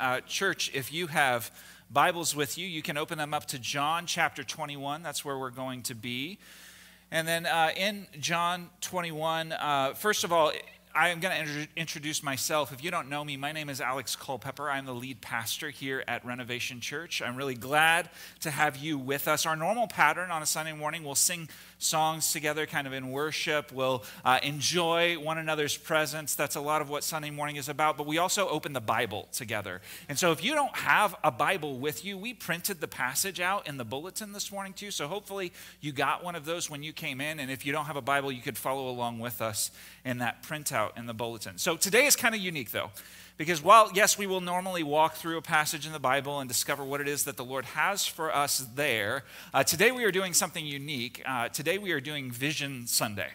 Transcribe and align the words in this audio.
Uh, 0.00 0.20
church, 0.22 0.72
if 0.74 0.92
you 0.92 1.06
have 1.06 1.52
Bibles 1.88 2.34
with 2.34 2.58
you, 2.58 2.66
you 2.66 2.82
can 2.82 2.98
open 2.98 3.16
them 3.16 3.32
up 3.32 3.46
to 3.46 3.60
John 3.60 4.06
chapter 4.06 4.42
21. 4.42 5.04
That's 5.04 5.24
where 5.24 5.38
we're 5.38 5.50
going 5.50 5.82
to 5.82 5.94
be. 5.94 6.40
And 7.12 7.28
then 7.28 7.46
uh, 7.46 7.70
in 7.76 8.08
John 8.18 8.70
21, 8.80 9.52
uh, 9.52 9.94
first 9.94 10.24
of 10.24 10.32
all, 10.32 10.50
I 10.96 11.10
am 11.10 11.20
going 11.20 11.46
to 11.46 11.68
introduce 11.76 12.24
myself. 12.24 12.72
If 12.72 12.82
you 12.82 12.90
don't 12.90 13.08
know 13.08 13.24
me, 13.24 13.36
my 13.36 13.52
name 13.52 13.68
is 13.68 13.80
Alex 13.80 14.16
Culpepper. 14.16 14.68
I'm 14.68 14.84
the 14.84 14.94
lead 14.94 15.20
pastor 15.20 15.70
here 15.70 16.02
at 16.08 16.24
Renovation 16.24 16.80
Church. 16.80 17.22
I'm 17.22 17.36
really 17.36 17.54
glad 17.54 18.10
to 18.40 18.50
have 18.50 18.76
you 18.76 18.98
with 18.98 19.28
us. 19.28 19.46
Our 19.46 19.54
normal 19.54 19.86
pattern 19.86 20.32
on 20.32 20.42
a 20.42 20.46
Sunday 20.46 20.72
morning, 20.72 21.04
we'll 21.04 21.14
sing 21.14 21.48
songs 21.84 22.32
together, 22.32 22.66
kind 22.66 22.86
of 22.86 22.92
in 22.92 23.10
worship. 23.10 23.70
We'll 23.72 24.04
uh, 24.24 24.40
enjoy 24.42 25.18
one 25.18 25.38
another's 25.38 25.76
presence. 25.76 26.34
That's 26.34 26.56
a 26.56 26.60
lot 26.60 26.82
of 26.82 26.88
what 26.88 27.04
Sunday 27.04 27.30
morning 27.30 27.56
is 27.56 27.68
about. 27.68 27.96
But 27.96 28.06
we 28.06 28.18
also 28.18 28.48
open 28.48 28.72
the 28.72 28.80
Bible 28.80 29.28
together. 29.32 29.80
And 30.08 30.18
so 30.18 30.32
if 30.32 30.42
you 30.42 30.54
don't 30.54 30.74
have 30.76 31.14
a 31.22 31.30
Bible 31.30 31.78
with 31.78 32.04
you, 32.04 32.18
we 32.18 32.34
printed 32.34 32.80
the 32.80 32.88
passage 32.88 33.40
out 33.40 33.68
in 33.68 33.76
the 33.76 33.84
bulletin 33.84 34.32
this 34.32 34.50
morning 34.50 34.72
too. 34.72 34.90
So 34.90 35.06
hopefully 35.06 35.52
you 35.80 35.92
got 35.92 36.24
one 36.24 36.34
of 36.34 36.44
those 36.44 36.68
when 36.68 36.82
you 36.82 36.92
came 36.92 37.20
in. 37.20 37.38
And 37.38 37.50
if 37.50 37.66
you 37.66 37.72
don't 37.72 37.86
have 37.86 37.96
a 37.96 38.02
Bible, 38.02 38.32
you 38.32 38.42
could 38.42 38.58
follow 38.58 38.88
along 38.88 39.18
with 39.18 39.42
us 39.42 39.70
in 40.04 40.18
that 40.18 40.42
printout 40.42 40.96
in 40.96 41.06
the 41.06 41.14
bulletin. 41.14 41.58
So 41.58 41.76
today 41.76 42.06
is 42.06 42.16
kind 42.16 42.34
of 42.34 42.40
unique 42.40 42.70
though. 42.70 42.90
Because 43.36 43.60
while, 43.60 43.90
yes, 43.92 44.16
we 44.16 44.28
will 44.28 44.40
normally 44.40 44.84
walk 44.84 45.14
through 45.14 45.38
a 45.38 45.42
passage 45.42 45.86
in 45.86 45.92
the 45.92 45.98
Bible 45.98 46.38
and 46.38 46.46
discover 46.46 46.84
what 46.84 47.00
it 47.00 47.08
is 47.08 47.24
that 47.24 47.36
the 47.36 47.44
Lord 47.44 47.64
has 47.64 48.06
for 48.06 48.32
us 48.32 48.64
there, 48.76 49.24
uh, 49.52 49.64
today 49.64 49.90
we 49.90 50.04
are 50.04 50.12
doing 50.12 50.32
something 50.32 50.64
unique. 50.64 51.20
Uh, 51.26 51.48
today 51.48 51.76
we 51.76 51.90
are 51.90 52.00
doing 52.00 52.30
Vision 52.30 52.86
Sunday. 52.86 53.30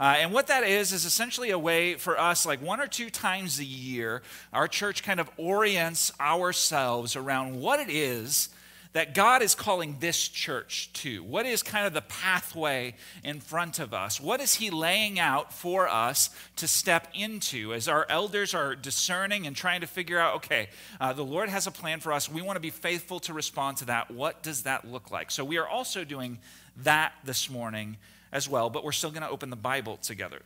Uh, 0.00 0.16
and 0.18 0.32
what 0.32 0.48
that 0.48 0.64
is, 0.64 0.92
is 0.92 1.04
essentially 1.04 1.50
a 1.50 1.58
way 1.58 1.94
for 1.94 2.18
us, 2.18 2.44
like 2.44 2.60
one 2.60 2.80
or 2.80 2.88
two 2.88 3.10
times 3.10 3.60
a 3.60 3.64
year, 3.64 4.22
our 4.52 4.66
church 4.66 5.04
kind 5.04 5.20
of 5.20 5.30
orients 5.36 6.10
ourselves 6.18 7.14
around 7.14 7.60
what 7.60 7.78
it 7.78 7.88
is 7.88 8.48
that 8.94 9.12
God 9.12 9.42
is 9.42 9.54
calling 9.56 9.96
this 9.98 10.28
church 10.28 10.88
to? 10.94 11.22
What 11.24 11.46
is 11.46 11.62
kind 11.64 11.84
of 11.86 11.92
the 11.92 12.00
pathway 12.00 12.94
in 13.24 13.40
front 13.40 13.80
of 13.80 13.92
us? 13.92 14.20
What 14.20 14.40
is 14.40 14.54
He 14.54 14.70
laying 14.70 15.18
out 15.18 15.52
for 15.52 15.88
us 15.88 16.30
to 16.56 16.68
step 16.68 17.08
into 17.12 17.74
as 17.74 17.88
our 17.88 18.06
elders 18.08 18.54
are 18.54 18.76
discerning 18.76 19.46
and 19.46 19.54
trying 19.54 19.82
to 19.82 19.88
figure 19.88 20.18
out, 20.18 20.36
okay, 20.36 20.68
uh, 21.00 21.12
the 21.12 21.24
Lord 21.24 21.48
has 21.48 21.66
a 21.66 21.72
plan 21.72 21.98
for 21.98 22.12
us. 22.12 22.30
We 22.30 22.40
want 22.40 22.56
to 22.56 22.60
be 22.60 22.70
faithful 22.70 23.18
to 23.20 23.34
respond 23.34 23.78
to 23.78 23.84
that. 23.86 24.12
What 24.12 24.44
does 24.44 24.62
that 24.62 24.86
look 24.86 25.10
like? 25.10 25.32
So 25.32 25.44
we 25.44 25.58
are 25.58 25.68
also 25.68 26.04
doing 26.04 26.38
that 26.78 27.12
this 27.24 27.50
morning 27.50 27.96
as 28.32 28.48
well, 28.48 28.70
but 28.70 28.84
we're 28.84 28.92
still 28.92 29.10
going 29.10 29.22
to 29.22 29.28
open 29.28 29.50
the 29.50 29.56
Bible 29.56 29.96
together. 29.96 30.40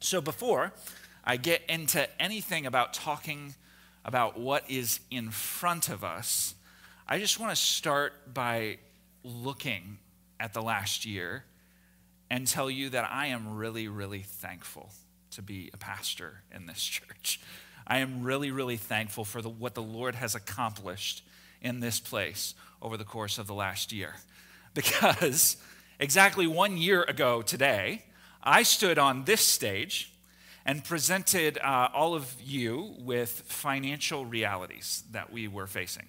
So 0.00 0.20
before 0.20 0.72
I 1.24 1.38
get 1.38 1.62
into 1.70 2.06
anything 2.20 2.66
about 2.66 2.92
talking 2.92 3.54
about 4.04 4.38
what 4.38 4.68
is 4.68 5.00
in 5.10 5.30
front 5.30 5.88
of 5.88 6.04
us, 6.04 6.54
I 7.12 7.18
just 7.18 7.38
want 7.38 7.54
to 7.54 7.56
start 7.56 8.32
by 8.32 8.78
looking 9.22 9.98
at 10.40 10.54
the 10.54 10.62
last 10.62 11.04
year 11.04 11.44
and 12.30 12.46
tell 12.46 12.70
you 12.70 12.88
that 12.88 13.06
I 13.12 13.26
am 13.26 13.54
really, 13.54 13.86
really 13.86 14.22
thankful 14.22 14.88
to 15.32 15.42
be 15.42 15.68
a 15.74 15.76
pastor 15.76 16.40
in 16.50 16.64
this 16.64 16.82
church. 16.82 17.38
I 17.86 17.98
am 17.98 18.22
really, 18.22 18.50
really 18.50 18.78
thankful 18.78 19.26
for 19.26 19.42
the, 19.42 19.50
what 19.50 19.74
the 19.74 19.82
Lord 19.82 20.14
has 20.14 20.34
accomplished 20.34 21.22
in 21.60 21.80
this 21.80 22.00
place 22.00 22.54
over 22.80 22.96
the 22.96 23.04
course 23.04 23.36
of 23.36 23.46
the 23.46 23.52
last 23.52 23.92
year. 23.92 24.14
Because 24.72 25.58
exactly 26.00 26.46
one 26.46 26.78
year 26.78 27.02
ago 27.02 27.42
today, 27.42 28.04
I 28.42 28.62
stood 28.62 28.98
on 28.98 29.24
this 29.24 29.42
stage 29.42 30.14
and 30.64 30.82
presented 30.82 31.58
uh, 31.58 31.90
all 31.92 32.14
of 32.14 32.34
you 32.42 32.94
with 33.00 33.42
financial 33.44 34.24
realities 34.24 35.04
that 35.10 35.30
we 35.30 35.46
were 35.46 35.66
facing 35.66 36.06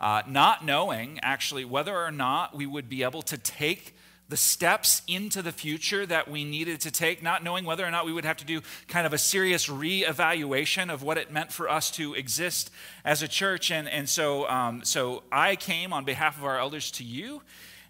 uh, 0.00 0.22
not 0.26 0.64
knowing 0.64 1.18
actually 1.22 1.64
whether 1.64 1.96
or 1.96 2.10
not 2.10 2.54
we 2.54 2.66
would 2.66 2.88
be 2.88 3.02
able 3.02 3.22
to 3.22 3.38
take 3.38 3.96
the 4.28 4.36
steps 4.36 5.02
into 5.06 5.42
the 5.42 5.52
future 5.52 6.06
that 6.06 6.30
we 6.30 6.44
needed 6.44 6.80
to 6.80 6.90
take, 6.90 7.22
not 7.22 7.44
knowing 7.44 7.64
whether 7.64 7.84
or 7.84 7.90
not 7.90 8.06
we 8.06 8.12
would 8.12 8.24
have 8.24 8.38
to 8.38 8.44
do 8.44 8.62
kind 8.88 9.06
of 9.06 9.12
a 9.12 9.18
serious 9.18 9.68
reevaluation 9.68 10.92
of 10.92 11.02
what 11.02 11.18
it 11.18 11.30
meant 11.30 11.52
for 11.52 11.68
us 11.68 11.90
to 11.90 12.14
exist 12.14 12.70
as 13.04 13.22
a 13.22 13.28
church. 13.28 13.70
And, 13.70 13.88
and 13.88 14.08
so, 14.08 14.48
um, 14.48 14.82
so 14.84 15.22
I 15.30 15.56
came 15.56 15.92
on 15.92 16.04
behalf 16.04 16.38
of 16.38 16.44
our 16.44 16.58
elders 16.58 16.90
to 16.92 17.04
you 17.04 17.42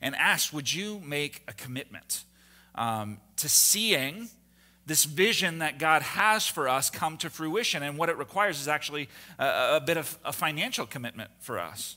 and 0.03 0.17
asked, 0.17 0.53
would 0.53 0.73
you 0.73 1.01
make 1.05 1.43
a 1.47 1.53
commitment 1.53 2.25
um, 2.75 3.19
to 3.37 3.49
seeing 3.49 4.28
this 4.87 5.05
vision 5.05 5.59
that 5.59 5.78
God 5.78 6.03
has 6.03 6.47
for 6.47 6.69
us 6.69 6.91
come 6.91 7.17
to 7.19 7.31
fruition. 7.31 7.83
And 7.83 7.97
what 7.97 8.09
it 8.09 8.19
requires 8.19 8.61
is 8.61 8.69
actually 8.69 9.09
a, 9.39 9.77
a, 9.77 9.83
bit 9.84 9.97
of 9.97 10.19
a 10.25 10.33
financial 10.33 10.87
commitment 10.87 11.31
for 11.41 11.59
us. 11.59 11.97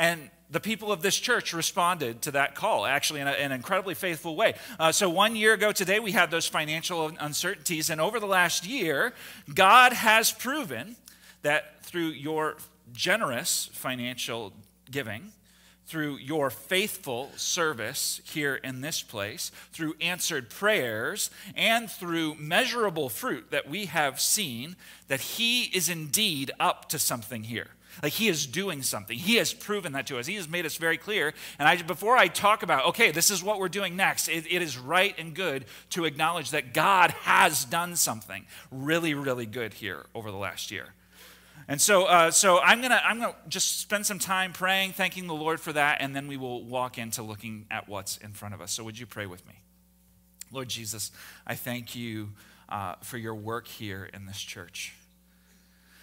And 0.00 0.30
the 0.50 0.60
people 0.60 0.90
of 0.90 1.02
this 1.02 1.14
church 1.14 1.52
responded 1.52 2.22
to 2.22 2.30
that 2.30 2.54
call, 2.54 2.86
actually, 2.86 3.20
in 3.20 3.28
a, 3.28 3.32
an 3.32 3.52
incredibly 3.52 3.92
faithful 3.92 4.34
way. 4.34 4.54
Uh, 4.78 4.92
so, 4.92 5.10
one 5.10 5.36
year 5.36 5.52
ago 5.52 5.72
today, 5.72 6.00
we 6.00 6.12
had 6.12 6.30
those 6.30 6.46
financial 6.46 7.12
uncertainties. 7.20 7.90
And 7.90 8.00
over 8.00 8.18
the 8.18 8.26
last 8.26 8.66
year, 8.66 9.12
God 9.54 9.92
has 9.92 10.32
proven 10.32 10.96
that 11.42 11.84
through 11.84 12.08
your 12.08 12.56
generous 12.94 13.68
financial 13.74 14.54
giving, 14.90 15.32
through 15.84 16.16
your 16.16 16.48
faithful 16.48 17.30
service 17.36 18.22
here 18.24 18.54
in 18.54 18.80
this 18.80 19.02
place, 19.02 19.52
through 19.70 19.96
answered 20.00 20.48
prayers, 20.48 21.30
and 21.54 21.90
through 21.90 22.36
measurable 22.36 23.10
fruit 23.10 23.50
that 23.50 23.68
we 23.68 23.84
have 23.84 24.18
seen, 24.18 24.76
that 25.08 25.20
He 25.20 25.64
is 25.64 25.90
indeed 25.90 26.50
up 26.58 26.88
to 26.88 26.98
something 26.98 27.44
here. 27.44 27.68
Like 28.02 28.12
he 28.12 28.28
is 28.28 28.46
doing 28.46 28.82
something. 28.82 29.16
He 29.16 29.36
has 29.36 29.52
proven 29.52 29.92
that 29.92 30.06
to 30.08 30.18
us. 30.18 30.26
He 30.26 30.36
has 30.36 30.48
made 30.48 30.66
us 30.66 30.76
very 30.76 30.96
clear. 30.96 31.34
And 31.58 31.68
I, 31.68 31.80
before 31.82 32.16
I 32.16 32.28
talk 32.28 32.62
about, 32.62 32.86
okay, 32.86 33.10
this 33.10 33.30
is 33.30 33.42
what 33.42 33.58
we're 33.58 33.68
doing 33.68 33.96
next, 33.96 34.28
it, 34.28 34.46
it 34.50 34.62
is 34.62 34.78
right 34.78 35.14
and 35.18 35.34
good 35.34 35.64
to 35.90 36.04
acknowledge 36.04 36.50
that 36.50 36.72
God 36.74 37.10
has 37.22 37.64
done 37.64 37.96
something 37.96 38.46
really, 38.70 39.14
really 39.14 39.46
good 39.46 39.74
here 39.74 40.06
over 40.14 40.30
the 40.30 40.36
last 40.36 40.70
year. 40.70 40.94
And 41.68 41.80
so, 41.80 42.06
uh, 42.06 42.32
so 42.32 42.58
I'm 42.58 42.82
gonna 42.82 43.00
I'm 43.04 43.20
gonna 43.20 43.36
just 43.46 43.80
spend 43.80 44.04
some 44.04 44.18
time 44.18 44.52
praying, 44.52 44.92
thanking 44.94 45.28
the 45.28 45.34
Lord 45.34 45.60
for 45.60 45.72
that, 45.72 45.98
and 46.00 46.16
then 46.16 46.26
we 46.26 46.36
will 46.36 46.64
walk 46.64 46.98
into 46.98 47.22
looking 47.22 47.66
at 47.70 47.88
what's 47.88 48.16
in 48.16 48.32
front 48.32 48.54
of 48.54 48.60
us. 48.60 48.72
So, 48.72 48.82
would 48.82 48.98
you 48.98 49.06
pray 49.06 49.26
with 49.26 49.46
me, 49.46 49.54
Lord 50.50 50.68
Jesus? 50.68 51.12
I 51.46 51.54
thank 51.54 51.94
you 51.94 52.30
uh, 52.68 52.94
for 53.02 53.18
your 53.18 53.36
work 53.36 53.68
here 53.68 54.08
in 54.12 54.26
this 54.26 54.40
church. 54.40 54.94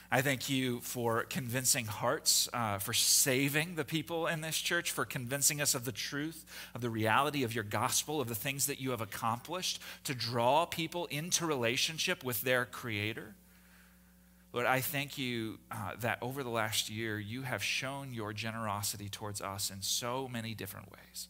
I 0.10 0.22
thank 0.22 0.50
you 0.50 0.80
for 0.80 1.24
convincing 1.24 1.86
hearts, 1.86 2.48
uh, 2.54 2.78
for 2.78 2.94
saving 2.94 3.76
the 3.76 3.84
people 3.84 4.26
in 4.26 4.40
this 4.40 4.58
church, 4.58 4.92
for 4.92 5.04
convincing 5.04 5.60
us 5.60 5.76
of 5.76 5.84
the 5.84 5.92
truth, 5.92 6.46
of 6.74 6.80
the 6.80 6.90
reality 6.90 7.44
of 7.44 7.54
your 7.54 7.66
gospel, 7.66 8.22
of 8.22 8.30
the 8.30 8.36
things 8.36 8.68
that 8.68 8.80
you 8.80 8.92
have 8.92 9.02
accomplished 9.02 9.82
to 10.06 10.16
draw 10.16 10.66
people 10.66 11.08
into 11.08 11.46
relationship 11.46 12.24
with 12.24 12.42
their 12.42 12.64
Creator. 12.64 13.36
Lord, 14.54 14.66
I 14.66 14.80
thank 14.80 15.18
you 15.18 15.60
uh, 15.70 15.92
that 16.00 16.20
over 16.22 16.42
the 16.42 16.50
last 16.50 16.90
year, 16.90 17.20
you 17.20 17.42
have 17.42 17.62
shown 17.62 18.14
your 18.14 18.32
generosity 18.32 19.10
towards 19.10 19.42
us 19.42 19.70
in 19.70 19.82
so 19.82 20.30
many 20.30 20.54
different 20.54 20.90
ways. 20.90 21.28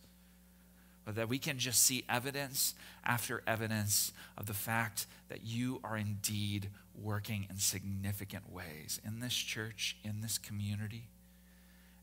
But 1.07 1.15
that 1.15 1.29
we 1.29 1.39
can 1.39 1.57
just 1.57 1.81
see 1.83 2.03
evidence 2.09 2.75
after 3.05 3.41
evidence 3.47 4.11
of 4.37 4.45
the 4.45 4.53
fact 4.53 5.07
that 5.29 5.45
you 5.45 5.79
are 5.81 5.95
indeed 5.95 6.67
working 7.01 7.47
in 7.49 7.55
significant 7.59 8.51
ways 8.51 8.99
in 9.05 9.21
this 9.21 9.33
church, 9.33 9.95
in 10.03 10.19
this 10.19 10.37
community. 10.37 11.07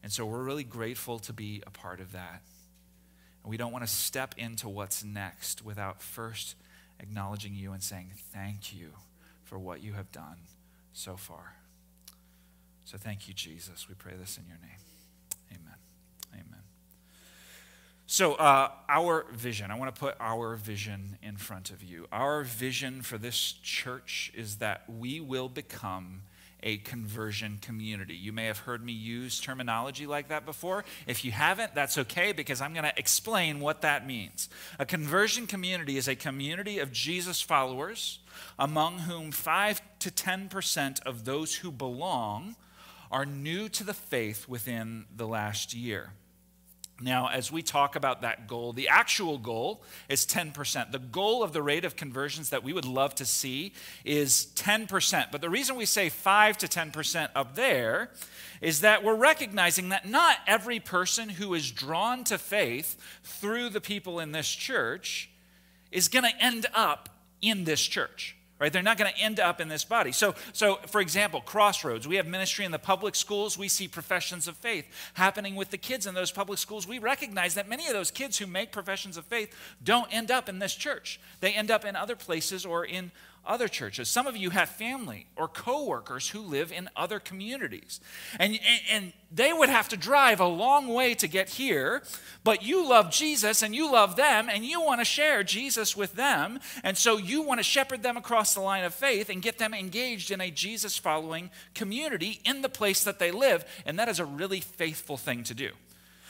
And 0.03 0.11
so 0.11 0.25
we're 0.25 0.43
really 0.43 0.65
grateful 0.65 1.19
to 1.19 1.35
be 1.35 1.63
a 1.67 1.71
part 1.71 2.01
of 2.01 2.13
that. 2.13 2.41
And 3.43 3.51
we 3.51 3.59
don't 3.59 3.73
want 3.73 3.85
to 3.85 3.93
step 3.93 4.37
into 4.39 4.71
what's 4.71 5.05
next 5.05 5.63
without 5.63 6.01
first 6.01 6.57
acknowledging 6.99 7.55
you 7.55 7.73
and 7.73 7.83
saying, 7.83 8.13
Thank 8.33 8.75
you 8.75 8.93
for 9.43 9.59
what 9.59 9.83
you 9.83 9.93
have 9.93 10.11
done 10.13 10.39
so 10.95 11.19
far. 11.19 11.57
So 12.87 12.97
thank 12.97 13.29
you, 13.29 13.35
Jesus. 13.35 13.87
We 13.87 13.95
pray 13.97 14.15
this 14.19 14.39
in 14.39 14.45
your 14.47 14.59
name. 14.63 14.84
So, 18.07 18.35
uh, 18.35 18.71
our 18.87 19.25
vision, 19.33 19.71
I 19.71 19.79
want 19.79 19.95
to 19.95 19.99
put 19.99 20.15
our 20.21 20.57
vision 20.57 21.17
in 21.23 21.39
front 21.39 21.71
of 21.71 21.83
you. 21.83 22.07
Our 22.13 22.43
vision 22.43 23.01
for 23.01 23.17
this 23.17 23.53
church 23.63 24.31
is 24.35 24.57
that 24.57 24.83
we 24.89 25.21
will 25.21 25.49
become 25.49 26.23
a 26.63 26.77
conversion 26.79 27.59
community. 27.63 28.15
You 28.15 28.33
may 28.33 28.45
have 28.45 28.59
heard 28.59 28.85
me 28.85 28.93
use 28.93 29.41
terminology 29.41 30.07
like 30.07 30.29
that 30.29 30.45
before. 30.45 30.85
If 31.07 31.25
you 31.25 31.33
haven't, 31.33 31.75
that's 31.75 31.97
okay 31.97 32.33
because 32.33 32.61
I'm 32.61 32.75
going 32.75 32.85
to 32.85 32.99
explain 32.99 33.61
what 33.61 33.81
that 33.83 34.07
means. 34.07 34.51
A 34.79 34.85
conversion 34.85 35.47
community 35.47 35.97
is 35.97 36.07
a 36.07 36.15
community 36.15 36.81
of 36.81 36.93
Jesus 36.93 37.41
followers 37.41 38.19
among 38.59 39.01
whom 39.01 39.31
5 39.31 39.81
to 40.01 40.11
10% 40.11 41.03
of 41.05 41.25
those 41.25 41.57
who 41.57 41.71
belong 41.71 42.57
are 43.11 43.25
new 43.25 43.69
to 43.71 43.85
the 43.85 43.95
faith 43.95 44.47
within 44.47 45.07
the 45.15 45.27
last 45.27 45.73
year. 45.73 46.13
Now, 47.01 47.29
as 47.29 47.51
we 47.51 47.61
talk 47.61 47.97
about 47.97 48.23
that 48.23 48.47
goal, 48.47 48.73
the 48.73 48.89
actual 48.89 49.37
goal 49.39 49.83
is 50.09 50.25
10%. 50.25 50.93
The 50.93 51.01
goal 51.01 51.43
of 51.43 51.53
the 51.53 51.63
rate 51.63 51.85
of 51.85 51.97
conversions 51.97 52.51
that 52.51 52.63
we 52.63 52.73
would 52.73 52.85
love 52.85 53.17
to 53.17 53.25
see 53.25 53.73
is 54.05 54.47
10%. 54.55 55.33
But 55.33 55.41
the 55.41 55.51
reason 55.51 55.75
we 55.75 55.87
say 55.87 56.09
5 56.09 56.59
to 56.59 56.69
10% 56.69 57.31
up 57.35 57.57
there 57.57 58.11
is 58.61 58.81
that 58.81 59.03
we're 59.03 59.17
recognizing 59.17 59.89
that 59.89 60.09
not 60.09 60.39
every 60.47 60.79
person 60.79 61.31
who 61.31 61.55
is 61.55 61.73
drawn 61.73 62.23
to 62.25 62.39
faith 62.39 62.97
through 63.25 63.71
the 63.71 63.81
people 63.81 64.21
in 64.21 64.31
this 64.31 64.49
church 64.49 65.31
is 65.91 66.09
going 66.09 66.25
to 66.25 66.43
end 66.43 66.67
up 66.75 67.09
in 67.43 67.65
this 67.65 67.81
church 67.81 68.37
right? 68.59 68.73
They're 68.73 68.83
not 68.83 68.99
going 68.99 69.13
to 69.13 69.21
end 69.21 69.41
up 69.41 69.61
in 69.61 69.69
this 69.69 69.85
body. 69.85 70.13
So 70.13 70.35
so 70.53 70.77
for 70.87 71.01
example 71.01 71.41
crossroads. 71.41 72.07
We 72.07 72.17
have 72.17 72.27
ministry 72.27 72.65
in 72.65 72.71
the 72.71 72.79
public 72.79 73.15
schools. 73.15 73.59
We 73.59 73.69
see 73.69 73.89
professions 73.89 74.49
of 74.49 74.57
faith 74.57 74.87
happening 75.15 75.55
with 75.57 75.71
the 75.71 75.79
kids 75.79 76.07
in 76.07 76.15
those 76.15 76.31
public 76.31 76.59
schools. 76.59 76.87
We 76.87 76.99
recognize 76.99 77.55
that 77.55 77.69
many 77.69 77.87
of 77.87 77.93
those 77.93 78.11
kids 78.11 78.39
who 78.39 78.47
make 78.47 78.73
professions 78.73 79.17
of 79.17 79.25
faith 79.25 79.55
don't 79.83 80.13
end 80.15 80.31
up 80.31 80.49
in 80.49 80.59
this 80.59 80.75
church. 80.75 81.21
They 81.41 81.53
end 81.53 81.71
up 81.71 81.85
in 81.85 81.97
other 81.97 82.17
places 82.17 82.65
or 82.65 82.85
in 82.85 83.11
other 83.47 83.69
churches. 83.69 84.09
Some 84.09 84.27
of 84.27 84.37
you 84.37 84.51
have 84.51 84.69
family 84.69 85.27
or 85.37 85.49
coworkers 85.49 86.29
who 86.29 86.41
live 86.41 86.73
in 86.73 86.89
other 86.97 87.19
communities. 87.19 88.01
And, 88.39 88.59
and, 88.91 89.13
they 89.35 89.53
would 89.53 89.69
have 89.69 89.89
to 89.89 89.97
drive 89.97 90.39
a 90.39 90.47
long 90.47 90.87
way 90.87 91.13
to 91.15 91.27
get 91.27 91.49
here, 91.49 92.05
but 92.45 92.63
you 92.63 92.89
love 92.89 93.11
Jesus 93.11 93.65
and 93.65 93.75
you 93.75 93.91
love 93.91 94.15
them 94.15 94.49
and 94.49 94.65
you 94.65 94.81
want 94.81 95.01
to 95.01 95.05
share 95.05 95.43
Jesus 95.43 95.97
with 95.97 96.15
them. 96.15 96.61
And 96.85 96.97
so 96.97 97.17
you 97.17 97.43
want 97.43 97.59
to 97.59 97.65
shepherd 97.65 98.05
them 98.05 98.17
across 98.17 98.55
the 98.55 98.61
line 98.61 98.85
of 98.85 98.95
faith 98.95 99.29
and 99.29 99.43
get 99.43 99.59
them 99.59 99.75
engaged 99.75 100.31
in 100.31 100.41
a 100.41 100.53
Jesus 100.53 100.97
following 100.97 101.51
community 101.75 102.41
in 102.45 102.63
the 102.63 102.69
place 102.69 103.03
that 103.03 103.19
they 103.19 103.33
live. 103.33 103.65
And 103.85 103.99
that 103.99 104.09
is 104.09 104.21
a 104.21 104.25
really 104.25 104.61
faithful 104.61 105.17
thing 105.17 105.43
to 105.45 105.55
do. 105.55 105.71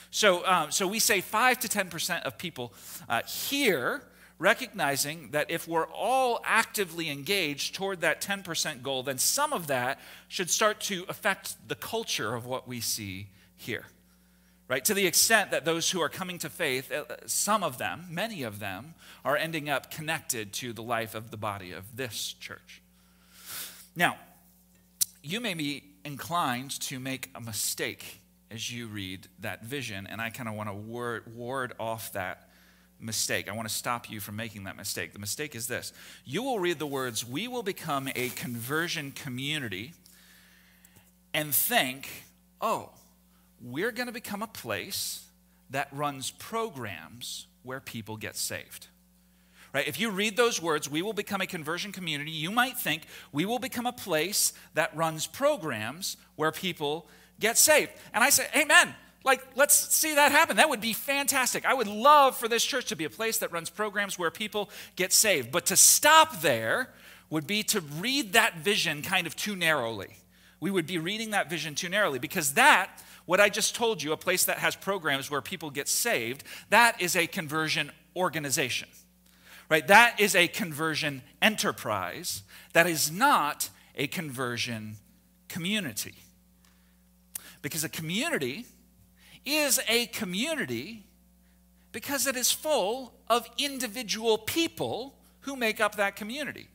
So, 0.09 0.43
um, 0.47 0.71
so 0.71 0.87
we 0.87 0.97
say 0.97 1.21
5 1.21 1.59
to 1.59 1.67
10% 1.67 2.23
of 2.23 2.39
people 2.39 2.73
uh, 3.07 3.21
here 3.23 4.01
recognizing 4.37 5.29
that 5.31 5.49
if 5.49 5.67
we're 5.67 5.87
all 5.87 6.41
actively 6.43 7.09
engaged 7.09 7.75
toward 7.75 8.01
that 8.01 8.21
10% 8.21 8.81
goal, 8.81 9.03
then 9.03 9.17
some 9.17 9.53
of 9.53 9.67
that 9.67 9.99
should 10.27 10.49
start 10.49 10.79
to 10.81 11.05
affect 11.07 11.55
the 11.67 11.75
culture 11.75 12.35
of 12.35 12.45
what 12.45 12.67
we 12.67 12.81
see 12.81 13.27
here. 13.55 13.85
Right? 14.67 14.83
To 14.85 14.95
the 14.95 15.05
extent 15.05 15.51
that 15.51 15.63
those 15.63 15.91
who 15.91 16.01
are 16.01 16.09
coming 16.09 16.39
to 16.39 16.49
faith, 16.49 16.91
uh, 16.91 17.03
some 17.27 17.63
of 17.63 17.77
them, 17.77 18.07
many 18.09 18.41
of 18.41 18.59
them, 18.59 18.95
are 19.23 19.37
ending 19.37 19.69
up 19.69 19.91
connected 19.91 20.53
to 20.53 20.73
the 20.73 20.81
life 20.81 21.13
of 21.13 21.29
the 21.29 21.37
body 21.37 21.71
of 21.71 21.95
this 21.95 22.33
church. 22.39 22.81
Now, 23.95 24.17
you 25.21 25.39
may 25.39 25.53
be 25.53 25.83
inclined 26.03 26.71
to 26.81 26.99
make 26.99 27.29
a 27.35 27.41
mistake 27.41 28.21
as 28.49 28.71
you 28.71 28.87
read 28.87 29.27
that 29.39 29.63
vision, 29.63 30.07
and 30.07 30.19
I 30.19 30.29
kind 30.29 30.49
of 30.49 30.55
want 30.55 30.69
to 30.69 30.73
ward, 30.73 31.35
ward 31.35 31.73
off 31.79 32.13
that 32.13 32.49
mistake. 32.99 33.49
I 33.49 33.53
want 33.53 33.67
to 33.67 33.73
stop 33.73 34.09
you 34.09 34.19
from 34.19 34.35
making 34.35 34.63
that 34.63 34.77
mistake. 34.77 35.13
The 35.13 35.19
mistake 35.19 35.55
is 35.55 35.67
this 35.67 35.93
you 36.23 36.43
will 36.43 36.59
read 36.59 36.79
the 36.79 36.87
words, 36.87 37.25
We 37.25 37.47
will 37.47 37.63
become 37.63 38.09
a 38.15 38.29
conversion 38.29 39.11
community, 39.11 39.93
and 41.33 41.53
think, 41.53 42.09
Oh, 42.61 42.89
we're 43.61 43.91
going 43.91 44.07
to 44.07 44.13
become 44.13 44.41
a 44.41 44.47
place 44.47 45.25
that 45.69 45.87
runs 45.91 46.31
programs 46.31 47.47
where 47.63 47.79
people 47.79 48.17
get 48.17 48.35
saved. 48.35 48.87
Right? 49.73 49.87
If 49.87 49.99
you 49.99 50.09
read 50.09 50.37
those 50.37 50.61
words, 50.61 50.89
we 50.89 51.01
will 51.01 51.13
become 51.13 51.41
a 51.41 51.47
conversion 51.47 51.91
community, 51.91 52.31
you 52.31 52.49
might 52.49 52.77
think 52.77 53.03
we 53.33 53.45
will 53.45 53.59
become 53.59 53.85
a 53.85 53.91
place 53.91 54.53
that 54.73 54.95
runs 54.95 55.27
programs 55.27 56.15
where 56.37 56.51
people 56.51 57.09
get 57.39 57.57
saved. 57.57 57.91
And 58.13 58.23
I 58.23 58.29
say, 58.29 58.47
Amen. 58.55 58.95
Like, 59.25 59.43
let's 59.55 59.73
see 59.73 60.13
that 60.13 60.31
happen. 60.31 60.57
That 60.57 60.69
would 60.69 60.79
be 60.81 60.93
fantastic. 60.93 61.65
I 61.65 61.73
would 61.73 61.87
love 61.87 62.37
for 62.37 62.47
this 62.47 62.63
church 62.63 62.85
to 62.85 62.95
be 62.95 63.05
a 63.05 63.09
place 63.09 63.39
that 63.39 63.51
runs 63.51 63.71
programs 63.71 64.19
where 64.19 64.29
people 64.29 64.69
get 64.95 65.11
saved. 65.11 65.51
But 65.51 65.65
to 65.65 65.75
stop 65.75 66.41
there 66.41 66.91
would 67.31 67.47
be 67.47 67.63
to 67.63 67.81
read 67.81 68.33
that 68.33 68.59
vision 68.59 69.01
kind 69.01 69.25
of 69.25 69.35
too 69.35 69.55
narrowly. 69.55 70.17
We 70.59 70.69
would 70.69 70.85
be 70.85 70.99
reading 70.99 71.31
that 71.31 71.49
vision 71.49 71.73
too 71.73 71.89
narrowly 71.89 72.19
because 72.19 72.53
that, 72.53 73.03
what 73.25 73.41
I 73.41 73.49
just 73.49 73.75
told 73.75 74.03
you, 74.03 74.11
a 74.11 74.17
place 74.17 74.45
that 74.45 74.59
has 74.59 74.75
programs 74.75 75.31
where 75.31 75.41
people 75.41 75.71
get 75.71 75.87
saved, 75.87 76.43
that 76.69 77.01
is 77.01 77.15
a 77.15 77.25
conversion 77.25 77.91
organization. 78.15 78.89
Right? 79.69 79.87
That 79.87 80.19
is 80.19 80.35
a 80.35 80.47
conversion 80.47 81.23
enterprise. 81.41 82.43
That 82.73 82.85
is 82.85 83.11
not 83.11 83.71
a 83.95 84.05
conversion 84.05 84.97
community. 85.49 86.13
Because 87.63 87.83
a 87.83 87.89
community 87.89 88.67
is 89.45 89.79
a 89.87 90.07
community 90.07 91.03
because 91.91 92.27
it 92.27 92.35
is 92.35 92.51
full 92.51 93.13
of 93.29 93.47
individual 93.57 94.37
people 94.37 95.15
who 95.41 95.55
make 95.55 95.79
up 95.79 95.95
that 95.95 96.15
community. 96.15 96.67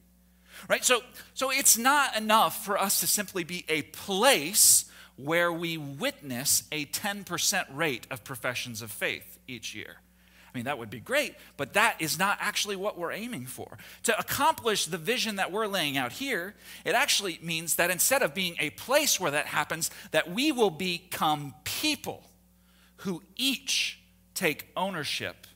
Right? 0.68 0.84
So, 0.84 1.02
so 1.34 1.50
it's 1.50 1.76
not 1.76 2.16
enough 2.16 2.64
for 2.64 2.78
us 2.78 3.00
to 3.00 3.06
simply 3.06 3.44
be 3.44 3.64
a 3.68 3.82
place 3.82 4.86
where 5.16 5.52
we 5.52 5.76
witness 5.76 6.64
a 6.72 6.86
10% 6.86 7.64
rate 7.74 8.06
of 8.10 8.24
professions 8.24 8.82
of 8.82 8.90
faith 8.90 9.38
each 9.46 9.74
year. 9.74 9.96
I 10.52 10.58
mean, 10.58 10.64
that 10.64 10.78
would 10.78 10.90
be 10.90 11.00
great, 11.00 11.34
but 11.56 11.74
that 11.74 11.96
is 12.00 12.18
not 12.18 12.38
actually 12.40 12.76
what 12.76 12.98
we're 12.98 13.12
aiming 13.12 13.46
for. 13.46 13.78
To 14.04 14.18
accomplish 14.18 14.86
the 14.86 14.98
vision 14.98 15.36
that 15.36 15.52
we're 15.52 15.68
laying 15.68 15.96
out 15.96 16.12
here, 16.12 16.54
it 16.84 16.94
actually 16.94 17.38
means 17.42 17.76
that 17.76 17.90
instead 17.90 18.22
of 18.22 18.34
being 18.34 18.56
a 18.58 18.70
place 18.70 19.20
where 19.20 19.30
that 19.30 19.46
happens, 19.46 19.90
that 20.10 20.30
we 20.32 20.50
will 20.50 20.70
become 20.70 21.54
people 21.64 22.24
who 23.00 23.22
each 23.36 24.00
take 24.34 24.68
ownership 24.76 25.46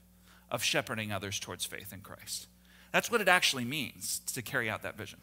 of 0.50 0.62
shepherding 0.62 1.12
others 1.12 1.38
towards 1.38 1.64
faith 1.64 1.92
in 1.92 2.00
Christ. 2.00 2.46
That's 2.92 3.10
what 3.10 3.20
it 3.20 3.28
actually 3.28 3.64
means 3.64 4.20
to 4.34 4.42
carry 4.42 4.70
out 4.70 4.82
that 4.82 4.96
vision. 4.96 5.18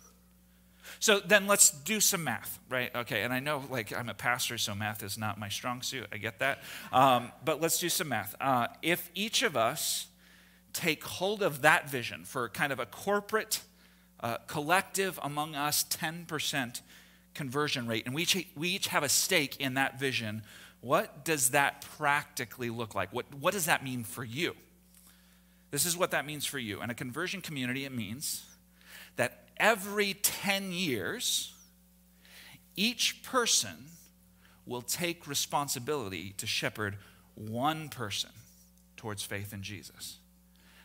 So 1.00 1.20
then 1.20 1.48
let's 1.48 1.72
do 1.72 2.00
some 2.00 2.24
math, 2.24 2.60
right? 2.70 2.94
Okay, 2.96 3.22
and 3.22 3.34
I 3.34 3.40
know 3.40 3.64
like 3.70 3.96
I'm 3.96 4.10
a 4.10 4.14
pastor, 4.14 4.58
so 4.58 4.76
math 4.76 5.04
is 5.04 5.18
not 5.18 5.40
my 5.40 5.50
strong 5.50 5.82
suit. 5.82 6.08
I 6.12 6.18
get 6.18 6.40
that. 6.40 6.64
Um, 6.92 7.32
but 7.46 7.62
let's 7.62 7.80
do 7.80 7.90
some 7.90 8.10
math. 8.10 8.36
Uh, 8.42 8.68
if 8.82 9.10
each 9.16 9.42
of 9.42 9.56
us 9.56 10.08
take 10.74 11.04
hold 11.04 11.42
of 11.42 11.62
that 11.62 11.90
vision 11.90 12.26
for 12.26 12.50
kind 12.50 12.74
of 12.74 12.80
a 12.80 12.86
corporate, 12.86 13.62
uh, 14.20 14.38
collective 14.48 15.20
among 15.24 15.56
us 15.56 15.84
10% 15.86 16.82
conversion 17.34 17.88
rate, 17.88 18.06
and 18.06 18.14
we 18.14 18.24
each, 18.24 18.48
we 18.56 18.70
each 18.70 18.88
have 18.88 19.04
a 19.04 19.10
stake 19.10 19.58
in 19.60 19.76
that 19.76 20.00
vision 20.00 20.44
what 20.82 21.24
does 21.24 21.52
that 21.52 21.86
practically 21.98 22.70
look 22.70 22.96
like? 22.96 23.14
What, 23.14 23.34
what 23.36 23.54
does 23.54 23.66
that 23.66 23.84
mean 23.84 24.04
for 24.04 24.24
you? 24.24 24.56
This 25.70 25.86
is 25.86 25.96
what 25.96 26.12
that 26.12 26.26
means 26.26 26.46
for 26.46 26.60
you. 26.60 26.82
In 26.82 26.90
a 26.90 26.96
conversion 26.96 27.40
community, 27.42 27.86
it 27.86 27.94
means 27.94 28.46
that 29.16 29.46
every 29.58 30.16
10 30.16 30.72
years, 30.72 31.54
each 32.76 33.24
person 33.24 33.86
will 34.66 34.82
take 34.82 35.28
responsibility 35.28 36.34
to 36.38 36.48
shepherd 36.48 36.98
one 37.36 37.90
person 37.90 38.32
towards 38.98 39.24
faith 39.24 39.54
in 39.54 39.62
Jesus. 39.62 40.18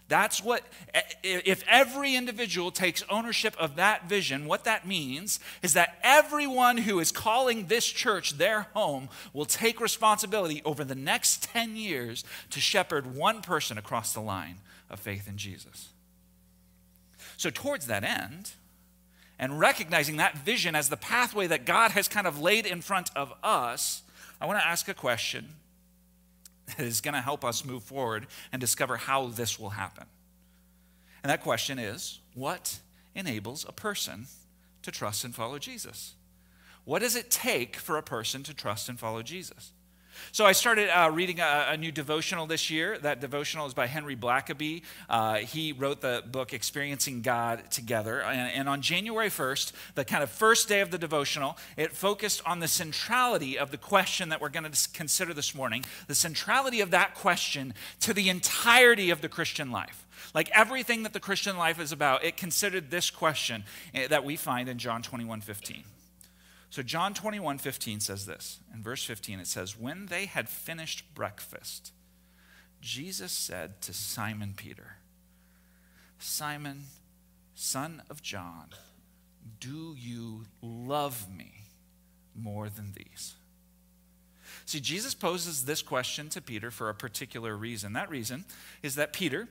That's 0.08 0.42
what, 0.42 0.62
eh, 0.94 1.02
eh, 1.24 1.40
if 1.44 1.64
every 1.66 2.14
individual 2.14 2.70
takes 2.70 3.02
ownership 3.10 3.56
of 3.58 3.76
that 3.76 4.08
vision, 4.08 4.46
what 4.46 4.64
that 4.64 4.86
means 4.86 5.40
is 5.62 5.72
that 5.72 5.98
everyone 6.02 6.78
who 6.78 7.00
is 7.00 7.10
calling 7.10 7.66
this 7.66 7.86
church 7.86 8.38
their 8.38 8.62
home 8.74 9.08
will 9.32 9.46
take 9.46 9.80
responsibility 9.80 10.62
over 10.64 10.84
the 10.84 10.94
next 10.94 11.42
10 11.42 11.76
years 11.76 12.24
to 12.50 12.60
shepherd 12.60 13.16
one 13.16 13.42
person 13.42 13.78
across 13.78 14.12
the 14.12 14.20
line 14.20 14.58
of 14.88 15.00
faith 15.00 15.26
in 15.26 15.36
Jesus. 15.36 15.88
So, 17.36 17.50
towards 17.50 17.86
that 17.86 18.04
end, 18.04 18.52
and 19.38 19.58
recognizing 19.58 20.16
that 20.16 20.38
vision 20.38 20.74
as 20.74 20.88
the 20.88 20.96
pathway 20.96 21.46
that 21.48 21.66
God 21.66 21.90
has 21.90 22.08
kind 22.08 22.26
of 22.26 22.40
laid 22.40 22.64
in 22.64 22.80
front 22.80 23.10
of 23.14 23.32
us, 23.42 24.02
I 24.40 24.46
want 24.46 24.58
to 24.58 24.66
ask 24.66 24.88
a 24.88 24.94
question 24.94 25.48
that 26.66 26.80
is 26.80 27.00
going 27.00 27.14
to 27.14 27.20
help 27.20 27.44
us 27.44 27.64
move 27.64 27.82
forward 27.82 28.26
and 28.52 28.60
discover 28.60 28.96
how 28.96 29.26
this 29.26 29.58
will 29.58 29.70
happen. 29.70 30.06
And 31.22 31.30
that 31.30 31.42
question 31.42 31.78
is 31.78 32.20
what 32.34 32.78
enables 33.14 33.64
a 33.68 33.72
person 33.72 34.26
to 34.82 34.90
trust 34.90 35.24
and 35.24 35.34
follow 35.34 35.58
Jesus? 35.58 36.14
What 36.84 37.00
does 37.00 37.16
it 37.16 37.30
take 37.30 37.76
for 37.76 37.96
a 37.96 38.02
person 38.02 38.42
to 38.44 38.54
trust 38.54 38.88
and 38.88 38.98
follow 38.98 39.22
Jesus? 39.22 39.72
So 40.32 40.44
I 40.44 40.52
started 40.52 40.88
uh, 40.88 41.10
reading 41.10 41.40
a, 41.40 41.66
a, 41.70 41.76
new 41.76 41.92
devotional 41.92 42.46
this 42.46 42.70
year. 42.70 42.98
That 42.98 43.20
devotional 43.20 43.66
is 43.66 43.74
by 43.74 43.86
Henry 43.86 44.16
Blackaby. 44.16 44.82
Uh, 45.08 45.36
he 45.36 45.72
wrote 45.72 46.00
the 46.00 46.22
book 46.30 46.52
Experiencing 46.52 47.22
God 47.22 47.70
Together. 47.70 48.20
And, 48.22 48.52
and, 48.52 48.68
on 48.68 48.82
January 48.82 49.28
1st, 49.28 49.72
the 49.94 50.04
kind 50.04 50.22
of 50.22 50.30
first 50.30 50.68
day 50.68 50.80
of 50.80 50.90
the 50.90 50.98
devotional, 50.98 51.56
it 51.76 51.92
focused 51.92 52.42
on 52.44 52.60
the 52.60 52.68
centrality 52.68 53.58
of 53.58 53.70
the 53.70 53.78
question 53.78 54.28
that 54.30 54.40
we're 54.40 54.48
going 54.48 54.70
to 54.70 54.88
consider 54.90 55.32
this 55.32 55.54
morning, 55.54 55.84
the 56.06 56.14
centrality 56.14 56.80
of 56.80 56.90
that 56.90 57.14
question 57.14 57.74
to 58.00 58.12
the 58.12 58.28
entirety 58.28 59.10
of 59.10 59.20
the 59.20 59.28
Christian 59.28 59.70
life. 59.70 60.06
Like 60.34 60.50
everything 60.50 61.02
that 61.04 61.12
the 61.12 61.20
Christian 61.20 61.56
life 61.56 61.80
is 61.80 61.92
about, 61.92 62.24
it 62.24 62.36
considered 62.36 62.90
this 62.90 63.10
question 63.10 63.64
eh, 63.94 64.08
that 64.08 64.24
we 64.24 64.36
find 64.36 64.68
in 64.68 64.78
John 64.78 65.02
21 65.02 65.40
15. 65.40 65.84
So 66.70 66.82
John 66.82 67.14
21, 67.14 67.58
15 67.58 68.00
says 68.00 68.26
this. 68.26 68.60
In 68.74 68.82
verse 68.82 69.04
15, 69.04 69.40
it 69.40 69.46
says, 69.46 69.78
When 69.78 70.06
they 70.06 70.26
had 70.26 70.48
finished 70.48 71.14
breakfast, 71.14 71.92
Jesus 72.80 73.32
said 73.32 73.80
to 73.82 73.92
Simon 73.92 74.54
Peter, 74.56 74.96
Simon, 76.18 76.84
son 77.54 78.02
of 78.10 78.22
John, 78.22 78.70
do 79.60 79.94
you 79.96 80.46
love 80.60 81.28
me 81.34 81.52
more 82.34 82.68
than 82.68 82.92
these? 82.96 83.34
See, 84.64 84.80
Jesus 84.80 85.14
poses 85.14 85.64
this 85.64 85.82
question 85.82 86.28
to 86.30 86.40
Peter 86.40 86.70
for 86.70 86.88
a 86.88 86.94
particular 86.94 87.56
reason. 87.56 87.92
That 87.92 88.10
reason 88.10 88.44
is 88.82 88.94
that 88.96 89.12
Peter, 89.12 89.48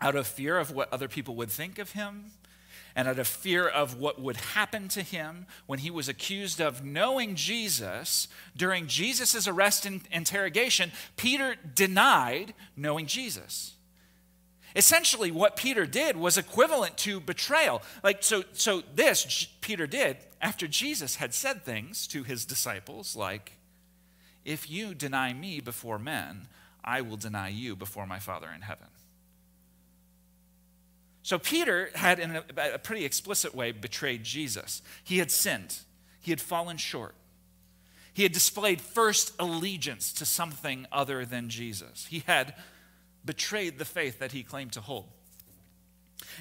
out 0.00 0.14
of 0.14 0.26
fear 0.26 0.58
of 0.58 0.70
what 0.70 0.92
other 0.92 1.08
people 1.08 1.34
would 1.36 1.50
think 1.50 1.78
of 1.78 1.92
him, 1.92 2.32
and 2.98 3.06
out 3.06 3.20
of 3.20 3.28
fear 3.28 3.68
of 3.68 4.00
what 4.00 4.20
would 4.20 4.36
happen 4.36 4.88
to 4.88 5.02
him 5.02 5.46
when 5.66 5.78
he 5.78 5.88
was 5.88 6.08
accused 6.08 6.60
of 6.60 6.84
knowing 6.84 7.36
Jesus, 7.36 8.26
during 8.56 8.88
Jesus' 8.88 9.46
arrest 9.46 9.86
and 9.86 10.00
interrogation, 10.10 10.90
Peter 11.16 11.54
denied 11.76 12.54
knowing 12.76 13.06
Jesus. 13.06 13.74
Essentially, 14.74 15.30
what 15.30 15.54
Peter 15.54 15.86
did 15.86 16.16
was 16.16 16.36
equivalent 16.36 16.96
to 16.96 17.20
betrayal. 17.20 17.82
Like, 18.02 18.24
so, 18.24 18.42
so 18.52 18.82
this 18.96 19.46
Peter 19.60 19.86
did 19.86 20.16
after 20.42 20.66
Jesus 20.66 21.14
had 21.14 21.32
said 21.32 21.64
things 21.64 22.04
to 22.08 22.24
his 22.24 22.44
disciples 22.44 23.14
like, 23.14 23.52
If 24.44 24.68
you 24.68 24.92
deny 24.92 25.32
me 25.32 25.60
before 25.60 26.00
men, 26.00 26.48
I 26.84 27.02
will 27.02 27.16
deny 27.16 27.50
you 27.50 27.76
before 27.76 28.08
my 28.08 28.18
Father 28.18 28.48
in 28.52 28.62
heaven. 28.62 28.88
So 31.28 31.38
Peter 31.38 31.90
had, 31.94 32.20
in 32.20 32.36
a, 32.36 32.42
a 32.72 32.78
pretty 32.78 33.04
explicit 33.04 33.54
way, 33.54 33.70
betrayed 33.70 34.24
Jesus. 34.24 34.80
He 35.04 35.18
had 35.18 35.30
sinned, 35.30 35.76
he 36.22 36.30
had 36.30 36.40
fallen 36.40 36.78
short. 36.78 37.14
He 38.14 38.22
had 38.22 38.32
displayed 38.32 38.80
first 38.80 39.34
allegiance 39.38 40.10
to 40.14 40.24
something 40.24 40.86
other 40.90 41.26
than 41.26 41.50
Jesus. 41.50 42.06
He 42.08 42.22
had 42.26 42.54
betrayed 43.26 43.78
the 43.78 43.84
faith 43.84 44.20
that 44.20 44.32
he 44.32 44.42
claimed 44.42 44.72
to 44.72 44.80
hold. 44.80 45.04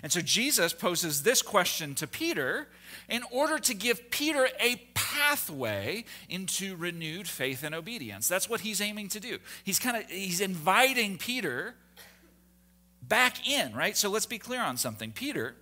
And 0.03 0.09
so 0.09 0.21
Jesus 0.21 0.71
poses 0.71 1.23
this 1.23 1.41
question 1.41 1.93
to 1.95 2.07
Peter 2.07 2.69
in 3.09 3.23
order 3.29 3.59
to 3.59 3.73
give 3.73 4.09
Peter 4.09 4.47
a 4.57 4.77
pathway 4.93 6.05
into 6.29 6.77
renewed 6.77 7.27
faith 7.27 7.61
and 7.61 7.75
obedience. 7.75 8.29
That's 8.29 8.49
what 8.49 8.61
he's 8.61 8.79
aiming 8.79 9.09
to 9.09 9.19
do. 9.19 9.39
He's 9.65 9.79
kind 9.79 9.97
of 9.97 10.09
he's 10.09 10.39
inviting 10.39 11.17
Peter 11.17 11.75
back 13.07 13.47
in, 13.47 13.73
right? 13.73 13.95
So 13.95 14.09
let's 14.09 14.25
be 14.25 14.39
clear 14.39 14.61
on 14.61 14.77
something. 14.77 15.11
Peter 15.11 15.55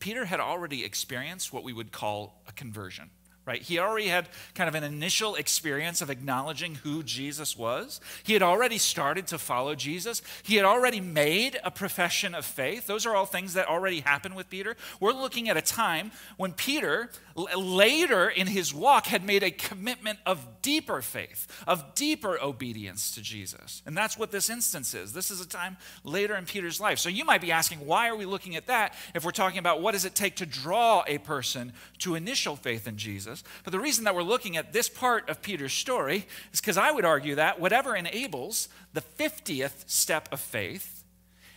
Peter 0.00 0.26
had 0.26 0.38
already 0.38 0.84
experienced 0.84 1.52
what 1.52 1.64
we 1.64 1.72
would 1.72 1.90
call 1.90 2.40
a 2.46 2.52
conversion 2.52 3.10
right? 3.48 3.62
He 3.62 3.78
already 3.78 4.08
had 4.08 4.28
kind 4.54 4.68
of 4.68 4.74
an 4.74 4.84
initial 4.84 5.34
experience 5.34 6.02
of 6.02 6.10
acknowledging 6.10 6.74
who 6.74 7.02
Jesus 7.02 7.56
was. 7.56 7.98
He 8.22 8.34
had 8.34 8.42
already 8.42 8.76
started 8.76 9.26
to 9.28 9.38
follow 9.38 9.74
Jesus. 9.74 10.20
He 10.42 10.56
had 10.56 10.66
already 10.66 11.00
made 11.00 11.58
a 11.64 11.70
profession 11.70 12.34
of 12.34 12.44
faith. 12.44 12.86
Those 12.86 13.06
are 13.06 13.16
all 13.16 13.24
things 13.24 13.54
that 13.54 13.66
already 13.66 14.00
happened 14.00 14.36
with 14.36 14.50
Peter. 14.50 14.76
We're 15.00 15.14
looking 15.14 15.48
at 15.48 15.56
a 15.56 15.62
time 15.62 16.12
when 16.36 16.52
Peter, 16.52 17.10
later 17.56 18.28
in 18.28 18.48
his 18.48 18.74
walk, 18.74 19.06
had 19.06 19.24
made 19.24 19.42
a 19.42 19.50
commitment 19.50 20.18
of 20.26 20.46
deeper 20.60 21.00
faith, 21.00 21.46
of 21.66 21.94
deeper 21.94 22.38
obedience 22.42 23.12
to 23.12 23.22
Jesus. 23.22 23.80
And 23.86 23.96
that's 23.96 24.18
what 24.18 24.30
this 24.30 24.50
instance 24.50 24.92
is. 24.92 25.14
This 25.14 25.30
is 25.30 25.40
a 25.40 25.48
time 25.48 25.78
later 26.04 26.36
in 26.36 26.44
Peter's 26.44 26.82
life. 26.82 26.98
So 26.98 27.08
you 27.08 27.24
might 27.24 27.40
be 27.40 27.50
asking, 27.50 27.78
why 27.86 28.08
are 28.08 28.16
we 28.16 28.26
looking 28.26 28.56
at 28.56 28.66
that 28.66 28.94
if 29.14 29.24
we're 29.24 29.30
talking 29.30 29.58
about 29.58 29.80
what 29.80 29.92
does 29.92 30.04
it 30.04 30.14
take 30.14 30.36
to 30.36 30.44
draw 30.44 31.02
a 31.06 31.16
person 31.16 31.72
to 32.00 32.14
initial 32.14 32.54
faith 32.54 32.86
in 32.86 32.98
Jesus? 32.98 33.37
But 33.64 33.72
the 33.72 33.80
reason 33.80 34.04
that 34.04 34.14
we're 34.14 34.22
looking 34.22 34.56
at 34.56 34.72
this 34.72 34.88
part 34.88 35.28
of 35.28 35.42
Peter's 35.42 35.72
story 35.72 36.26
is 36.52 36.60
because 36.60 36.76
I 36.76 36.90
would 36.90 37.04
argue 37.04 37.34
that 37.36 37.60
whatever 37.60 37.96
enables 37.96 38.68
the 38.92 39.02
50th 39.02 39.88
step 39.88 40.28
of 40.32 40.40
faith 40.40 41.04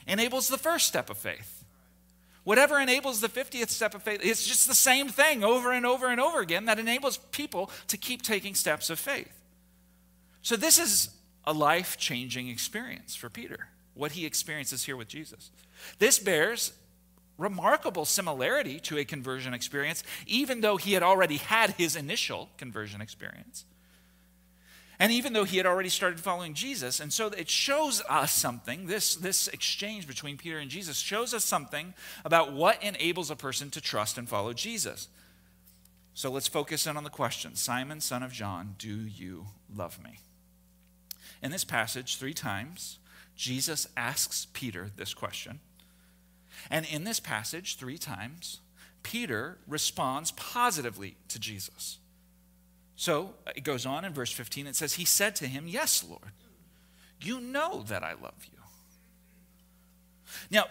enables 0.08 0.48
the 0.48 0.58
first 0.58 0.88
step 0.88 1.10
of 1.10 1.18
faith. 1.18 1.64
Whatever 2.44 2.80
enables 2.80 3.22
the 3.22 3.30
50th 3.30 3.70
step 3.70 3.94
of 3.94 4.02
faith, 4.02 4.20
it's 4.24 4.48
just 4.48 4.68
the 4.68 4.74
same 4.74 5.10
thing 5.10 5.44
over 5.44 5.72
and 5.72 5.86
over 5.86 6.08
and 6.08 6.20
over 6.20 6.40
again 6.40 6.66
that 6.66 6.80
enables 6.80 7.18
people 7.18 7.70
to 7.88 7.98
keep 7.98 8.24
taking 8.24 8.56
steps 8.56 8.90
of 8.90 9.00
faith. 9.00 9.32
So, 10.42 10.56
this 10.56 10.80
is 10.80 11.10
a 11.46 11.54
life 11.54 11.98
changing 11.98 12.48
experience 12.50 13.16
for 13.16 13.30
Peter, 13.30 13.68
what 13.94 14.14
he 14.14 14.26
experiences 14.26 14.84
here 14.86 14.98
with 14.98 15.08
Jesus. 15.08 15.52
This 16.00 16.18
bears 16.18 16.74
remarkable 17.42 18.06
similarity 18.06 18.80
to 18.82 18.98
a 18.98 19.06
conversion 19.06 19.54
experience, 19.54 20.04
even 20.28 20.62
though 20.62 20.78
he 20.78 20.94
had 20.94 21.04
already 21.04 21.38
had 21.38 21.72
his 21.72 21.96
initial 21.96 22.50
conversion 22.58 23.02
experience. 23.02 23.66
And 25.00 25.12
even 25.12 25.34
though 25.34 25.46
he 25.46 25.58
had 25.58 25.66
already 25.66 25.90
started 25.90 26.20
following 26.20 26.54
Jesus. 26.54 27.00
And 27.00 27.12
so 27.12 27.28
it 27.30 27.50
shows 27.50 28.04
us 28.08 28.32
something, 28.32 28.86
this, 28.86 29.16
this 29.16 29.48
exchange 29.48 30.06
between 30.06 30.38
Peter 30.38 30.60
and 30.60 30.70
Jesus 30.70 30.98
shows 30.98 31.34
us 31.34 31.44
something 31.44 31.96
about 32.24 32.54
what 32.54 32.84
enables 32.84 33.32
a 33.32 33.36
person 33.36 33.72
to 33.72 33.82
trust 33.82 34.20
and 34.20 34.30
follow 34.30 34.54
Jesus. 34.54 35.08
So 36.14 36.30
let's 36.30 36.48
focus 36.48 36.86
in 36.86 36.98
on 36.98 37.04
the 37.04 37.10
question 37.10 37.56
Simon, 37.56 38.00
son 38.00 38.22
of 38.22 38.32
John, 38.32 38.76
do 38.78 38.96
you 39.08 39.48
love 39.76 40.02
me? 40.04 40.20
In 41.42 41.50
this 41.50 41.64
passage, 41.64 42.18
three 42.18 42.36
times, 42.36 43.00
Jesus 43.36 43.88
asks 43.98 44.46
Peter 44.54 44.92
this 44.96 45.16
question. 45.16 45.62
And 46.70 46.86
in 46.86 47.04
this 47.04 47.20
passage, 47.20 47.78
three 47.78 47.98
times, 47.98 48.60
Peter 49.04 49.58
responds 49.68 50.32
positively 50.32 51.16
to 51.30 51.40
Jesus. 51.40 51.98
So 52.96 53.34
uh, 53.48 53.52
it 53.56 53.64
goes 53.64 53.86
on 53.86 54.06
in 54.06 54.14
verse 54.14 54.32
15, 54.32 54.68
it 54.68 54.76
says, 54.76 54.94
He 54.94 55.06
said 55.06 55.36
to 55.38 55.48
him, 55.48 55.66
Yes, 55.68 56.06
Lord, 56.08 56.34
you 57.20 57.40
know 57.40 57.84
that 57.88 58.04
I 58.04 58.14
love 58.14 58.46
you. 58.52 58.60
Now, 60.50 60.66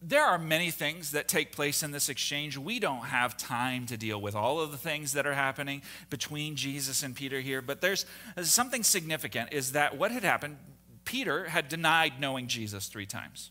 there 0.00 0.24
are 0.24 0.38
many 0.38 0.70
things 0.70 1.10
that 1.12 1.26
take 1.26 1.50
place 1.52 1.82
in 1.82 1.90
this 1.90 2.08
exchange. 2.08 2.56
We 2.56 2.78
don't 2.78 3.06
have 3.06 3.36
time 3.36 3.86
to 3.86 3.96
deal 3.96 4.20
with 4.20 4.34
all 4.34 4.60
of 4.60 4.70
the 4.70 4.78
things 4.78 5.12
that 5.14 5.26
are 5.26 5.34
happening 5.34 5.82
between 6.08 6.54
Jesus 6.56 7.02
and 7.02 7.16
Peter 7.16 7.40
here, 7.40 7.60
but 7.60 7.80
there's 7.80 8.06
uh, 8.36 8.42
something 8.44 8.82
significant 8.82 9.52
is 9.52 9.72
that 9.72 9.96
what 9.96 10.12
had 10.12 10.22
happened, 10.22 10.56
Peter 11.04 11.46
had 11.46 11.68
denied 11.68 12.20
knowing 12.20 12.46
Jesus 12.46 12.86
three 12.86 13.06
times. 13.06 13.50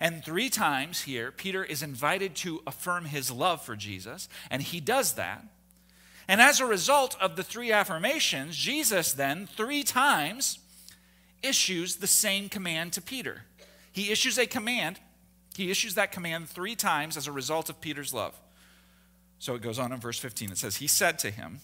And 0.00 0.24
three 0.24 0.48
times 0.48 1.02
here, 1.02 1.30
Peter 1.30 1.62
is 1.62 1.82
invited 1.82 2.34
to 2.36 2.62
affirm 2.66 3.04
his 3.04 3.30
love 3.30 3.62
for 3.62 3.76
Jesus, 3.76 4.28
and 4.50 4.62
he 4.62 4.80
does 4.80 5.12
that. 5.14 5.44
And 6.26 6.40
as 6.40 6.58
a 6.58 6.66
result 6.66 7.16
of 7.20 7.36
the 7.36 7.42
three 7.42 7.70
affirmations, 7.70 8.56
Jesus 8.56 9.12
then, 9.12 9.46
three 9.46 9.82
times, 9.82 10.58
issues 11.42 11.96
the 11.96 12.06
same 12.06 12.48
command 12.48 12.94
to 12.94 13.02
Peter. 13.02 13.42
He 13.92 14.10
issues 14.10 14.38
a 14.38 14.46
command, 14.46 14.98
he 15.54 15.70
issues 15.70 15.96
that 15.96 16.12
command 16.12 16.48
three 16.48 16.76
times 16.76 17.16
as 17.16 17.26
a 17.26 17.32
result 17.32 17.68
of 17.68 17.80
Peter's 17.80 18.14
love. 18.14 18.40
So 19.38 19.54
it 19.54 19.62
goes 19.62 19.78
on 19.78 19.92
in 19.92 20.00
verse 20.00 20.18
15. 20.18 20.52
It 20.52 20.58
says, 20.58 20.76
He 20.76 20.86
said 20.86 21.18
to 21.20 21.30
him, 21.30 21.60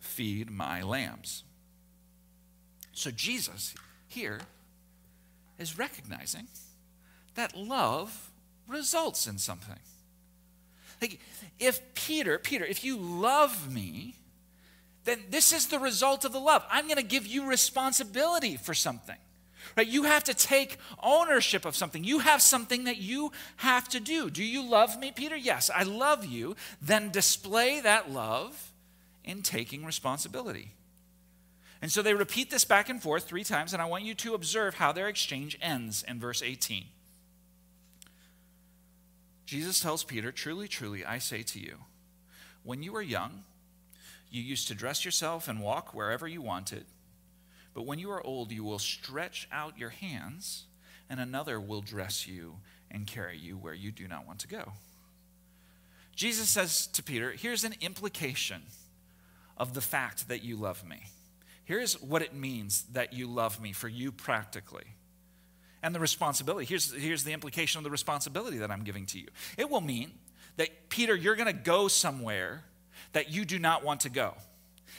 Feed 0.00 0.50
my 0.50 0.82
lambs. 0.82 1.44
So 2.92 3.10
Jesus 3.10 3.74
here 4.08 4.40
is 5.58 5.78
recognizing 5.78 6.48
that 7.34 7.56
love 7.56 8.30
results 8.68 9.26
in 9.26 9.38
something. 9.38 9.78
Like, 11.00 11.20
if 11.58 11.94
Peter, 11.94 12.38
Peter, 12.38 12.64
if 12.64 12.84
you 12.84 12.96
love 12.96 13.72
me, 13.72 14.16
then 15.04 15.20
this 15.30 15.52
is 15.52 15.68
the 15.68 15.78
result 15.78 16.24
of 16.24 16.32
the 16.32 16.38
love. 16.40 16.62
I'm 16.70 16.84
going 16.84 16.96
to 16.96 17.02
give 17.02 17.26
you 17.26 17.48
responsibility 17.48 18.56
for 18.56 18.74
something. 18.74 19.16
Right? 19.76 19.86
You 19.86 20.04
have 20.04 20.24
to 20.24 20.34
take 20.34 20.78
ownership 21.02 21.64
of 21.64 21.76
something. 21.76 22.04
You 22.04 22.18
have 22.20 22.42
something 22.42 22.84
that 22.84 22.98
you 22.98 23.32
have 23.56 23.88
to 23.90 24.00
do. 24.00 24.30
Do 24.30 24.44
you 24.44 24.62
love 24.62 24.98
me, 24.98 25.12
Peter? 25.12 25.36
Yes, 25.36 25.70
I 25.74 25.84
love 25.84 26.24
you. 26.24 26.56
Then 26.82 27.10
display 27.10 27.80
that 27.80 28.10
love 28.10 28.72
in 29.24 29.42
taking 29.42 29.84
responsibility. 29.84 30.72
And 31.82 31.90
so 31.90 32.02
they 32.02 32.14
repeat 32.14 32.50
this 32.50 32.64
back 32.64 32.88
and 32.90 33.02
forth 33.02 33.24
three 33.24 33.44
times, 33.44 33.72
and 33.72 33.80
I 33.80 33.86
want 33.86 34.04
you 34.04 34.14
to 34.16 34.34
observe 34.34 34.74
how 34.74 34.92
their 34.92 35.08
exchange 35.08 35.56
ends 35.62 36.04
in 36.06 36.20
verse 36.20 36.42
18. 36.42 36.84
Jesus 39.50 39.80
tells 39.80 40.04
Peter, 40.04 40.30
Truly, 40.30 40.68
truly, 40.68 41.04
I 41.04 41.18
say 41.18 41.42
to 41.42 41.58
you, 41.58 41.78
when 42.62 42.84
you 42.84 42.92
were 42.92 43.02
young, 43.02 43.42
you 44.30 44.40
used 44.40 44.68
to 44.68 44.76
dress 44.76 45.04
yourself 45.04 45.48
and 45.48 45.60
walk 45.60 45.92
wherever 45.92 46.28
you 46.28 46.40
wanted. 46.40 46.84
But 47.74 47.84
when 47.84 47.98
you 47.98 48.12
are 48.12 48.24
old, 48.24 48.52
you 48.52 48.62
will 48.62 48.78
stretch 48.78 49.48
out 49.50 49.76
your 49.76 49.88
hands, 49.88 50.66
and 51.08 51.18
another 51.18 51.58
will 51.58 51.80
dress 51.80 52.28
you 52.28 52.58
and 52.92 53.08
carry 53.08 53.36
you 53.36 53.56
where 53.56 53.74
you 53.74 53.90
do 53.90 54.06
not 54.06 54.24
want 54.24 54.38
to 54.38 54.46
go. 54.46 54.74
Jesus 56.14 56.48
says 56.48 56.86
to 56.86 57.02
Peter, 57.02 57.32
Here's 57.32 57.64
an 57.64 57.74
implication 57.80 58.62
of 59.56 59.74
the 59.74 59.80
fact 59.80 60.28
that 60.28 60.44
you 60.44 60.54
love 60.54 60.86
me. 60.86 61.06
Here's 61.64 62.00
what 62.00 62.22
it 62.22 62.36
means 62.36 62.84
that 62.92 63.12
you 63.12 63.26
love 63.26 63.60
me 63.60 63.72
for 63.72 63.88
you 63.88 64.12
practically 64.12 64.94
and 65.82 65.94
the 65.94 66.00
responsibility. 66.00 66.66
Here's, 66.66 66.92
here's 66.92 67.24
the 67.24 67.32
implication 67.32 67.78
of 67.78 67.84
the 67.84 67.90
responsibility 67.90 68.58
that 68.58 68.70
I'm 68.70 68.84
giving 68.84 69.06
to 69.06 69.18
you. 69.18 69.28
It 69.56 69.70
will 69.70 69.80
mean 69.80 70.12
that, 70.56 70.88
Peter, 70.88 71.14
you're 71.14 71.36
going 71.36 71.46
to 71.46 71.52
go 71.52 71.88
somewhere 71.88 72.64
that 73.12 73.30
you 73.30 73.44
do 73.44 73.58
not 73.58 73.84
want 73.84 74.00
to 74.00 74.10
go. 74.10 74.34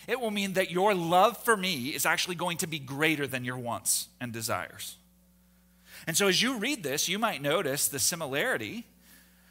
It 0.08 0.20
will 0.20 0.32
mean 0.32 0.54
that 0.54 0.72
your 0.72 0.96
love 0.96 1.38
for 1.38 1.56
me 1.56 1.90
is 1.90 2.06
actually 2.06 2.36
going 2.36 2.58
to 2.58 2.68
be 2.68 2.80
greater 2.80 3.28
than 3.28 3.46
your 3.46 3.58
wants 3.58 4.08
and 4.20 4.34
desires. 4.34 4.98
And 6.08 6.18
so, 6.18 6.28
as 6.28 6.42
you 6.42 6.58
read 6.58 6.82
this, 6.82 7.08
you 7.08 7.20
might 7.20 7.42
notice 7.42 7.88
the 7.88 8.00
similarity 8.00 8.86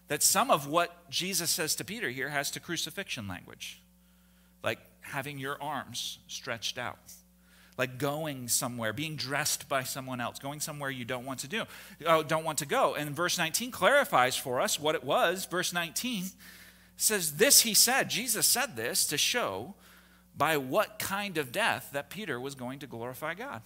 that 0.09 0.23
some 0.23 0.51
of 0.51 0.67
what 0.67 1.09
Jesus 1.09 1.51
says 1.51 1.77
to 1.77 1.85
Peter 1.85 2.11
here 2.11 2.31
has 2.31 2.51
to 2.51 2.61
crucifixion 2.61 3.29
language, 3.29 3.81
like 4.65 4.81
having 5.03 5.39
your 5.39 5.63
arms 5.63 6.19
stretched 6.27 6.79
out, 6.79 6.99
like 7.81 7.97
going 7.97 8.47
somewhere, 8.47 8.93
being 8.93 9.17
dressed 9.17 9.67
by 9.67 9.83
someone 9.83 10.21
else, 10.21 10.39
going 10.39 10.61
somewhere 10.61 10.91
you 10.91 11.07
don't 11.07 11.25
want 11.25 11.39
to 11.39 11.49
do, 11.49 11.65
uh, 12.05 12.23
don't 12.23 12.45
want 12.45 12.59
to 12.59 12.67
go. 12.67 12.95
And 12.95 13.17
verse 13.17 13.39
19 13.39 13.71
clarifies 13.71 14.37
for 14.37 14.61
us 14.61 14.79
what 14.79 14.95
it 14.95 15.03
was. 15.03 15.47
Verse 15.47 15.73
19 15.73 16.27
says, 16.99 17.37
This 17.37 17.63
he 17.63 17.73
said, 17.73 18.11
Jesus 18.11 18.47
said 18.47 18.77
this 18.77 19.07
to 19.07 19.17
show 19.17 19.77
by 20.37 20.59
what 20.59 20.99
kind 20.99 21.39
of 21.39 21.53
death 21.53 21.89
that 21.95 22.11
Peter 22.11 22.39
was 22.39 22.55
going 22.55 22.81
to 22.81 22.87
glorify 22.87 23.33
God. 23.33 23.63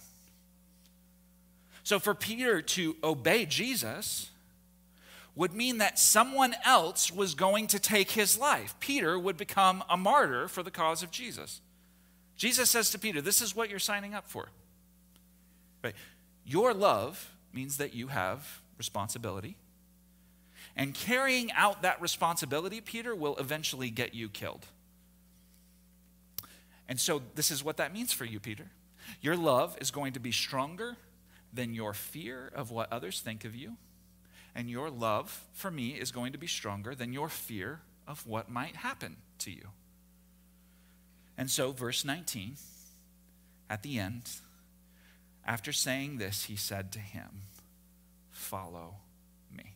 So 1.83 1.99
for 1.99 2.15
Peter 2.15 2.61
to 2.61 2.95
obey 3.03 3.45
Jesus 3.45 4.29
would 5.35 5.53
mean 5.53 5.79
that 5.79 5.99
someone 5.99 6.55
else 6.63 7.11
was 7.11 7.35
going 7.35 7.67
to 7.67 7.79
take 7.79 8.11
his 8.11 8.37
life. 8.37 8.75
Peter 8.79 9.19
would 9.19 9.35
become 9.35 9.83
a 9.89 9.97
martyr 9.97 10.47
for 10.47 10.63
the 10.63 10.71
cause 10.71 11.03
of 11.03 11.11
Jesus. 11.11 11.59
Jesus 12.37 12.69
says 12.69 12.89
to 12.91 12.99
Peter, 12.99 13.21
This 13.21 13.41
is 13.41 13.55
what 13.55 13.69
you're 13.69 13.79
signing 13.79 14.13
up 14.13 14.27
for. 14.27 14.49
Right? 15.83 15.95
Your 16.45 16.73
love 16.73 17.31
means 17.53 17.77
that 17.77 17.93
you 17.93 18.07
have 18.07 18.61
responsibility. 18.77 19.57
And 20.75 20.93
carrying 20.93 21.51
out 21.53 21.83
that 21.83 22.01
responsibility, 22.01 22.81
Peter, 22.81 23.15
will 23.15 23.37
eventually 23.37 23.89
get 23.89 24.13
you 24.13 24.27
killed. 24.27 24.65
And 26.87 26.99
so, 26.99 27.21
this 27.35 27.49
is 27.49 27.63
what 27.63 27.77
that 27.77 27.93
means 27.93 28.11
for 28.11 28.25
you, 28.25 28.39
Peter. 28.39 28.65
Your 29.21 29.37
love 29.37 29.77
is 29.79 29.91
going 29.91 30.13
to 30.13 30.19
be 30.19 30.31
stronger 30.31 30.97
than 31.53 31.73
your 31.73 31.93
fear 31.93 32.51
of 32.53 32.71
what 32.71 32.91
others 32.91 33.21
think 33.21 33.45
of 33.45 33.55
you. 33.55 33.77
And 34.53 34.69
your 34.69 34.89
love 34.89 35.43
for 35.53 35.71
me 35.71 35.89
is 35.91 36.11
going 36.11 36.31
to 36.33 36.37
be 36.37 36.47
stronger 36.47 36.95
than 36.95 37.13
your 37.13 37.29
fear 37.29 37.81
of 38.07 38.25
what 38.27 38.49
might 38.49 38.77
happen 38.77 39.17
to 39.39 39.51
you. 39.51 39.69
And 41.37 41.49
so, 41.49 41.71
verse 41.71 42.05
19, 42.05 42.55
at 43.69 43.83
the 43.83 43.99
end, 43.99 44.29
after 45.45 45.71
saying 45.71 46.17
this, 46.17 46.45
he 46.45 46.55
said 46.55 46.91
to 46.93 46.99
him, 46.99 47.41
Follow 48.31 48.95
me. 49.51 49.75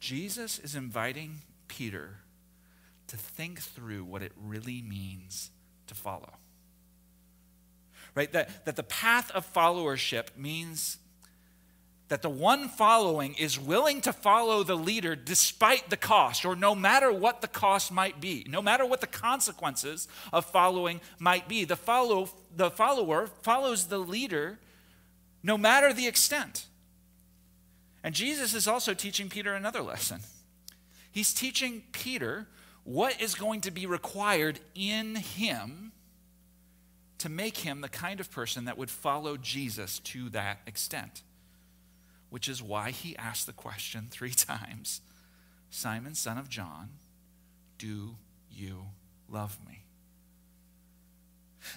Jesus 0.00 0.58
is 0.58 0.74
inviting 0.74 1.40
Peter 1.66 2.18
to 3.08 3.16
think 3.16 3.60
through 3.60 4.04
what 4.04 4.22
it 4.22 4.32
really 4.36 4.82
means 4.82 5.50
to 5.86 5.94
follow. 5.94 6.34
Right? 8.14 8.30
That, 8.32 8.64
that 8.64 8.76
the 8.76 8.82
path 8.82 9.30
of 9.30 9.50
followership 9.52 10.36
means 10.36 10.98
that 12.08 12.22
the 12.22 12.30
one 12.30 12.68
following 12.68 13.34
is 13.34 13.60
willing 13.60 14.00
to 14.00 14.12
follow 14.12 14.62
the 14.62 14.74
leader 14.74 15.14
despite 15.14 15.90
the 15.90 15.96
cost, 15.96 16.44
or 16.44 16.56
no 16.56 16.74
matter 16.74 17.12
what 17.12 17.42
the 17.42 17.48
cost 17.48 17.92
might 17.92 18.20
be, 18.20 18.46
no 18.48 18.62
matter 18.62 18.86
what 18.86 19.00
the 19.00 19.06
consequences 19.06 20.08
of 20.32 20.46
following 20.46 21.00
might 21.18 21.48
be. 21.48 21.64
The, 21.64 21.76
follow, 21.76 22.30
the 22.56 22.70
follower 22.70 23.26
follows 23.42 23.86
the 23.86 23.98
leader 23.98 24.58
no 25.42 25.58
matter 25.58 25.92
the 25.92 26.06
extent. 26.06 26.66
And 28.02 28.14
Jesus 28.14 28.54
is 28.54 28.66
also 28.66 28.94
teaching 28.94 29.28
Peter 29.28 29.54
another 29.54 29.82
lesson. 29.82 30.20
He's 31.12 31.34
teaching 31.34 31.82
Peter 31.92 32.46
what 32.84 33.20
is 33.20 33.34
going 33.34 33.60
to 33.62 33.70
be 33.70 33.86
required 33.86 34.60
in 34.74 35.16
him 35.16 35.92
to 37.18 37.28
make 37.28 37.58
him 37.58 37.80
the 37.80 37.88
kind 37.88 38.20
of 38.20 38.30
person 38.30 38.64
that 38.64 38.78
would 38.78 38.90
follow 38.90 39.36
Jesus 39.36 39.98
to 40.00 40.30
that 40.30 40.60
extent 40.66 41.22
which 42.30 42.48
is 42.48 42.62
why 42.62 42.90
he 42.90 43.16
asked 43.16 43.46
the 43.46 43.52
question 43.52 44.08
three 44.10 44.30
times 44.34 45.00
Simon, 45.70 46.14
son 46.14 46.38
of 46.38 46.48
John, 46.48 46.90
do 47.76 48.16
you 48.50 48.86
love 49.28 49.58
me? 49.66 49.84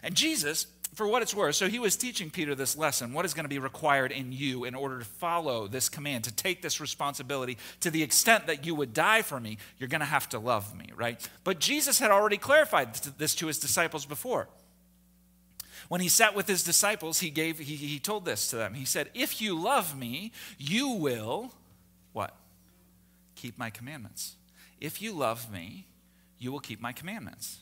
And 0.02 0.16
Jesus, 0.16 0.68
for 0.94 1.08
what 1.08 1.22
it's 1.22 1.34
worth, 1.34 1.56
so 1.56 1.68
he 1.68 1.80
was 1.80 1.96
teaching 1.96 2.30
Peter 2.30 2.56
this 2.56 2.78
lesson 2.78 3.14
what 3.14 3.26
is 3.26 3.34
going 3.34 3.46
to 3.46 3.50
be 3.50 3.60
required 3.60 4.12
in 4.12 4.32
you 4.32 4.64
in 4.64 4.76
order 4.76 5.00
to 5.00 5.06
follow 5.06 5.68
this 5.68 5.90
command, 5.90 6.24
to 6.26 6.34
take 6.34 6.62
this 6.62 6.80
responsibility 6.80 7.58
to 7.82 7.92
the 7.92 8.04
extent 8.04 8.48
that 8.48 8.66
you 8.66 8.76
would 8.76 8.94
die 8.94 9.22
for 9.22 9.40
me, 9.40 9.58
you're 9.78 9.90
going 9.90 10.00
to 10.00 10.06
have 10.06 10.30
to 10.30 10.40
love 10.40 10.76
me, 10.76 10.88
right? 10.96 11.28
But 11.44 11.60
Jesus 11.60 12.00
had 12.00 12.12
already 12.12 12.38
clarified 12.38 12.94
this 13.18 13.36
to 13.36 13.48
his 13.48 13.60
disciples 13.60 14.06
before. 14.06 14.48
When 15.92 16.00
he 16.00 16.08
sat 16.08 16.34
with 16.34 16.48
his 16.48 16.64
disciples, 16.64 17.20
he 17.20 17.30
gave 17.30 17.60
he, 17.60 17.76
he 17.76 18.00
told 18.00 18.24
this 18.24 18.50
to 18.52 18.56
them. 18.56 18.76
He 18.76 18.86
said, 18.86 19.10
"If 19.14 19.42
you 19.42 19.60
love 19.60 19.94
me, 19.94 20.32
you 20.58 20.88
will 20.88 21.54
what? 22.14 22.34
Keep 23.36 23.58
my 23.58 23.70
commandments. 23.70 24.38
If 24.80 25.02
you 25.02 25.12
love 25.12 25.52
me, 25.52 25.88
you 26.40 26.50
will 26.54 26.62
keep 26.62 26.80
my 26.80 26.94
commandments." 26.94 27.58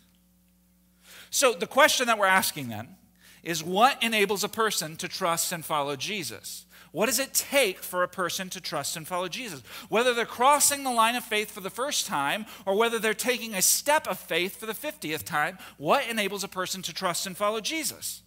So 1.31 1.53
the 1.53 1.65
question 1.65 2.05
that 2.05 2.19
we're 2.19 2.27
asking 2.27 2.67
then 2.67 2.97
is 3.41 3.63
what 3.63 4.03
enables 4.03 4.43
a 4.43 4.49
person 4.49 4.95
to 4.97 5.07
trust 5.07 5.51
and 5.51 5.65
follow 5.65 5.95
Jesus? 5.95 6.67
What 6.91 7.06
does 7.06 7.19
it 7.19 7.34
take 7.34 7.80
for 7.80 8.02
a 8.02 8.08
person 8.08 8.49
to 8.49 8.62
trust 8.62 8.95
and 8.95 9.08
follow 9.08 9.28
Jesus? 9.28 9.62
Whether 9.89 10.13
they're 10.13 10.25
crossing 10.25 10.84
the 10.84 10.91
line 10.91 11.15
of 11.15 11.23
faith 11.23 11.52
for 11.52 11.62
the 11.62 11.69
first 11.69 12.08
time 12.08 12.45
or 12.65 12.75
whether 12.75 12.97
they're 12.97 13.13
taking 13.13 13.54
a 13.54 13.62
step 13.62 14.08
of 14.08 14.19
faith 14.19 14.60
for 14.60 14.65
the 14.65 14.73
50th 14.73 15.23
time, 15.23 15.60
what 15.78 16.08
enables 16.08 16.43
a 16.43 16.47
person 16.47 16.82
to 16.84 16.93
trust 16.93 17.28
and 17.28 17.38
follow 17.38 17.62
Jesus? 17.62 18.23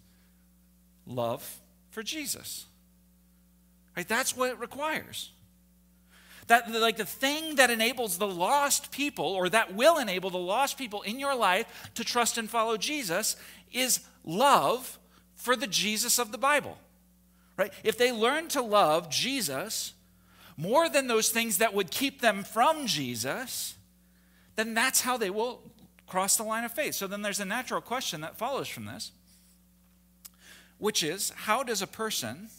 Love 1.05 1.59
for 1.89 2.03
Jesus. 2.03 2.65
Right? 3.97 4.07
That's 4.07 4.35
what 4.35 4.51
it 4.51 4.59
requires. 4.59 5.31
That 6.47 6.71
like 6.71 6.97
the 6.97 7.05
thing 7.05 7.55
that 7.55 7.69
enables 7.69 8.17
the 8.17 8.27
lost 8.27 8.91
people 8.91 9.25
or 9.25 9.49
that 9.49 9.75
will 9.75 9.97
enable 9.97 10.29
the 10.29 10.37
lost 10.37 10.77
people 10.77 11.01
in 11.01 11.19
your 11.19 11.35
life 11.35 11.91
to 11.95 12.03
trust 12.03 12.37
and 12.37 12.49
follow 12.49 12.77
Jesus 12.77 13.35
is 13.71 14.01
love 14.23 14.99
for 15.35 15.55
the 15.55 15.67
Jesus 15.67 16.19
of 16.19 16.31
the 16.31 16.37
Bible 16.37 16.77
right? 17.57 17.73
If 17.83 17.97
they 17.97 18.11
learn 18.11 18.47
to 18.49 18.61
love 18.61 19.09
Jesus 19.09 19.93
more 20.57 20.89
than 20.89 21.07
those 21.07 21.29
things 21.29 21.57
that 21.57 21.73
would 21.73 21.91
keep 21.91 22.21
them 22.21 22.43
from 22.43 22.85
Jesus, 22.85 23.75
then 24.55 24.73
that's 24.73 25.01
how 25.01 25.17
they 25.17 25.29
will 25.29 25.61
cross 26.07 26.37
the 26.37 26.43
line 26.43 26.63
of 26.63 26.71
faith. 26.71 26.95
So 26.95 27.07
then 27.07 27.21
there's 27.21 27.39
a 27.39 27.45
natural 27.45 27.81
question 27.81 28.21
that 28.21 28.37
follows 28.37 28.67
from 28.67 28.85
this, 28.85 29.11
which 30.77 31.03
is 31.03 31.31
how 31.35 31.63
does 31.63 31.81
a 31.81 31.87
person 31.87 32.49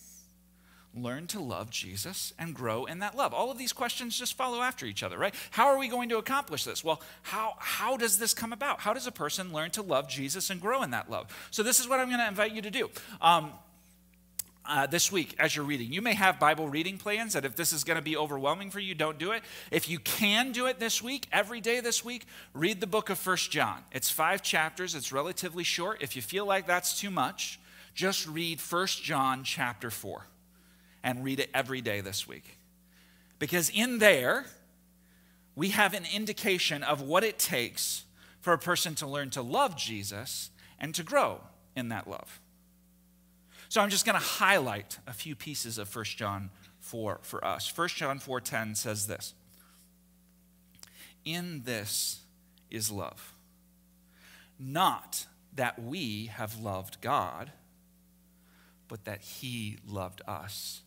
learn 0.96 1.26
to 1.26 1.40
love 1.40 1.70
Jesus 1.70 2.33
and 2.38 2.54
grow 2.54 2.85
in 2.85 3.00
that 3.00 3.16
love? 3.16 3.35
All 3.35 3.50
of 3.50 3.59
these 3.59 3.72
questions 3.72 4.18
just 4.18 4.37
follow 4.37 4.62
after 4.62 4.87
each 4.87 5.02
other, 5.02 5.18
right? 5.18 5.35
How 5.50 5.66
are 5.66 5.78
we 5.78 5.88
going 5.88 6.09
to 6.11 6.18
accomplish 6.18 6.64
this? 6.64 6.85
Well, 6.85 7.00
how, 7.22 7.54
how 7.59 7.96
does 7.96 8.18
this 8.18 8.35
come 8.35 8.52
about? 8.52 8.80
How 8.80 8.92
does 8.92 9.07
a 9.07 9.12
person 9.12 9.52
learn 9.52 9.70
to 9.72 9.83
love 9.83 10.09
Jesus 10.09 10.50
and 10.50 10.61
grow 10.61 10.83
in 10.83 10.90
that 10.90 11.11
love? 11.11 11.26
So, 11.50 11.62
this 11.62 11.80
is 11.80 11.88
what 11.88 12.00
I'm 12.00 12.09
going 12.09 12.20
to 12.20 12.28
invite 12.28 12.52
you 12.52 12.62
to 12.62 12.70
do. 12.70 12.90
Um, 13.20 13.52
uh, 14.66 14.87
this 14.87 15.12
week 15.12 15.35
as 15.38 15.55
you're 15.55 15.64
reading. 15.64 15.92
You 15.92 16.03
may 16.03 16.14
have 16.14 16.38
Bible 16.38 16.68
reading 16.68 16.98
plans 16.98 17.35
that 17.35 17.44
if 17.44 17.57
this 17.57 17.72
is 17.72 17.85
going 17.85 17.96
to 17.96 18.03
be 18.03 18.16
overwhelming 18.16 18.70
for 18.70 18.81
you, 18.81 18.94
don't 18.94 19.18
do 19.18 19.33
it. 19.33 19.42
If 19.70 19.88
you 19.88 19.98
can 19.98 20.53
do 20.53 20.66
it 20.66 20.79
this 20.79 21.03
week, 21.03 21.27
every 21.33 21.61
day 21.61 21.81
this 21.81 22.05
week, 22.05 22.27
read 22.53 22.81
the 22.81 22.87
book 22.87 23.11
of 23.11 23.18
First 23.18 23.50
John. 23.50 23.79
It's 23.92 24.11
five 24.11 24.42
chapters, 24.42 24.94
it's 24.94 25.12
relatively 25.12 25.64
short. 25.64 26.03
If 26.03 26.16
you 26.16 26.22
feel 26.22 26.46
like 26.46 26.66
that's 26.66 26.98
too 26.98 27.11
much, 27.11 27.61
just 27.94 28.27
read 28.27 28.61
First 28.61 29.03
John 29.03 29.44
chapter 29.44 29.90
4 29.90 30.27
and 31.03 31.22
read 31.22 31.40
it 31.40 31.50
every 31.53 31.81
day 31.81 32.00
this 32.00 32.27
week. 32.27 32.59
Because 33.38 33.70
in 33.70 33.98
there, 33.98 34.46
we 35.55 35.70
have 35.70 35.94
an 35.94 36.05
indication 36.12 36.83
of 36.83 37.03
what 37.03 37.22
it 37.22 37.38
takes 37.38 38.05
for 38.40 38.53
a 38.53 38.59
person 38.59 38.94
to 38.96 39.07
learn 39.07 39.31
to 39.31 39.42
love 39.42 39.77
Jesus 39.77 40.50
and 40.79 40.94
to 40.94 41.03
grow 41.03 41.40
in 41.77 41.90
that 41.90 42.09
love. 42.09 42.40
So 43.74 43.80
I'm 43.80 43.90
just 43.90 44.06
going 44.06 44.16
to 44.16 44.24
highlight 44.24 45.00
a 45.04 45.12
few 45.12 45.34
pieces 45.34 45.78
of 45.78 45.92
1 45.92 46.04
John 46.04 46.50
4 46.78 47.18
for 47.22 47.44
us. 47.44 47.76
1 47.76 47.88
John 47.88 48.20
4:10 48.20 48.76
says 48.76 49.08
this. 49.08 49.34
In 51.24 51.62
this 51.64 52.20
is 52.70 52.92
love. 52.92 53.34
Not 54.60 55.26
that 55.52 55.82
we 55.82 56.26
have 56.26 56.60
loved 56.60 57.00
God, 57.00 57.50
but 58.87 59.06
that 59.06 59.22
he 59.22 59.78
loved 59.84 60.22
us 60.24 60.82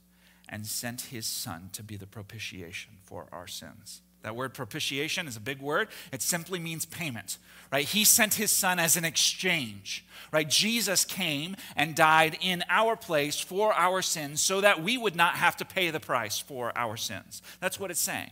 and 0.47 0.65
sent 0.65 1.01
his 1.01 1.25
son 1.25 1.69
to 1.73 1.83
be 1.83 1.97
the 1.97 2.07
propitiation 2.07 2.99
for 3.03 3.27
our 3.33 3.47
sins. 3.47 4.01
That 4.27 4.35
word 4.35 4.53
propitiation 4.53 5.25
is 5.25 5.37
a 5.37 5.39
big 5.39 5.61
word. 5.61 5.87
It 6.11 6.21
simply 6.21 6.59
means 6.59 6.85
payment, 6.85 7.37
right? 7.71 7.85
He 7.85 8.03
sent 8.03 8.33
his 8.33 8.51
son 8.51 8.77
as 8.77 8.97
an 8.97 9.05
exchange, 9.05 10.05
right? 10.33 10.49
Jesus 10.49 11.05
came 11.05 11.55
and 11.77 11.95
died 11.95 12.37
in 12.41 12.61
our 12.67 12.97
place 12.97 13.39
for 13.39 13.71
our 13.71 14.01
sins 14.01 14.41
so 14.41 14.59
that 14.59 14.83
we 14.83 14.97
would 14.97 15.15
not 15.15 15.35
have 15.35 15.55
to 15.55 15.65
pay 15.65 15.91
the 15.91 16.01
price 16.01 16.37
for 16.37 16.77
our 16.77 16.97
sins. 16.97 17.41
That's 17.61 17.79
what 17.79 17.89
it's 17.89 18.01
saying. 18.01 18.31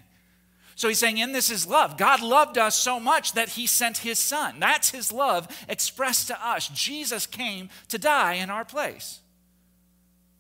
So 0.76 0.90
he's 0.90 1.00
saying, 1.00 1.18
in 1.18 1.32
this 1.32 1.50
is 1.50 1.66
love. 1.66 1.98
God 1.98 2.22
loved 2.22 2.58
us 2.58 2.76
so 2.76 3.00
much 3.00 3.32
that 3.32 3.48
he 3.48 3.66
sent 3.66 4.00
his 4.00 4.20
son. 4.20 4.60
That's 4.60 4.90
his 4.90 5.14
love 5.14 5.48
expressed 5.70 6.28
to 6.28 6.46
us. 6.46 6.68
Jesus 6.68 7.26
came 7.26 7.70
to 7.88 7.98
die 7.98 8.34
in 8.34 8.50
our 8.50 8.66
place. 8.66 9.22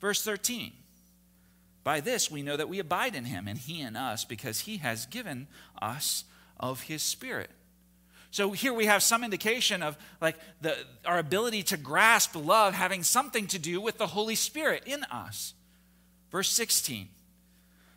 Verse 0.01 0.21
13 0.21 0.73
By 1.85 1.99
this 1.99 2.31
we 2.31 2.41
know 2.41 2.57
that 2.57 2.67
we 2.67 2.79
abide 2.79 3.15
in 3.15 3.25
him 3.25 3.47
and 3.47 3.59
he 3.59 3.79
in 3.79 3.95
us 3.95 4.25
because 4.25 4.61
he 4.61 4.77
has 4.77 5.05
given 5.05 5.47
us 5.79 6.25
of 6.59 6.81
his 6.81 7.03
spirit. 7.03 7.51
So 8.31 8.51
here 8.51 8.73
we 8.73 8.87
have 8.87 9.03
some 9.03 9.23
indication 9.23 9.83
of 9.83 9.95
like 10.19 10.35
the, 10.61 10.75
our 11.05 11.19
ability 11.19 11.61
to 11.63 11.77
grasp 11.77 12.35
love 12.35 12.73
having 12.73 13.03
something 13.03 13.45
to 13.47 13.59
do 13.59 13.79
with 13.79 13.99
the 13.99 14.07
Holy 14.07 14.33
Spirit 14.33 14.83
in 14.87 15.03
us. 15.05 15.53
Verse 16.31 16.49
16. 16.49 17.07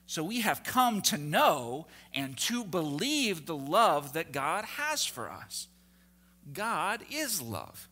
So 0.06 0.22
we 0.22 0.42
have 0.42 0.62
come 0.62 1.00
to 1.02 1.16
know 1.16 1.86
and 2.12 2.36
to 2.40 2.64
believe 2.64 3.46
the 3.46 3.56
love 3.56 4.12
that 4.12 4.32
God 4.32 4.66
has 4.66 5.06
for 5.06 5.30
us. 5.30 5.66
God 6.52 7.00
is 7.10 7.40
love. 7.40 7.87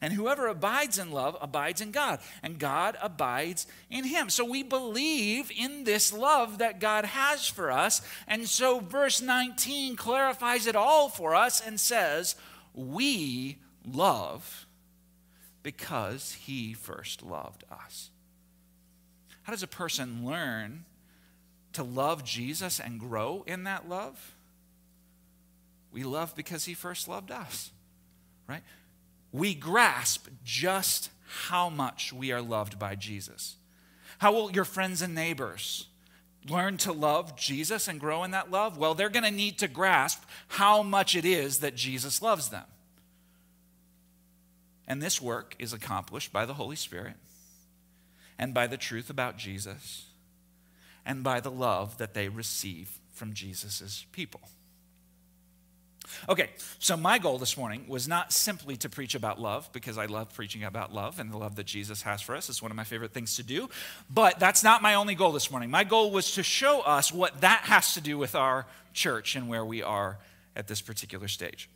And 0.00 0.12
whoever 0.12 0.46
abides 0.46 0.98
in 0.98 1.10
love 1.10 1.36
abides 1.40 1.80
in 1.80 1.90
God, 1.90 2.20
and 2.42 2.58
God 2.58 2.96
abides 3.00 3.66
in 3.90 4.04
him. 4.04 4.30
So 4.30 4.44
we 4.44 4.62
believe 4.62 5.50
in 5.56 5.84
this 5.84 6.12
love 6.12 6.58
that 6.58 6.80
God 6.80 7.04
has 7.04 7.46
for 7.46 7.70
us. 7.70 8.02
And 8.26 8.48
so 8.48 8.80
verse 8.80 9.20
19 9.20 9.96
clarifies 9.96 10.66
it 10.66 10.76
all 10.76 11.08
for 11.08 11.34
us 11.34 11.60
and 11.64 11.78
says, 11.78 12.36
We 12.74 13.58
love 13.86 14.66
because 15.62 16.32
he 16.32 16.74
first 16.74 17.22
loved 17.22 17.64
us. 17.70 18.10
How 19.44 19.52
does 19.52 19.62
a 19.62 19.68
person 19.68 20.24
learn 20.24 20.84
to 21.74 21.82
love 21.82 22.24
Jesus 22.24 22.80
and 22.80 22.98
grow 22.98 23.44
in 23.46 23.64
that 23.64 23.88
love? 23.88 24.34
We 25.92 26.02
love 26.02 26.34
because 26.34 26.64
he 26.64 26.74
first 26.74 27.08
loved 27.08 27.30
us, 27.30 27.70
right? 28.48 28.62
We 29.34 29.52
grasp 29.52 30.28
just 30.44 31.10
how 31.26 31.68
much 31.68 32.12
we 32.12 32.30
are 32.30 32.40
loved 32.40 32.78
by 32.78 32.94
Jesus. 32.94 33.56
How 34.18 34.32
will 34.32 34.52
your 34.52 34.64
friends 34.64 35.02
and 35.02 35.12
neighbors 35.12 35.88
learn 36.48 36.76
to 36.78 36.92
love 36.92 37.34
Jesus 37.34 37.88
and 37.88 37.98
grow 37.98 38.22
in 38.22 38.30
that 38.30 38.52
love? 38.52 38.78
Well, 38.78 38.94
they're 38.94 39.08
going 39.08 39.24
to 39.24 39.32
need 39.32 39.58
to 39.58 39.66
grasp 39.66 40.22
how 40.46 40.84
much 40.84 41.16
it 41.16 41.24
is 41.24 41.58
that 41.58 41.74
Jesus 41.74 42.22
loves 42.22 42.50
them. 42.50 42.62
And 44.86 45.02
this 45.02 45.20
work 45.20 45.56
is 45.58 45.72
accomplished 45.72 46.32
by 46.32 46.46
the 46.46 46.54
Holy 46.54 46.76
Spirit 46.76 47.16
and 48.38 48.54
by 48.54 48.68
the 48.68 48.76
truth 48.76 49.10
about 49.10 49.36
Jesus 49.36 50.04
and 51.04 51.24
by 51.24 51.40
the 51.40 51.50
love 51.50 51.98
that 51.98 52.14
they 52.14 52.28
receive 52.28 53.00
from 53.10 53.34
Jesus' 53.34 54.06
people. 54.12 54.42
Okay, 56.28 56.50
so 56.78 56.96
my 56.96 57.18
goal 57.18 57.38
this 57.38 57.56
morning 57.56 57.84
was 57.88 58.06
not 58.06 58.32
simply 58.32 58.76
to 58.78 58.88
preach 58.88 59.14
about 59.14 59.40
love, 59.40 59.70
because 59.72 59.98
I 59.98 60.06
love 60.06 60.32
preaching 60.34 60.64
about 60.64 60.92
love 60.92 61.18
and 61.18 61.30
the 61.30 61.38
love 61.38 61.56
that 61.56 61.66
Jesus 61.66 62.02
has 62.02 62.20
for 62.20 62.34
us. 62.34 62.48
It's 62.48 62.62
one 62.62 62.70
of 62.70 62.76
my 62.76 62.84
favorite 62.84 63.12
things 63.12 63.36
to 63.36 63.42
do. 63.42 63.68
But 64.10 64.38
that's 64.38 64.62
not 64.62 64.82
my 64.82 64.94
only 64.94 65.14
goal 65.14 65.32
this 65.32 65.50
morning. 65.50 65.70
My 65.70 65.84
goal 65.84 66.10
was 66.10 66.32
to 66.32 66.42
show 66.42 66.80
us 66.82 67.12
what 67.12 67.40
that 67.40 67.62
has 67.64 67.94
to 67.94 68.00
do 68.00 68.18
with 68.18 68.34
our 68.34 68.66
church 68.92 69.36
and 69.36 69.48
where 69.48 69.64
we 69.64 69.82
are 69.82 70.18
at 70.56 70.68
this 70.68 70.80
particular 70.80 71.28
stage. 71.28 71.68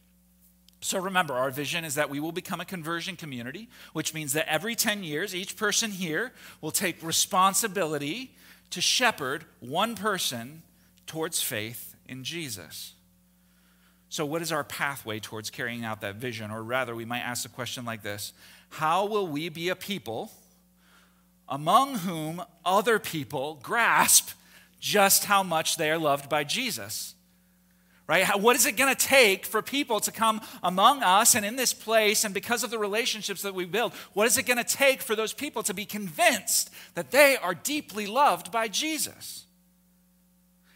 So 0.80 1.00
remember, 1.00 1.34
our 1.34 1.50
vision 1.50 1.84
is 1.84 1.96
that 1.96 2.08
we 2.08 2.20
will 2.20 2.30
become 2.30 2.60
a 2.60 2.64
conversion 2.64 3.16
community, 3.16 3.68
which 3.92 4.14
means 4.14 4.34
that 4.34 4.50
every 4.50 4.76
10 4.76 5.02
years, 5.02 5.34
each 5.34 5.56
person 5.56 5.90
here 5.90 6.32
will 6.60 6.70
take 6.70 7.02
responsibility 7.02 8.32
to 8.70 8.80
shepherd 8.80 9.44
one 9.60 9.96
person 9.96 10.62
towards 11.06 11.42
faith 11.42 11.96
in 12.06 12.22
Jesus. 12.22 12.94
So, 14.10 14.24
what 14.24 14.40
is 14.42 14.52
our 14.52 14.64
pathway 14.64 15.20
towards 15.20 15.50
carrying 15.50 15.84
out 15.84 16.00
that 16.00 16.16
vision? 16.16 16.50
Or 16.50 16.62
rather, 16.62 16.94
we 16.94 17.04
might 17.04 17.20
ask 17.20 17.44
a 17.44 17.50
question 17.50 17.84
like 17.84 18.02
this 18.02 18.32
How 18.70 19.06
will 19.06 19.26
we 19.26 19.48
be 19.48 19.68
a 19.68 19.76
people 19.76 20.32
among 21.48 21.98
whom 21.98 22.42
other 22.64 22.98
people 22.98 23.58
grasp 23.62 24.30
just 24.80 25.24
how 25.24 25.42
much 25.42 25.76
they 25.76 25.90
are 25.90 25.98
loved 25.98 26.28
by 26.28 26.44
Jesus? 26.44 27.14
right? 28.08 28.40
What 28.40 28.56
is 28.56 28.66
it 28.66 28.76
going 28.76 28.92
to 28.92 29.06
take 29.06 29.44
for 29.44 29.62
people 29.62 30.00
to 30.00 30.10
come 30.10 30.40
among 30.62 31.02
us 31.02 31.34
and 31.34 31.44
in 31.44 31.56
this 31.56 31.74
place, 31.74 32.24
and 32.24 32.32
because 32.32 32.64
of 32.64 32.70
the 32.70 32.78
relationships 32.78 33.42
that 33.42 33.54
we 33.54 33.66
build, 33.66 33.92
what 34.14 34.26
is 34.26 34.38
it 34.38 34.44
going 34.44 34.56
to 34.56 34.64
take 34.64 35.02
for 35.02 35.14
those 35.14 35.34
people 35.34 35.62
to 35.64 35.74
be 35.74 35.84
convinced 35.84 36.70
that 36.94 37.10
they 37.10 37.36
are 37.36 37.54
deeply 37.54 38.06
loved 38.06 38.50
by 38.50 38.66
Jesus? 38.66 39.44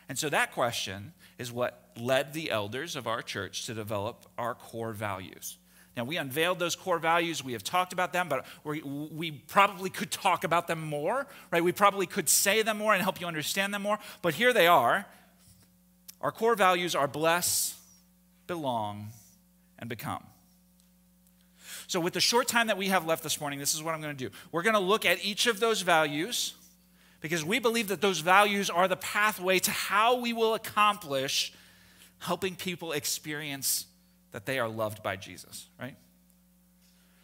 And 0.08 0.18
so 0.18 0.28
that 0.28 0.52
question 0.52 1.14
is 1.42 1.52
what 1.52 1.90
led 2.00 2.32
the 2.32 2.50
elders 2.50 2.94
of 2.94 3.06
our 3.06 3.20
church 3.20 3.66
to 3.66 3.74
develop 3.74 4.26
our 4.38 4.54
core 4.54 4.92
values. 4.92 5.58
Now, 5.96 6.04
we 6.04 6.16
unveiled 6.16 6.58
those 6.58 6.76
core 6.76 7.00
values. 7.00 7.44
We 7.44 7.52
have 7.52 7.64
talked 7.64 7.92
about 7.92 8.12
them, 8.14 8.28
but 8.28 8.46
we, 8.64 9.32
probably 9.48 9.90
could 9.90 10.10
talk 10.10 10.44
about 10.44 10.68
them 10.68 10.80
more, 10.80 11.26
right? 11.50 11.62
We 11.62 11.72
probably 11.72 12.06
could 12.06 12.30
say 12.30 12.62
them 12.62 12.78
more 12.78 12.94
and 12.94 13.02
help 13.02 13.20
you 13.20 13.26
understand 13.26 13.74
them 13.74 13.82
more. 13.82 13.98
But 14.22 14.34
here 14.34 14.54
they 14.54 14.68
are. 14.68 15.04
Our 16.22 16.30
core 16.32 16.54
values 16.54 16.94
are 16.94 17.08
bless, 17.08 17.76
belong, 18.46 19.08
and 19.78 19.90
become. 19.90 20.24
So, 21.88 22.00
with 22.00 22.14
the 22.14 22.20
short 22.20 22.48
time 22.48 22.68
that 22.68 22.78
we 22.78 22.88
have 22.88 23.04
left 23.04 23.22
this 23.22 23.38
morning, 23.40 23.58
this 23.58 23.74
is 23.74 23.82
what 23.82 23.94
I'm 23.94 24.00
going 24.00 24.16
to 24.16 24.28
do. 24.28 24.34
We're 24.52 24.62
going 24.62 24.74
to 24.74 24.80
look 24.80 25.04
at 25.04 25.22
each 25.24 25.46
of 25.46 25.60
those 25.60 25.82
values 25.82 26.54
because 27.22 27.44
we 27.44 27.58
believe 27.58 27.88
that 27.88 28.02
those 28.02 28.18
values 28.18 28.68
are 28.68 28.86
the 28.88 28.96
pathway 28.96 29.58
to 29.60 29.70
how 29.70 30.20
we 30.20 30.32
will 30.32 30.54
accomplish 30.54 31.52
helping 32.18 32.54
people 32.54 32.92
experience 32.92 33.86
that 34.32 34.44
they 34.44 34.58
are 34.58 34.68
loved 34.68 35.02
by 35.02 35.16
Jesus, 35.16 35.68
right? 35.80 35.96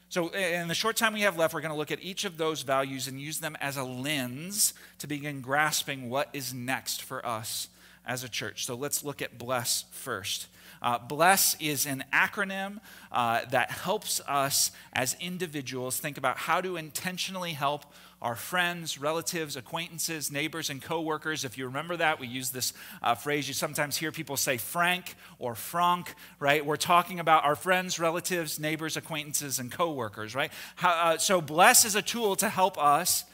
So, 0.08 0.28
in 0.28 0.68
the 0.68 0.74
short 0.74 0.96
time 0.96 1.12
we 1.12 1.20
have 1.22 1.36
left, 1.36 1.52
we're 1.52 1.60
going 1.60 1.72
to 1.72 1.76
look 1.76 1.90
at 1.90 2.02
each 2.02 2.24
of 2.24 2.38
those 2.38 2.62
values 2.62 3.08
and 3.08 3.20
use 3.20 3.40
them 3.40 3.56
as 3.60 3.76
a 3.76 3.84
lens 3.84 4.72
to 4.98 5.06
begin 5.06 5.42
grasping 5.42 6.08
what 6.08 6.30
is 6.32 6.54
next 6.54 7.02
for 7.02 7.24
us 7.26 7.68
as 8.08 8.24
a 8.24 8.28
church. 8.28 8.64
So 8.64 8.74
let's 8.74 9.04
look 9.04 9.22
at 9.22 9.38
bless 9.38 9.84
first. 9.92 10.48
Uh, 10.80 10.98
bless 10.98 11.56
is 11.60 11.86
an 11.86 12.04
acronym 12.12 12.78
uh, 13.12 13.42
that 13.50 13.70
helps 13.70 14.20
us 14.26 14.72
as 14.92 15.16
individuals 15.20 15.98
think 15.98 16.16
about 16.16 16.38
how 16.38 16.60
to 16.60 16.76
intentionally 16.76 17.52
help 17.52 17.84
our 18.20 18.34
friends, 18.34 18.98
relatives, 18.98 19.56
acquaintances, 19.56 20.32
neighbors, 20.32 20.70
and 20.70 20.82
coworkers. 20.82 21.44
If 21.44 21.56
you 21.56 21.66
remember 21.66 21.96
that, 21.98 22.18
we 22.18 22.26
use 22.26 22.50
this 22.50 22.72
uh, 23.00 23.14
phrase. 23.14 23.46
You 23.46 23.54
sometimes 23.54 23.96
hear 23.96 24.10
people 24.10 24.36
say 24.36 24.56
frank 24.56 25.14
or 25.38 25.54
franc, 25.54 26.14
right? 26.40 26.64
We're 26.64 26.76
talking 26.76 27.20
about 27.20 27.44
our 27.44 27.54
friends, 27.54 28.00
relatives, 28.00 28.58
neighbors, 28.58 28.96
acquaintances, 28.96 29.60
and 29.60 29.70
coworkers, 29.70 30.34
right? 30.34 30.50
How, 30.76 30.90
uh, 30.90 31.18
so 31.18 31.40
bless 31.40 31.84
is 31.84 31.94
a 31.94 32.02
tool 32.02 32.34
to 32.36 32.48
help 32.48 32.76
us 32.76 33.24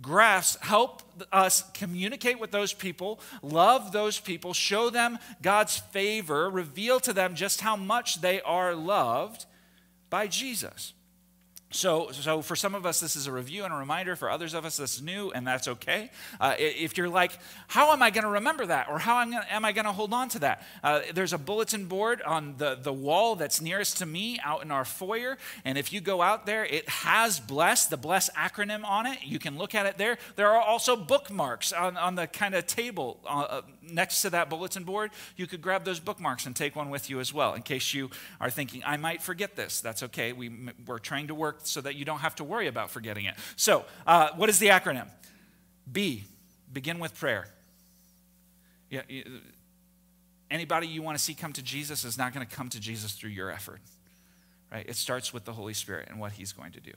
grasp, 0.00 0.62
help 0.62 1.02
us 1.32 1.64
communicate 1.72 2.38
with 2.38 2.50
those 2.50 2.72
people, 2.72 3.20
love 3.42 3.92
those 3.92 4.20
people, 4.20 4.52
show 4.52 4.90
them 4.90 5.18
God's 5.42 5.78
favor, 5.78 6.50
reveal 6.50 7.00
to 7.00 7.12
them 7.12 7.34
just 7.34 7.60
how 7.60 7.76
much 7.76 8.20
they 8.20 8.40
are 8.42 8.74
loved 8.74 9.46
by 10.10 10.26
Jesus. 10.26 10.92
So, 11.70 12.10
so 12.12 12.42
for 12.42 12.54
some 12.54 12.76
of 12.76 12.86
us, 12.86 13.00
this 13.00 13.16
is 13.16 13.26
a 13.26 13.32
review 13.32 13.64
and 13.64 13.74
a 13.74 13.76
reminder. 13.76 14.14
For 14.14 14.30
others 14.30 14.54
of 14.54 14.64
us, 14.64 14.76
this 14.76 14.96
is 14.96 15.02
new, 15.02 15.32
and 15.32 15.44
that's 15.44 15.66
okay. 15.66 16.10
Uh, 16.38 16.54
if 16.58 16.96
you're 16.96 17.08
like, 17.08 17.32
how 17.66 17.92
am 17.92 18.02
I 18.02 18.10
going 18.10 18.22
to 18.22 18.30
remember 18.30 18.66
that? 18.66 18.88
Or 18.88 19.00
how 19.00 19.20
am 19.20 19.64
I 19.64 19.72
going 19.72 19.84
to 19.84 19.92
hold 19.92 20.12
on 20.12 20.28
to 20.30 20.38
that? 20.40 20.64
Uh, 20.84 21.00
there's 21.12 21.32
a 21.32 21.38
bulletin 21.38 21.86
board 21.86 22.22
on 22.22 22.54
the, 22.58 22.78
the 22.80 22.92
wall 22.92 23.34
that's 23.34 23.60
nearest 23.60 23.98
to 23.98 24.06
me 24.06 24.38
out 24.44 24.62
in 24.62 24.70
our 24.70 24.84
foyer. 24.84 25.38
And 25.64 25.76
if 25.76 25.92
you 25.92 26.00
go 26.00 26.22
out 26.22 26.46
there, 26.46 26.64
it 26.64 26.88
has 26.88 27.40
BLESS, 27.40 27.86
the 27.86 27.96
BLESS 27.96 28.30
acronym 28.36 28.84
on 28.84 29.06
it. 29.06 29.18
You 29.24 29.40
can 29.40 29.58
look 29.58 29.74
at 29.74 29.86
it 29.86 29.98
there. 29.98 30.18
There 30.36 30.48
are 30.48 30.62
also 30.62 30.94
bookmarks 30.94 31.72
on, 31.72 31.96
on 31.96 32.14
the 32.14 32.28
kind 32.28 32.54
of 32.54 32.66
table 32.68 33.18
uh, 33.26 33.46
uh 33.48 33.62
next 33.90 34.22
to 34.22 34.30
that 34.30 34.50
bulletin 34.50 34.84
board. 34.84 35.10
You 35.36 35.46
could 35.46 35.62
grab 35.62 35.84
those 35.84 36.00
bookmarks 36.00 36.46
and 36.46 36.54
take 36.54 36.76
one 36.76 36.90
with 36.90 37.10
you 37.10 37.20
as 37.20 37.32
well 37.32 37.54
in 37.54 37.62
case 37.62 37.94
you 37.94 38.10
are 38.40 38.50
thinking, 38.50 38.82
I 38.84 38.96
might 38.96 39.22
forget 39.22 39.56
this. 39.56 39.80
That's 39.80 40.02
okay. 40.04 40.32
We, 40.32 40.50
we're 40.86 40.98
trying 40.98 41.28
to 41.28 41.34
work 41.34 41.60
so 41.62 41.80
that 41.80 41.94
you 41.94 42.04
don't 42.04 42.20
have 42.20 42.34
to 42.36 42.44
worry 42.44 42.66
about 42.66 42.90
forgetting 42.90 43.24
it. 43.24 43.34
So, 43.56 43.84
uh, 44.06 44.30
what 44.36 44.48
is 44.48 44.58
the 44.58 44.68
acronym? 44.68 45.08
B, 45.90 46.24
begin 46.72 46.98
with 46.98 47.14
prayer. 47.14 47.48
Yeah, 48.90 49.02
anybody 50.50 50.86
you 50.86 51.02
want 51.02 51.18
to 51.18 51.22
see 51.22 51.34
come 51.34 51.52
to 51.54 51.62
Jesus 51.62 52.04
is 52.04 52.16
not 52.16 52.32
going 52.32 52.46
to 52.46 52.54
come 52.54 52.68
to 52.70 52.80
Jesus 52.80 53.12
through 53.12 53.30
your 53.30 53.50
effort, 53.50 53.80
right? 54.70 54.86
It 54.88 54.96
starts 54.96 55.32
with 55.32 55.44
the 55.44 55.52
Holy 55.52 55.74
Spirit 55.74 56.08
and 56.08 56.20
what 56.20 56.32
He's 56.32 56.52
going 56.52 56.72
to 56.72 56.80
do. 56.80 56.92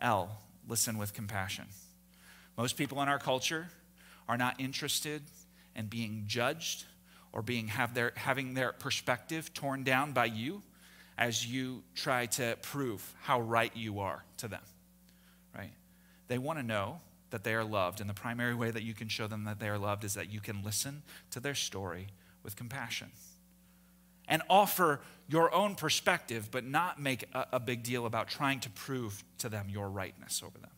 L, 0.00 0.38
listen 0.68 0.96
with 0.96 1.12
compassion. 1.12 1.66
Most 2.56 2.76
people 2.76 3.00
in 3.02 3.08
our 3.08 3.18
culture 3.18 3.68
are 4.28 4.36
not 4.36 4.58
interested 4.58 5.22
in 5.78 5.86
being 5.86 6.24
judged 6.26 6.84
or 7.32 7.40
being 7.40 7.68
have 7.68 7.94
their, 7.94 8.12
having 8.16 8.52
their 8.54 8.72
perspective 8.72 9.54
torn 9.54 9.84
down 9.84 10.12
by 10.12 10.26
you 10.26 10.62
as 11.16 11.46
you 11.46 11.82
try 11.94 12.26
to 12.26 12.58
prove 12.62 13.14
how 13.22 13.40
right 13.40 13.74
you 13.74 14.00
are 14.00 14.24
to 14.38 14.48
them, 14.48 14.62
right? 15.56 15.72
They 16.26 16.38
want 16.38 16.58
to 16.58 16.62
know 16.62 17.00
that 17.30 17.44
they 17.44 17.54
are 17.54 17.64
loved. 17.64 18.00
And 18.00 18.08
the 18.08 18.14
primary 18.14 18.54
way 18.54 18.70
that 18.70 18.82
you 18.82 18.94
can 18.94 19.08
show 19.08 19.26
them 19.26 19.44
that 19.44 19.60
they 19.60 19.68
are 19.68 19.78
loved 19.78 20.04
is 20.04 20.14
that 20.14 20.30
you 20.30 20.40
can 20.40 20.62
listen 20.62 21.02
to 21.30 21.40
their 21.40 21.54
story 21.54 22.08
with 22.42 22.56
compassion 22.56 23.10
and 24.28 24.42
offer 24.48 25.00
your 25.28 25.52
own 25.54 25.74
perspective, 25.74 26.48
but 26.50 26.64
not 26.64 27.00
make 27.00 27.24
a, 27.34 27.46
a, 27.52 27.60
big 27.60 27.82
deal 27.82 28.06
about 28.06 28.28
trying 28.28 28.60
to 28.60 28.70
prove 28.70 29.24
to 29.38 29.48
them 29.48 29.68
your 29.68 29.88
rightness 29.88 30.42
over 30.44 30.58
them. 30.58 30.70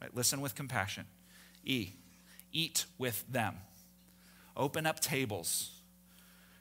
Right? 0.00 0.14
Listen 0.14 0.40
with 0.40 0.54
compassion. 0.54 1.04
E, 1.64 1.90
eat 2.52 2.86
with 2.98 3.24
them. 3.30 3.56
Open 4.56 4.86
up 4.86 5.00
tables 5.00 5.76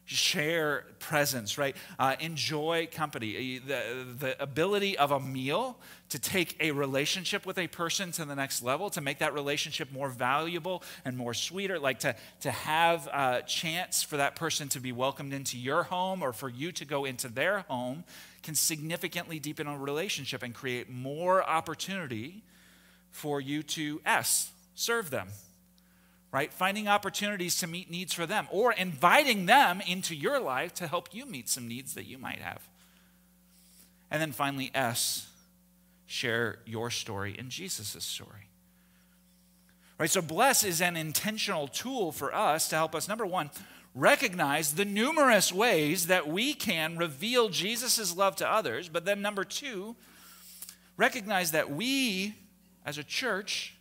share 0.05 0.85
presence, 0.99 1.57
right? 1.57 1.75
Uh, 1.97 2.15
enjoy 2.19 2.87
company. 2.91 3.59
The, 3.59 4.05
the 4.19 4.41
ability 4.41 4.97
of 4.97 5.11
a 5.11 5.19
meal 5.19 5.77
to 6.09 6.19
take 6.19 6.55
a 6.59 6.71
relationship 6.71 7.45
with 7.45 7.57
a 7.57 7.67
person 7.67 8.11
to 8.13 8.25
the 8.25 8.35
next 8.35 8.61
level, 8.61 8.91
to 8.91 9.01
make 9.01 9.19
that 9.19 9.33
relationship 9.33 9.91
more 9.91 10.09
valuable 10.09 10.83
and 11.03 11.17
more 11.17 11.33
sweeter, 11.33 11.79
like 11.79 11.99
to, 11.99 12.15
to 12.41 12.51
have 12.51 13.07
a 13.07 13.41
chance 13.47 14.03
for 14.03 14.17
that 14.17 14.35
person 14.35 14.69
to 14.69 14.79
be 14.79 14.91
welcomed 14.91 15.33
into 15.33 15.57
your 15.57 15.83
home 15.83 16.21
or 16.21 16.31
for 16.31 16.49
you 16.49 16.71
to 16.73 16.85
go 16.85 17.05
into 17.05 17.27
their 17.27 17.59
home 17.61 18.03
can 18.43 18.53
significantly 18.53 19.39
deepen 19.39 19.65
a 19.65 19.75
relationship 19.75 20.43
and 20.43 20.53
create 20.53 20.87
more 20.87 21.43
opportunity 21.43 22.43
for 23.09 23.41
you 23.41 23.63
to 23.63 23.99
S, 24.05 24.51
serve 24.75 25.09
them 25.09 25.29
right? 26.35 26.51
Finding 26.51 26.89
opportunities 26.89 27.55
to 27.55 27.65
meet 27.65 27.89
needs 27.89 28.11
for 28.11 28.25
them 28.25 28.45
or 28.51 28.73
inviting 28.73 29.45
them 29.45 29.79
into 29.87 30.13
your 30.13 30.37
life 30.37 30.73
to 30.73 30.85
help 30.85 31.07
you 31.13 31.25
meet 31.25 31.47
some 31.47 31.65
needs 31.65 31.93
that 31.93 32.07
you 32.07 32.17
might 32.17 32.39
have. 32.39 32.67
And 34.11 34.21
then 34.21 34.33
finally, 34.33 34.69
S, 34.75 35.29
share 36.05 36.59
your 36.65 36.91
story 36.91 37.37
and 37.39 37.49
Jesus' 37.49 38.03
story. 38.03 38.49
Right? 39.97 40.09
So, 40.09 40.21
bless 40.21 40.65
is 40.65 40.81
an 40.81 40.97
intentional 40.97 41.69
tool 41.69 42.11
for 42.11 42.35
us 42.35 42.67
to 42.67 42.75
help 42.75 42.95
us, 42.95 43.07
number 43.07 43.25
one, 43.25 43.49
recognize 43.95 44.73
the 44.73 44.83
numerous 44.83 45.53
ways 45.53 46.07
that 46.07 46.27
we 46.27 46.53
can 46.53 46.97
reveal 46.97 47.47
Jesus' 47.47 48.13
love 48.13 48.35
to 48.35 48.51
others. 48.51 48.89
But 48.89 49.05
then, 49.05 49.21
number 49.21 49.45
two, 49.45 49.95
recognize 50.97 51.51
that 51.51 51.71
we, 51.71 52.35
as 52.85 52.97
a 52.97 53.05
church, 53.05 53.74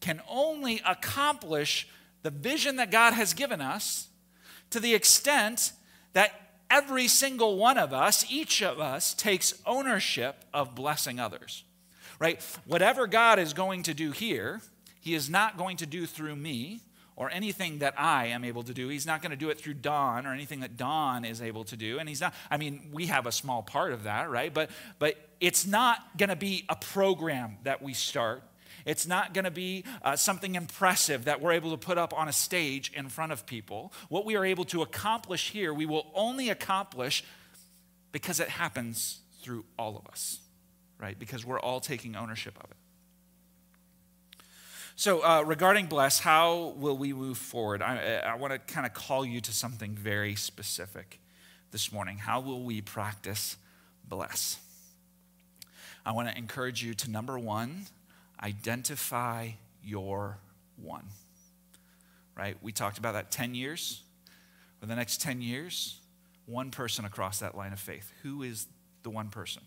can 0.00 0.20
only 0.28 0.80
accomplish 0.86 1.88
the 2.22 2.30
vision 2.30 2.76
that 2.76 2.90
God 2.90 3.12
has 3.12 3.34
given 3.34 3.60
us 3.60 4.08
to 4.70 4.80
the 4.80 4.94
extent 4.94 5.72
that 6.12 6.32
every 6.70 7.08
single 7.08 7.56
one 7.56 7.78
of 7.78 7.92
us, 7.92 8.24
each 8.30 8.62
of 8.62 8.80
us, 8.80 9.14
takes 9.14 9.54
ownership 9.64 10.44
of 10.52 10.74
blessing 10.74 11.20
others. 11.20 11.64
Right? 12.18 12.42
Whatever 12.66 13.06
God 13.06 13.38
is 13.38 13.52
going 13.52 13.82
to 13.84 13.94
do 13.94 14.10
here, 14.10 14.60
He 15.00 15.14
is 15.14 15.28
not 15.28 15.58
going 15.58 15.76
to 15.78 15.86
do 15.86 16.06
through 16.06 16.36
me 16.36 16.80
or 17.16 17.30
anything 17.30 17.78
that 17.78 17.94
I 17.98 18.26
am 18.26 18.44
able 18.44 18.62
to 18.62 18.74
do. 18.74 18.88
He's 18.88 19.06
not 19.06 19.22
going 19.22 19.30
to 19.30 19.36
do 19.36 19.48
it 19.48 19.58
through 19.58 19.74
Don 19.74 20.26
or 20.26 20.34
anything 20.34 20.60
that 20.60 20.76
Don 20.76 21.24
is 21.24 21.40
able 21.40 21.64
to 21.64 21.76
do. 21.76 21.98
And 21.98 22.08
he's 22.08 22.20
not, 22.20 22.34
I 22.50 22.58
mean, 22.58 22.90
we 22.92 23.06
have 23.06 23.26
a 23.26 23.32
small 23.32 23.62
part 23.62 23.92
of 23.92 24.02
that, 24.02 24.30
right? 24.30 24.52
But 24.52 24.70
but 24.98 25.16
it's 25.40 25.66
not 25.66 26.18
going 26.18 26.28
to 26.28 26.36
be 26.36 26.64
a 26.68 26.76
program 26.76 27.56
that 27.62 27.82
we 27.82 27.94
start 27.94 28.42
it's 28.86 29.06
not 29.06 29.34
going 29.34 29.44
to 29.44 29.50
be 29.50 29.84
uh, 30.02 30.16
something 30.16 30.54
impressive 30.54 31.24
that 31.24 31.42
we're 31.42 31.52
able 31.52 31.72
to 31.72 31.76
put 31.76 31.98
up 31.98 32.16
on 32.16 32.28
a 32.28 32.32
stage 32.32 32.92
in 32.94 33.08
front 33.08 33.32
of 33.32 33.44
people. 33.44 33.92
What 34.08 34.24
we 34.24 34.36
are 34.36 34.44
able 34.44 34.64
to 34.66 34.80
accomplish 34.80 35.50
here, 35.50 35.74
we 35.74 35.84
will 35.84 36.06
only 36.14 36.48
accomplish 36.48 37.24
because 38.12 38.40
it 38.40 38.48
happens 38.48 39.18
through 39.42 39.64
all 39.76 39.98
of 39.98 40.06
us, 40.06 40.38
right? 40.98 41.18
Because 41.18 41.44
we're 41.44 41.60
all 41.60 41.80
taking 41.80 42.16
ownership 42.16 42.56
of 42.62 42.70
it. 42.70 42.76
So, 44.98 45.22
uh, 45.22 45.42
regarding 45.42 45.86
bless, 45.86 46.20
how 46.20 46.72
will 46.78 46.96
we 46.96 47.12
move 47.12 47.36
forward? 47.36 47.82
I, 47.82 48.22
I 48.24 48.36
want 48.36 48.54
to 48.54 48.58
kind 48.72 48.86
of 48.86 48.94
call 48.94 49.26
you 49.26 49.42
to 49.42 49.52
something 49.52 49.94
very 49.94 50.34
specific 50.36 51.20
this 51.70 51.92
morning. 51.92 52.16
How 52.16 52.40
will 52.40 52.62
we 52.62 52.80
practice 52.80 53.58
bless? 54.08 54.58
I 56.06 56.12
want 56.12 56.30
to 56.30 56.38
encourage 56.38 56.82
you 56.82 56.94
to 56.94 57.10
number 57.10 57.38
one, 57.38 57.86
identify 58.42 59.50
your 59.82 60.38
one. 60.76 61.06
Right? 62.36 62.56
We 62.62 62.72
talked 62.72 62.98
about 62.98 63.14
that 63.14 63.30
10 63.30 63.54
years. 63.54 64.02
For 64.80 64.86
the 64.86 64.94
next 64.94 65.22
10 65.22 65.40
years, 65.40 66.00
one 66.44 66.70
person 66.70 67.04
across 67.04 67.38
that 67.40 67.56
line 67.56 67.72
of 67.72 67.80
faith. 67.80 68.12
Who 68.22 68.42
is 68.42 68.66
the 69.02 69.10
one 69.10 69.30
person? 69.30 69.62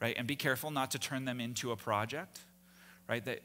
Right? 0.00 0.14
And 0.16 0.26
be 0.26 0.36
careful 0.36 0.70
not 0.70 0.92
to 0.92 0.98
turn 0.98 1.24
them 1.24 1.40
into 1.40 1.72
a 1.72 1.76
project. 1.76 2.40
Right? 3.08 3.24
That, 3.24 3.40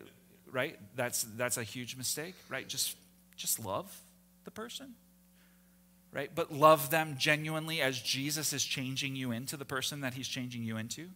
right? 0.51 0.79
That's 0.95 1.23
that's 1.35 1.57
a 1.57 1.63
huge 1.63 1.95
mistake, 1.97 2.35
right? 2.49 2.67
Just 2.67 2.95
just 3.35 3.63
love 3.63 3.93
the 4.45 4.51
person. 4.51 4.95
Right? 6.11 6.31
But 6.33 6.53
love 6.53 6.91
them 6.91 7.15
genuinely 7.19 7.81
as 7.81 7.99
Jesus 7.99 8.53
is 8.53 8.63
changing 8.63 9.17
you 9.17 9.31
into 9.31 9.57
the 9.57 9.65
person 9.65 9.99
that 10.01 10.13
he's 10.13 10.29
changing 10.29 10.63
you 10.63 10.77
into. 10.77 11.09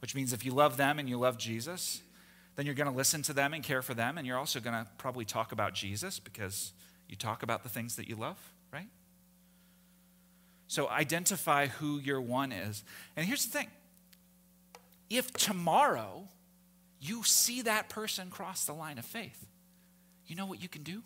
Which 0.00 0.16
means 0.16 0.32
if 0.32 0.44
you 0.44 0.50
love 0.50 0.76
them 0.76 0.98
and 0.98 1.08
you 1.08 1.18
love 1.18 1.38
Jesus, 1.38 2.00
then 2.60 2.66
you're 2.66 2.74
going 2.74 2.90
to 2.90 2.94
listen 2.94 3.22
to 3.22 3.32
them 3.32 3.54
and 3.54 3.64
care 3.64 3.80
for 3.80 3.94
them, 3.94 4.18
and 4.18 4.26
you're 4.26 4.36
also 4.36 4.60
going 4.60 4.74
to 4.74 4.86
probably 4.98 5.24
talk 5.24 5.50
about 5.50 5.72
Jesus 5.72 6.18
because 6.18 6.74
you 7.08 7.16
talk 7.16 7.42
about 7.42 7.62
the 7.62 7.70
things 7.70 7.96
that 7.96 8.06
you 8.06 8.16
love, 8.16 8.36
right? 8.70 8.88
So 10.66 10.86
identify 10.86 11.68
who 11.68 11.98
your 11.98 12.20
one 12.20 12.52
is. 12.52 12.84
And 13.16 13.24
here's 13.24 13.46
the 13.46 13.50
thing 13.50 13.68
if 15.08 15.32
tomorrow 15.32 16.28
you 17.00 17.22
see 17.22 17.62
that 17.62 17.88
person 17.88 18.28
cross 18.28 18.66
the 18.66 18.74
line 18.74 18.98
of 18.98 19.06
faith, 19.06 19.46
you 20.26 20.36
know 20.36 20.44
what 20.44 20.62
you 20.62 20.68
can 20.68 20.82
do? 20.82 21.00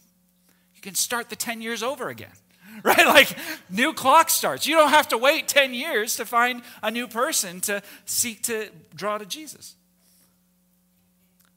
You 0.75 0.83
can 0.83 0.97
start 0.97 1.31
the 1.31 1.37
10 1.37 1.63
years 1.63 1.85
over 1.85 2.09
again 2.09 2.33
right? 2.83 3.07
Like 3.07 3.29
new 3.71 3.93
clock 3.93 4.29
starts. 4.29 4.67
You 4.67 4.75
don't 4.75 4.91
have 4.91 5.07
to 5.11 5.19
wait 5.19 5.47
10 5.47 5.73
years 5.73 6.17
to 6.17 6.25
find 6.25 6.63
a 6.83 6.91
new 6.91 7.07
person 7.07 7.61
to 7.61 7.81
seek 8.07 8.43
to 8.45 8.71
draw 8.93 9.19
to 9.19 9.27
Jesus. 9.27 9.77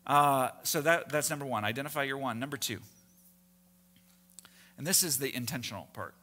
Uh, 0.08 0.50
so 0.64 0.82
that, 0.82 1.10
that's 1.10 1.30
number 1.30 1.46
one. 1.46 1.66
Identify 1.66 2.04
your 2.04 2.18
one. 2.18 2.40
Number 2.40 2.56
two, 2.56 2.80
and 4.78 4.88
this 4.88 5.04
is 5.04 5.18
the 5.18 5.36
intentional 5.36 5.90
part. 5.94 6.16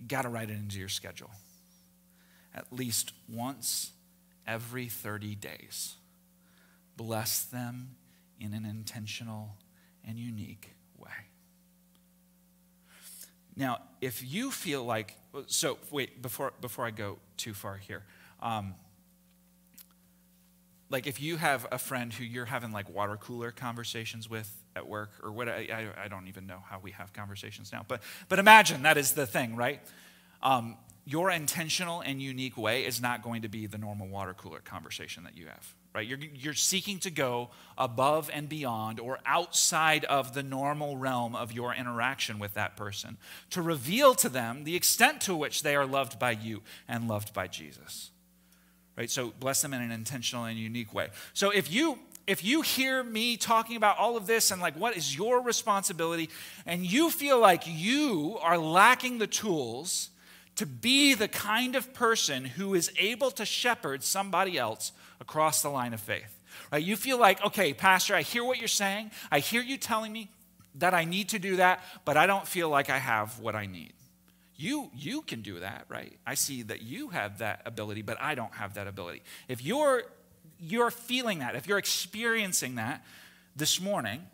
You 0.00 0.06
got 0.06 0.22
to 0.22 0.28
write 0.28 0.50
it 0.50 0.54
into 0.54 0.78
your 0.78 0.88
schedule. 0.88 1.30
At 2.54 2.72
least 2.72 3.12
once 3.28 3.90
every 4.46 4.86
30 4.86 5.34
days. 5.34 5.96
Bless 6.96 7.42
them 7.44 7.96
in 8.38 8.54
an 8.54 8.64
intentional 8.64 9.56
and 10.06 10.16
unique 10.18 10.70
way. 10.98 11.10
Now, 13.56 13.80
if 14.00 14.22
you 14.22 14.50
feel 14.50 14.84
like, 14.84 15.16
so 15.46 15.78
wait, 15.90 16.20
before, 16.22 16.52
before 16.60 16.86
I 16.86 16.90
go 16.90 17.18
too 17.36 17.54
far 17.54 17.76
here, 17.76 18.04
um, 18.40 18.74
like 20.90 21.06
if 21.06 21.20
you 21.20 21.36
have 21.36 21.66
a 21.72 21.78
friend 21.78 22.12
who 22.12 22.24
you're 22.24 22.44
having 22.44 22.72
like 22.72 22.88
water 22.88 23.16
cooler 23.16 23.50
conversations 23.50 24.28
with 24.30 24.50
at 24.74 24.86
work 24.86 25.10
or 25.22 25.32
what 25.32 25.48
I, 25.48 25.88
I, 26.04 26.08
don't 26.08 26.28
even 26.28 26.46
know 26.46 26.62
how 26.68 26.78
we 26.78 26.92
have 26.92 27.12
conversations 27.12 27.72
now 27.72 27.84
but 27.86 28.02
but 28.28 28.38
imagine 28.38 28.82
that 28.82 28.96
is 28.96 29.12
the 29.12 29.26
thing 29.26 29.56
right? 29.56 29.80
Um, 30.42 30.76
your 31.04 31.30
intentional 31.30 32.00
and 32.00 32.20
unique 32.20 32.56
way 32.56 32.84
is 32.84 33.00
not 33.00 33.22
going 33.22 33.42
to 33.42 33.48
be 33.48 33.66
the 33.66 33.78
normal 33.78 34.08
water 34.08 34.34
cooler 34.34 34.60
conversation 34.60 35.24
that 35.24 35.36
you 35.36 35.46
have 35.46 35.74
right? 35.96 36.06
You're, 36.06 36.18
you're 36.18 36.52
seeking 36.52 36.98
to 37.00 37.10
go 37.10 37.48
above 37.78 38.28
and 38.30 38.50
beyond 38.50 39.00
or 39.00 39.18
outside 39.24 40.04
of 40.04 40.34
the 40.34 40.42
normal 40.42 40.98
realm 40.98 41.34
of 41.34 41.52
your 41.52 41.74
interaction 41.74 42.38
with 42.38 42.52
that 42.52 42.76
person 42.76 43.16
to 43.48 43.62
reveal 43.62 44.14
to 44.16 44.28
them 44.28 44.64
the 44.64 44.76
extent 44.76 45.22
to 45.22 45.34
which 45.34 45.62
they 45.62 45.74
are 45.74 45.86
loved 45.86 46.18
by 46.18 46.32
you 46.32 46.62
and 46.86 47.08
loved 47.08 47.32
by 47.32 47.46
jesus 47.46 48.10
right? 48.96 49.10
So 49.10 49.32
bless 49.38 49.62
them 49.62 49.74
in 49.74 49.82
an 49.82 49.90
intentional 49.90 50.44
and 50.44 50.58
unique 50.58 50.92
way. 50.94 51.08
So 51.34 51.50
if 51.50 51.70
you 51.70 51.98
if 52.26 52.42
you 52.42 52.60
hear 52.60 53.04
me 53.04 53.36
talking 53.36 53.76
about 53.76 53.98
all 53.98 54.16
of 54.16 54.26
this 54.26 54.50
and 54.50 54.60
like 54.60 54.74
what 54.76 54.96
is 54.96 55.16
your 55.16 55.40
responsibility 55.40 56.28
and 56.66 56.84
you 56.84 57.08
feel 57.08 57.38
like 57.38 57.62
you 57.66 58.36
are 58.42 58.58
lacking 58.58 59.18
the 59.18 59.28
tools 59.28 60.10
to 60.56 60.66
be 60.66 61.14
the 61.14 61.28
kind 61.28 61.76
of 61.76 61.94
person 61.94 62.44
who 62.44 62.74
is 62.74 62.90
able 62.98 63.30
to 63.30 63.44
shepherd 63.44 64.02
somebody 64.02 64.58
else 64.58 64.90
across 65.20 65.62
the 65.62 65.68
line 65.68 65.94
of 65.94 66.00
faith. 66.00 66.40
Right? 66.72 66.82
You 66.82 66.96
feel 66.96 67.18
like, 67.18 67.44
okay, 67.44 67.72
pastor, 67.74 68.14
I 68.14 68.22
hear 68.22 68.42
what 68.42 68.58
you're 68.58 68.68
saying. 68.68 69.10
I 69.30 69.38
hear 69.38 69.62
you 69.62 69.76
telling 69.76 70.12
me 70.12 70.30
that 70.76 70.94
I 70.94 71.04
need 71.04 71.28
to 71.30 71.38
do 71.38 71.56
that, 71.56 71.80
but 72.04 72.16
I 72.16 72.26
don't 72.26 72.46
feel 72.46 72.68
like 72.68 72.90
I 72.90 72.98
have 72.98 73.38
what 73.38 73.54
I 73.54 73.66
need. 73.66 73.92
You, 74.56 74.90
you 74.94 75.22
can 75.22 75.42
do 75.42 75.60
that, 75.60 75.84
right? 75.88 76.18
I 76.26 76.34
see 76.34 76.62
that 76.62 76.82
you 76.82 77.08
have 77.08 77.38
that 77.38 77.62
ability, 77.66 78.02
but 78.02 78.20
I 78.20 78.34
don't 78.34 78.54
have 78.54 78.74
that 78.74 78.86
ability. 78.86 79.22
If 79.48 79.62
you're, 79.62 80.04
you're 80.58 80.90
feeling 80.90 81.40
that, 81.40 81.54
if 81.56 81.66
you're 81.66 81.78
experiencing 81.78 82.76
that 82.76 83.04
this 83.54 83.80
morning, 83.80 84.26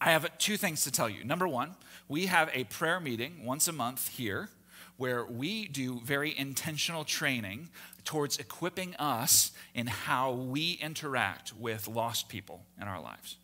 I 0.00 0.10
have 0.10 0.36
two 0.38 0.56
things 0.56 0.82
to 0.84 0.90
tell 0.90 1.08
you. 1.08 1.24
Number 1.24 1.46
one, 1.46 1.76
we 2.08 2.26
have 2.26 2.50
a 2.52 2.64
prayer 2.64 3.00
meeting 3.00 3.44
once 3.44 3.68
a 3.68 3.72
month 3.72 4.08
here 4.08 4.50
where 4.96 5.24
we 5.24 5.68
do 5.68 6.00
very 6.00 6.36
intentional 6.36 7.04
training 7.04 7.68
towards 8.04 8.38
equipping 8.38 8.94
us 8.96 9.52
in 9.74 9.86
how 9.86 10.32
we 10.32 10.72
interact 10.72 11.52
with 11.56 11.88
lost 11.88 12.28
people 12.28 12.62
in 12.80 12.86
our 12.86 13.00
lives. 13.00 13.36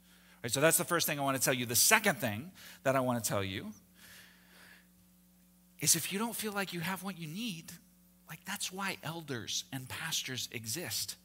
Right, 0.43 0.53
so 0.53 0.61
that's 0.61 0.79
the 0.79 0.85
first 0.85 1.07
thing 1.07 1.19
I 1.19 1.23
want 1.23 1.37
to 1.37 1.43
tell 1.43 1.55
you. 1.55 1.67
The 1.67 1.77
second 1.77 2.17
thing 2.17 2.51
that 2.83 2.97
I 2.97 3.01
want 3.01 3.23
to 3.23 3.29
tell 3.29 3.45
you 3.45 3.73
is 5.81 5.97
if 5.97 6.13
you 6.13 6.19
don't 6.19 6.37
feel 6.37 6.53
like 6.53 6.73
you 6.73 6.81
have 6.81 7.03
what 7.03 7.19
you 7.19 7.27
need, 7.27 7.73
like 8.29 8.45
that's 8.45 8.73
why 8.73 8.97
elders 9.03 9.65
and 9.73 9.89
pastors 9.89 10.49
exist. 10.53 11.17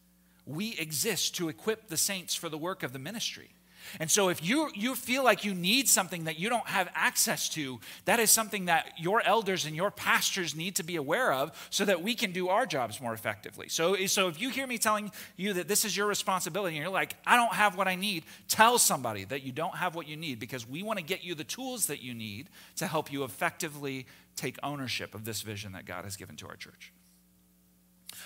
We 0.46 0.78
exist 0.78 1.36
to 1.36 1.50
equip 1.50 1.88
the 1.88 1.98
saints 1.98 2.36
for 2.36 2.50
the 2.50 2.58
work 2.58 2.84
of 2.84 2.94
the 2.94 3.00
ministry. 3.00 3.52
And 4.00 4.10
so 4.10 4.30
if 4.30 4.44
you, 4.44 4.70
you 4.74 4.96
feel 4.96 5.24
like 5.24 5.46
you 5.46 5.54
need 5.54 5.88
something 5.88 6.26
that 6.26 6.40
you 6.40 6.50
don't 6.50 6.68
have 6.68 6.90
access 6.96 7.50
to, 7.50 7.80
that 8.06 8.20
is 8.20 8.32
something 8.32 8.66
that 8.66 8.94
your 8.98 9.22
elders 9.26 9.66
and 9.66 9.76
your 9.76 9.92
pastors 9.92 10.56
need 10.56 10.76
to 10.76 10.84
be 10.84 10.96
aware 10.96 11.32
of 11.32 11.68
so 11.70 11.86
that 11.86 12.02
we 12.02 12.16
can 12.16 12.32
do 12.32 12.50
our 12.50 12.66
jobs 12.66 13.00
more 13.00 13.14
effectively. 13.14 13.70
So, 13.70 13.96
so 14.08 14.28
if 14.28 14.40
you 14.42 14.50
hear 14.50 14.68
me 14.68 14.78
telling 14.78 15.12
you 15.38 15.54
that 15.54 15.68
this 15.68 15.86
is 15.86 15.96
your 15.96 16.08
responsibility 16.08 16.76
and 16.76 16.84
you're 16.84 16.92
like, 16.92 17.16
I 17.26 17.36
don't 17.36 17.54
have 17.54 17.78
what 17.78 17.88
I 17.88 17.96
need, 17.96 18.24
tell 18.48 18.78
somebody 18.78 19.26
that 19.26 19.44
you 19.44 19.52
don't 19.52 19.76
have 19.76 19.96
what 19.96 20.08
you 20.08 20.18
need 20.18 20.40
because 20.40 20.68
we 20.68 20.84
want 20.84 21.00
to 21.00 21.06
get 21.06 21.24
you 21.24 21.36
the 21.36 21.44
tools 21.44 21.88
that 21.88 22.02
you 22.02 22.14
need 22.14 22.50
to 22.78 22.88
help 22.88 23.12
you 23.12 23.24
effectively 23.24 24.06
take 24.36 24.58
ownership 24.64 25.16
of 25.16 25.26
this 25.26 25.42
vision 25.42 25.74
that 25.74 25.86
God 25.86 26.04
has 26.04 26.16
given 26.16 26.36
to 26.38 26.48
our 26.48 26.56
church. 26.56 26.92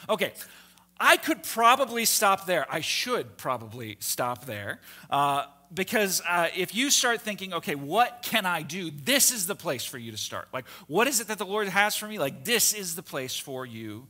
Okay, 0.08 0.34
I 1.00 1.18
could 1.18 1.44
probably 1.44 2.06
stop 2.06 2.46
there. 2.46 2.66
I 2.70 2.82
should 2.82 3.38
probably 3.38 3.98
stop 4.00 4.46
there. 4.46 4.82
Uh, 5.10 5.46
because 5.74 6.22
uh, 6.28 6.48
if 6.56 6.74
you 6.74 6.90
start 6.90 7.22
thinking, 7.22 7.54
okay, 7.54 7.76
what 7.76 8.24
can 8.24 8.46
I 8.46 8.64
do? 8.64 8.92
This 8.92 9.32
is 9.32 9.46
the 9.46 9.56
place 9.56 9.86
for 9.86 9.98
you 9.98 10.12
to 10.12 10.18
start. 10.18 10.48
Like, 10.52 10.68
what 10.88 11.08
is 11.08 11.22
it 11.22 11.28
that 11.28 11.38
the 11.38 11.46
Lord 11.46 11.68
has 11.68 11.96
for 11.96 12.08
me? 12.08 12.18
Like, 12.18 12.44
this 12.44 12.74
is 12.74 12.96
the 12.96 13.04
place 13.04 13.38
for 13.38 13.66
you 13.66 14.08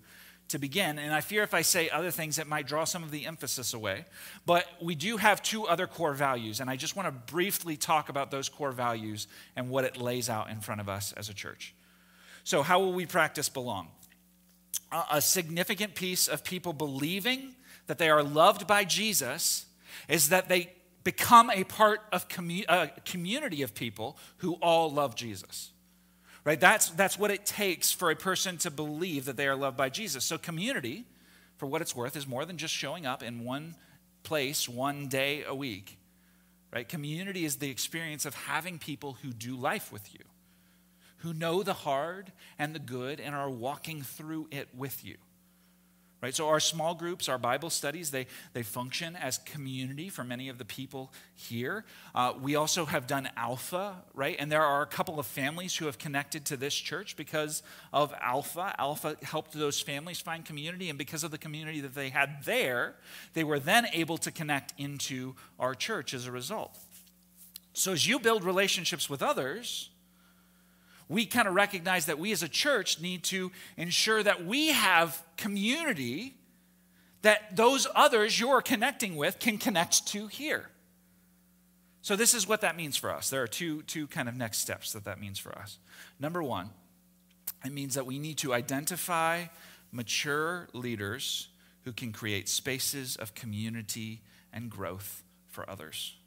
to 0.49 0.57
begin. 0.57 0.97
And 0.97 1.13
I 1.13 1.21
fear 1.21 1.43
if 1.43 1.53
I 1.53 1.61
say 1.61 1.89
other 1.89 2.11
things, 2.11 2.39
it 2.39 2.47
might 2.47 2.65
draw 2.65 2.83
some 2.83 3.03
of 3.03 3.11
the 3.11 3.25
emphasis 3.25 3.73
away. 3.73 4.05
But 4.45 4.65
we 4.81 4.95
do 4.95 5.17
have 5.17 5.43
two 5.43 5.67
other 5.67 5.85
core 5.85 6.13
values, 6.13 6.59
and 6.59 6.69
I 6.69 6.75
just 6.75 6.95
want 6.95 7.07
to 7.07 7.31
briefly 7.31 7.77
talk 7.77 8.09
about 8.09 8.31
those 8.31 8.49
core 8.49 8.71
values 8.71 9.27
and 9.55 9.69
what 9.69 9.83
it 9.83 9.97
lays 9.97 10.29
out 10.29 10.49
in 10.49 10.59
front 10.59 10.81
of 10.81 10.89
us 10.89 11.13
as 11.13 11.29
a 11.29 11.33
church. 11.33 11.75
So, 12.43 12.63
how 12.63 12.79
will 12.79 12.93
we 12.93 13.05
practice 13.05 13.49
belong? 13.49 13.89
a 15.11 15.21
significant 15.21 15.95
piece 15.95 16.27
of 16.27 16.43
people 16.43 16.73
believing 16.73 17.55
that 17.87 17.97
they 17.97 18.09
are 18.09 18.23
loved 18.23 18.67
by 18.67 18.83
Jesus 18.83 19.65
is 20.07 20.29
that 20.29 20.49
they 20.49 20.73
become 21.03 21.49
a 21.49 21.63
part 21.63 22.01
of 22.11 22.27
commu- 22.27 22.65
a 22.67 22.91
community 23.05 23.61
of 23.61 23.73
people 23.73 24.17
who 24.37 24.53
all 24.55 24.91
love 24.91 25.15
Jesus. 25.15 25.71
Right? 26.43 26.59
That's, 26.59 26.89
that's 26.91 27.19
what 27.19 27.31
it 27.31 27.45
takes 27.45 27.91
for 27.91 28.09
a 28.09 28.15
person 28.15 28.57
to 28.59 28.71
believe 28.71 29.25
that 29.25 29.37
they 29.37 29.47
are 29.47 29.55
loved 29.55 29.77
by 29.77 29.89
Jesus. 29.89 30.23
So, 30.25 30.37
community, 30.37 31.05
for 31.57 31.67
what 31.67 31.81
it's 31.81 31.95
worth, 31.95 32.15
is 32.15 32.27
more 32.27 32.45
than 32.45 32.57
just 32.57 32.73
showing 32.73 33.05
up 33.05 33.21
in 33.21 33.43
one 33.43 33.75
place 34.23 34.67
one 34.67 35.07
day 35.07 35.43
a 35.47 35.53
week. 35.53 35.97
Right? 36.71 36.87
Community 36.87 37.45
is 37.45 37.57
the 37.57 37.69
experience 37.69 38.25
of 38.25 38.35
having 38.35 38.79
people 38.79 39.17
who 39.21 39.31
do 39.31 39.55
life 39.55 39.91
with 39.91 40.13
you 40.13 40.21
who 41.19 41.33
know 41.33 41.63
the 41.63 41.73
hard 41.73 42.31
and 42.57 42.75
the 42.75 42.79
good 42.79 43.19
and 43.19 43.35
are 43.35 43.49
walking 43.49 44.01
through 44.01 44.47
it 44.51 44.69
with 44.75 45.05
you. 45.05 45.17
Right? 46.21 46.35
So 46.35 46.49
our 46.49 46.59
small 46.59 46.95
groups, 46.95 47.29
our 47.29 47.37
Bible 47.37 47.69
studies, 47.69 48.11
they, 48.11 48.27
they 48.51 48.61
function 48.61 49.15
as 49.15 49.37
community 49.37 50.09
for 50.09 50.25
many 50.25 50.49
of 50.49 50.57
the 50.57 50.65
people 50.65 51.13
here. 51.33 51.85
Uh, 52.13 52.33
we 52.41 52.57
also 52.57 52.83
have 52.83 53.07
done 53.07 53.29
Alpha, 53.37 53.95
right? 54.13 54.35
And 54.37 54.51
there 54.51 54.61
are 54.63 54.81
a 54.81 54.85
couple 54.85 55.17
of 55.17 55.25
families 55.25 55.77
who 55.77 55.85
have 55.85 55.97
connected 55.97 56.43
to 56.47 56.57
this 56.57 56.73
church 56.73 57.15
because 57.15 57.63
of 57.93 58.13
Alpha. 58.19 58.75
Alpha 58.77 59.15
helped 59.23 59.53
those 59.53 59.79
families 59.79 60.19
find 60.19 60.43
community, 60.43 60.89
and 60.89 60.97
because 60.97 61.23
of 61.23 61.31
the 61.31 61.37
community 61.37 61.79
that 61.79 61.95
they 61.95 62.09
had 62.09 62.43
there, 62.43 62.95
they 63.33 63.45
were 63.45 63.59
then 63.59 63.87
able 63.93 64.17
to 64.17 64.29
connect 64.29 64.73
into 64.77 65.35
our 65.57 65.73
church 65.73 66.13
as 66.13 66.27
a 66.27 66.33
result. 66.33 66.77
So 67.71 67.93
as 67.93 68.05
you 68.05 68.19
build 68.19 68.43
relationships 68.43 69.09
with 69.09 69.23
others, 69.23 69.89
we 71.09 71.25
kind 71.25 71.47
of 71.47 71.55
recognize 71.55 72.05
that 72.05 72.19
we 72.19 72.31
as 72.31 72.43
a 72.43 72.47
church 72.47 73.01
need 73.01 73.23
to 73.25 73.51
ensure 73.75 74.21
that 74.21 74.45
we 74.45 74.67
have 74.67 75.21
community 75.35 76.35
that 77.23 77.55
those 77.57 77.85
others 77.95 78.39
you're 78.39 78.61
connecting 78.61 79.17
with 79.17 79.39
can 79.39 79.57
connect 79.57 80.07
to 80.07 80.27
here. 80.27 80.69
So, 82.01 82.15
this 82.15 82.33
is 82.33 82.47
what 82.47 82.61
that 82.61 82.77
means 82.77 82.95
for 82.95 83.11
us. 83.11 83.29
There 83.29 83.43
are 83.43 83.47
two, 83.47 83.81
two 83.81 84.07
kind 84.07 84.29
of 84.29 84.35
next 84.35 84.59
steps 84.59 84.93
that 84.93 85.03
that 85.03 85.19
means 85.19 85.37
for 85.37 85.51
us. 85.57 85.79
Number 86.17 86.41
one, 86.41 86.69
it 87.65 87.73
means 87.73 87.95
that 87.95 88.05
we 88.05 88.19
need 88.19 88.37
to 88.37 88.53
identify 88.53 89.45
mature 89.91 90.69
leaders 90.71 91.49
who 91.83 91.91
can 91.91 92.13
create 92.13 92.47
spaces 92.47 93.17
of 93.17 93.33
community 93.33 94.21
and 94.53 94.69
growth 94.69 95.23
for 95.49 95.69
others 95.69 96.18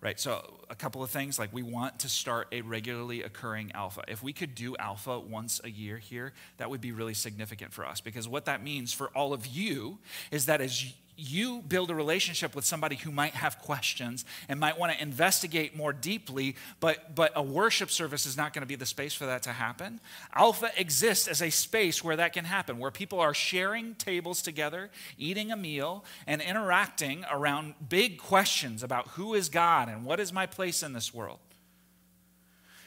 right? 0.00 0.18
So, 0.18 0.60
a 0.70 0.74
couple 0.74 1.02
of 1.02 1.10
things 1.10 1.38
like 1.38 1.52
we 1.52 1.62
want 1.62 1.98
to 2.00 2.08
start 2.08 2.48
a 2.52 2.62
regularly 2.62 3.22
occurring 3.22 3.70
alpha. 3.74 4.02
If 4.08 4.22
we 4.22 4.32
could 4.32 4.54
do 4.54 4.76
alpha 4.76 5.18
once 5.18 5.60
a 5.62 5.70
year 5.70 5.98
here, 5.98 6.32
that 6.56 6.70
would 6.70 6.80
be 6.80 6.92
really 6.92 7.14
significant 7.14 7.72
for 7.72 7.86
us 7.86 8.00
because 8.00 8.26
what 8.26 8.46
that 8.46 8.62
means 8.62 8.92
for 8.92 9.08
all 9.08 9.32
of 9.32 9.46
you 9.46 9.98
is 10.30 10.46
that 10.46 10.60
as 10.60 10.92
you 11.20 11.62
build 11.62 11.90
a 11.90 11.94
relationship 11.94 12.54
with 12.54 12.64
somebody 12.64 12.96
who 12.96 13.10
might 13.10 13.34
have 13.34 13.58
questions 13.58 14.24
and 14.48 14.58
might 14.58 14.78
want 14.78 14.92
to 14.92 15.02
investigate 15.02 15.76
more 15.76 15.92
deeply, 15.92 16.56
but, 16.80 17.14
but 17.14 17.32
a 17.36 17.42
worship 17.42 17.90
service 17.90 18.26
is 18.26 18.36
not 18.36 18.52
going 18.52 18.62
to 18.62 18.66
be 18.66 18.76
the 18.76 18.86
space 18.86 19.14
for 19.14 19.26
that 19.26 19.42
to 19.42 19.52
happen. 19.52 20.00
Alpha 20.34 20.70
exists 20.76 21.28
as 21.28 21.42
a 21.42 21.50
space 21.50 22.02
where 22.02 22.16
that 22.16 22.32
can 22.32 22.44
happen, 22.44 22.78
where 22.78 22.90
people 22.90 23.20
are 23.20 23.34
sharing 23.34 23.94
tables 23.94 24.42
together, 24.42 24.90
eating 25.18 25.52
a 25.52 25.56
meal, 25.56 26.04
and 26.26 26.40
interacting 26.40 27.24
around 27.30 27.74
big 27.88 28.18
questions 28.18 28.82
about 28.82 29.08
who 29.08 29.34
is 29.34 29.48
God 29.48 29.88
and 29.88 30.04
what 30.04 30.20
is 30.20 30.32
my 30.32 30.46
place 30.46 30.82
in 30.82 30.92
this 30.92 31.12
world. 31.12 31.38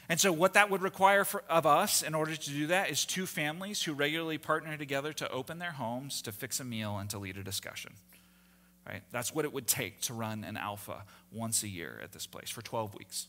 And 0.08 0.20
so, 0.20 0.32
what 0.32 0.52
that 0.52 0.68
would 0.70 0.82
require 0.82 1.24
for, 1.24 1.42
of 1.48 1.64
us 1.64 2.02
in 2.02 2.14
order 2.14 2.36
to 2.36 2.50
do 2.50 2.66
that 2.66 2.90
is 2.90 3.06
two 3.06 3.24
families 3.24 3.82
who 3.82 3.94
regularly 3.94 4.36
partner 4.36 4.76
together 4.76 5.14
to 5.14 5.30
open 5.30 5.58
their 5.58 5.72
homes, 5.72 6.20
to 6.22 6.32
fix 6.32 6.60
a 6.60 6.64
meal, 6.64 6.98
and 6.98 7.08
to 7.08 7.18
lead 7.18 7.38
a 7.38 7.42
discussion 7.42 7.94
right? 8.86 9.02
That's 9.10 9.34
what 9.34 9.44
it 9.44 9.52
would 9.52 9.66
take 9.66 10.00
to 10.02 10.14
run 10.14 10.44
an 10.44 10.56
alpha 10.56 11.04
once 11.32 11.62
a 11.62 11.68
year 11.68 12.00
at 12.02 12.12
this 12.12 12.26
place 12.26 12.50
for 12.50 12.62
12 12.62 12.94
weeks. 12.94 13.26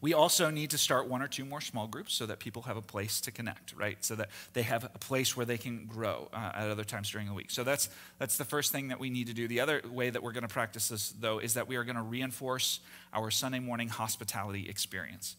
We 0.00 0.14
also 0.14 0.50
need 0.50 0.70
to 0.70 0.78
start 0.78 1.08
one 1.08 1.22
or 1.22 1.28
two 1.28 1.44
more 1.44 1.60
small 1.60 1.86
groups 1.86 2.14
so 2.14 2.26
that 2.26 2.38
people 2.38 2.62
have 2.62 2.76
a 2.76 2.82
place 2.82 3.20
to 3.22 3.30
connect, 3.30 3.74
right? 3.74 4.02
So 4.04 4.14
that 4.16 4.30
they 4.52 4.62
have 4.62 4.84
a 4.84 4.98
place 4.98 5.36
where 5.36 5.46
they 5.46 5.58
can 5.58 5.86
grow 5.86 6.28
uh, 6.32 6.52
at 6.54 6.70
other 6.70 6.84
times 6.84 7.10
during 7.10 7.26
the 7.26 7.34
week. 7.34 7.50
So 7.50 7.64
that's, 7.64 7.88
that's 8.18 8.38
the 8.38 8.44
first 8.44 8.72
thing 8.72 8.88
that 8.88 8.98
we 8.98 9.10
need 9.10 9.26
to 9.28 9.34
do. 9.34 9.48
The 9.48 9.60
other 9.60 9.82
way 9.90 10.10
that 10.10 10.22
we're 10.22 10.32
going 10.32 10.46
to 10.46 10.52
practice 10.52 10.88
this, 10.88 11.10
though, 11.10 11.38
is 11.38 11.54
that 11.54 11.68
we 11.68 11.76
are 11.76 11.84
going 11.84 11.96
to 11.96 12.02
reinforce 12.02 12.80
our 13.12 13.30
Sunday 13.30 13.58
morning 13.58 13.88
hospitality 13.88 14.68
experience. 14.68 15.36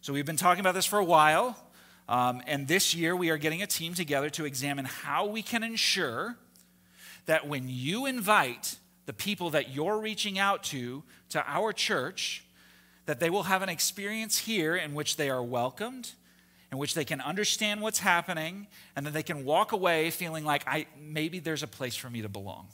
So 0.00 0.12
we've 0.12 0.26
been 0.26 0.36
talking 0.36 0.60
about 0.60 0.74
this 0.74 0.86
for 0.86 0.98
a 0.98 1.04
while. 1.04 1.56
Um, 2.08 2.42
and 2.46 2.66
this 2.66 2.94
year, 2.94 3.14
we 3.14 3.30
are 3.30 3.36
getting 3.36 3.62
a 3.62 3.66
team 3.66 3.94
together 3.94 4.30
to 4.30 4.46
examine 4.46 4.86
how 4.86 5.26
we 5.26 5.42
can 5.42 5.62
ensure 5.62 6.36
that 7.28 7.46
when 7.46 7.68
you 7.68 8.06
invite 8.06 8.78
the 9.04 9.12
people 9.12 9.50
that 9.50 9.74
you're 9.74 9.98
reaching 9.98 10.38
out 10.38 10.62
to 10.62 11.02
to 11.28 11.44
our 11.46 11.74
church, 11.74 12.42
that 13.04 13.20
they 13.20 13.28
will 13.28 13.42
have 13.42 13.60
an 13.62 13.68
experience 13.68 14.38
here 14.38 14.74
in 14.74 14.94
which 14.94 15.16
they 15.16 15.28
are 15.28 15.42
welcomed, 15.42 16.12
in 16.72 16.78
which 16.78 16.94
they 16.94 17.04
can 17.04 17.20
understand 17.20 17.82
what's 17.82 17.98
happening, 17.98 18.66
and 18.96 19.04
that 19.04 19.12
they 19.12 19.22
can 19.22 19.44
walk 19.44 19.72
away 19.72 20.10
feeling 20.10 20.42
like 20.42 20.66
I 20.66 20.86
maybe 20.98 21.38
there's 21.38 21.62
a 21.62 21.66
place 21.66 21.94
for 21.94 22.08
me 22.08 22.22
to 22.22 22.30
belong. 22.30 22.68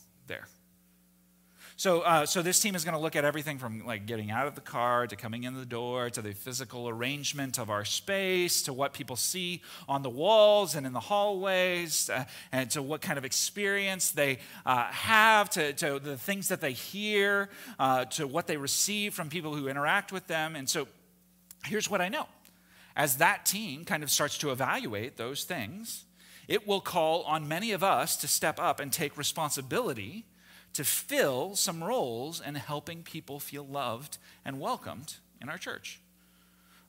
So, 1.76 2.02
uh, 2.02 2.24
so 2.24 2.40
this 2.40 2.60
team 2.60 2.76
is 2.76 2.84
going 2.84 2.94
to 2.94 3.00
look 3.00 3.16
at 3.16 3.24
everything 3.24 3.58
from 3.58 3.84
like 3.84 4.06
getting 4.06 4.30
out 4.30 4.46
of 4.46 4.54
the 4.54 4.60
car 4.60 5.08
to 5.08 5.16
coming 5.16 5.42
in 5.42 5.54
the 5.54 5.66
door 5.66 6.08
to 6.08 6.22
the 6.22 6.32
physical 6.32 6.88
arrangement 6.88 7.58
of 7.58 7.68
our 7.68 7.84
space 7.84 8.62
to 8.62 8.72
what 8.72 8.92
people 8.92 9.16
see 9.16 9.60
on 9.88 10.02
the 10.02 10.10
walls 10.10 10.76
and 10.76 10.86
in 10.86 10.92
the 10.92 11.00
hallways 11.00 12.10
uh, 12.10 12.24
and 12.52 12.70
to 12.70 12.80
what 12.80 13.00
kind 13.00 13.18
of 13.18 13.24
experience 13.24 14.12
they 14.12 14.38
uh, 14.64 14.84
have 14.84 15.50
to, 15.50 15.72
to, 15.72 15.98
the 15.98 16.16
things 16.16 16.46
that 16.46 16.60
they 16.60 16.72
hear 16.72 17.48
uh, 17.80 18.04
to 18.04 18.28
what 18.28 18.46
they 18.46 18.56
receive 18.56 19.12
from 19.12 19.28
people 19.28 19.52
who 19.52 19.66
interact 19.66 20.12
with 20.12 20.28
them. 20.28 20.54
And 20.54 20.68
so 20.68 20.86
here's 21.64 21.90
what 21.90 22.00
I 22.00 22.08
know. 22.08 22.28
As 22.94 23.16
that 23.16 23.46
team 23.46 23.84
kind 23.84 24.04
of 24.04 24.12
starts 24.12 24.38
to 24.38 24.52
evaluate 24.52 25.16
those 25.16 25.42
things, 25.42 26.04
it 26.46 26.68
will 26.68 26.80
call 26.80 27.22
on 27.22 27.48
many 27.48 27.72
of 27.72 27.82
us 27.82 28.16
to 28.18 28.28
step 28.28 28.60
up 28.60 28.78
and 28.78 28.92
take 28.92 29.18
responsibility 29.18 30.24
to 30.74 30.84
fill 30.84 31.56
some 31.56 31.82
roles 31.82 32.40
in 32.40 32.54
helping 32.56 33.02
people 33.02 33.40
feel 33.40 33.66
loved 33.66 34.18
and 34.44 34.60
welcomed 34.60 35.14
in 35.40 35.48
our 35.48 35.58
church. 35.58 36.00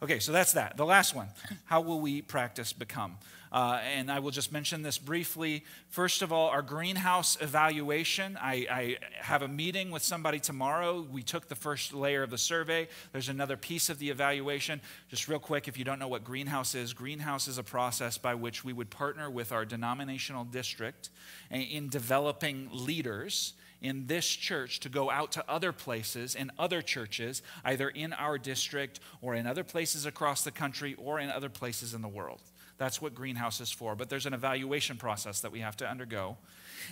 Okay, 0.04 0.20
so 0.20 0.32
that's 0.32 0.54
that. 0.54 0.76
The 0.78 0.86
last 0.86 1.16
one 1.16 1.30
how 1.66 1.82
will 1.82 2.00
we 2.00 2.22
practice 2.22 2.74
become? 2.74 3.18
Uh, 3.52 3.80
and 3.96 4.12
I 4.12 4.20
will 4.20 4.32
just 4.32 4.52
mention 4.52 4.82
this 4.82 4.98
briefly. 4.98 5.64
First 5.88 6.22
of 6.22 6.34
all, 6.34 6.50
our 6.50 6.62
greenhouse 6.62 7.38
evaluation. 7.40 8.38
I, 8.42 8.68
I 8.70 8.98
have 9.14 9.44
a 9.44 9.48
meeting 9.48 9.92
with 9.92 10.04
somebody 10.04 10.40
tomorrow. 10.40 11.08
We 11.10 11.24
took 11.24 11.48
the 11.48 11.56
first 11.56 11.94
layer 11.94 12.22
of 12.22 12.32
the 12.32 12.38
survey. 12.38 12.90
There's 13.14 13.30
another 13.30 13.56
piece 13.56 13.90
of 13.90 13.98
the 13.98 14.10
evaluation. 14.10 14.82
Just 15.10 15.30
real 15.30 15.40
quick, 15.40 15.70
if 15.70 15.78
you 15.78 15.86
don't 15.86 16.00
know 16.00 16.10
what 16.10 16.26
greenhouse 16.26 16.76
is, 16.76 16.92
greenhouse 16.92 17.48
is 17.48 17.58
a 17.58 17.64
process 17.64 18.18
by 18.18 18.36
which 18.36 18.66
we 18.66 18.74
would 18.74 18.90
partner 18.90 19.30
with 19.30 19.54
our 19.54 19.64
denominational 19.64 20.44
district 20.44 21.10
in 21.50 21.88
developing 21.88 22.68
leaders 22.74 23.54
in 23.86 24.08
this 24.08 24.26
church 24.28 24.80
to 24.80 24.90
go 24.90 25.12
out 25.12 25.32
to 25.34 25.46
other 25.48 25.72
places 25.72 26.34
and 26.34 26.50
other 26.58 26.82
churches, 26.82 27.44
either 27.64 27.88
in 27.88 28.14
our 28.14 28.40
district 28.40 29.00
or 29.22 29.36
in 29.36 29.46
other 29.46 29.64
places 29.64 30.08
across 30.08 30.44
the 30.44 30.52
country 30.52 30.96
or 30.98 31.20
in 31.20 31.30
other 31.30 31.50
places 31.50 31.94
in 31.94 32.02
the 32.02 32.08
world. 32.08 32.42
That's 32.80 33.00
what 33.00 33.14
Greenhouse 33.14 33.62
is 33.62 33.72
for. 33.72 33.96
But 33.96 34.10
there's 34.10 34.26
an 34.26 34.34
evaluation 34.34 34.98
process 34.98 35.42
that 35.42 35.52
we 35.52 35.60
have 35.60 35.78
to 35.78 35.88
undergo. 35.88 36.38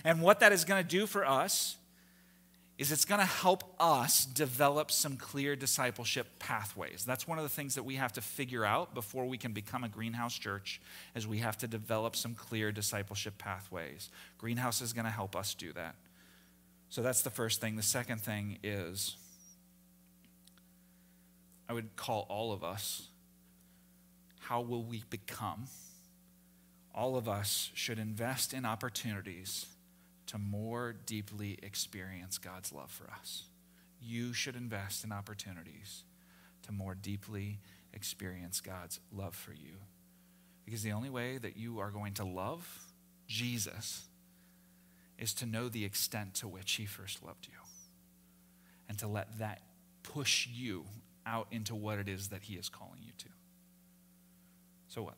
And 0.04 0.22
what 0.22 0.38
that 0.40 0.52
is 0.52 0.64
going 0.64 0.82
to 0.82 0.88
do 0.88 1.06
for 1.06 1.26
us 1.26 1.76
is 2.78 2.90
it's 2.90 3.04
going 3.04 3.20
to 3.20 3.26
help 3.26 3.74
us 3.80 4.24
develop 4.24 4.90
some 4.90 5.16
clear 5.16 5.56
discipleship 5.56 6.26
pathways. 6.38 7.04
That's 7.04 7.26
one 7.26 7.38
of 7.38 7.44
the 7.44 7.50
things 7.50 7.74
that 7.74 7.84
we 7.84 7.96
have 7.96 8.12
to 8.14 8.20
figure 8.20 8.64
out 8.64 8.94
before 8.94 9.26
we 9.26 9.38
can 9.38 9.52
become 9.52 9.84
a 9.84 9.88
greenhouse 9.88 10.36
church 10.36 10.80
is 11.14 11.26
we 11.26 11.38
have 11.38 11.58
to 11.58 11.68
develop 11.68 12.16
some 12.16 12.34
clear 12.34 12.72
discipleship 12.72 13.36
pathways. 13.38 14.10
Greenhouse 14.38 14.80
is 14.80 14.92
going 14.92 15.04
to 15.04 15.10
help 15.10 15.36
us 15.36 15.54
do 15.54 15.72
that. 15.72 15.94
So 16.94 17.02
that's 17.02 17.22
the 17.22 17.30
first 17.30 17.60
thing. 17.60 17.74
The 17.74 17.82
second 17.82 18.20
thing 18.20 18.58
is 18.62 19.16
I 21.68 21.72
would 21.72 21.96
call 21.96 22.24
all 22.28 22.52
of 22.52 22.62
us 22.62 23.08
how 24.38 24.60
will 24.60 24.84
we 24.84 25.02
become? 25.10 25.64
All 26.94 27.16
of 27.16 27.28
us 27.28 27.72
should 27.74 27.98
invest 27.98 28.54
in 28.54 28.64
opportunities 28.64 29.66
to 30.26 30.38
more 30.38 30.92
deeply 30.92 31.58
experience 31.64 32.38
God's 32.38 32.72
love 32.72 32.92
for 32.92 33.10
us. 33.10 33.46
You 34.00 34.32
should 34.32 34.54
invest 34.54 35.02
in 35.02 35.10
opportunities 35.10 36.04
to 36.62 36.70
more 36.70 36.94
deeply 36.94 37.58
experience 37.92 38.60
God's 38.60 39.00
love 39.12 39.34
for 39.34 39.52
you. 39.52 39.78
Because 40.64 40.84
the 40.84 40.92
only 40.92 41.10
way 41.10 41.38
that 41.38 41.56
you 41.56 41.80
are 41.80 41.90
going 41.90 42.14
to 42.14 42.24
love 42.24 42.84
Jesus 43.26 44.04
is 45.18 45.34
to 45.34 45.46
know 45.46 45.68
the 45.68 45.84
extent 45.84 46.34
to 46.34 46.48
which 46.48 46.72
he 46.72 46.86
first 46.86 47.24
loved 47.24 47.46
you 47.46 47.58
and 48.88 48.98
to 48.98 49.06
let 49.06 49.38
that 49.38 49.62
push 50.02 50.46
you 50.46 50.84
out 51.26 51.46
into 51.50 51.74
what 51.74 51.98
it 51.98 52.08
is 52.08 52.28
that 52.28 52.42
he 52.42 52.54
is 52.54 52.68
calling 52.68 53.00
you 53.02 53.12
to. 53.18 53.28
So 54.88 55.02
what? 55.02 55.14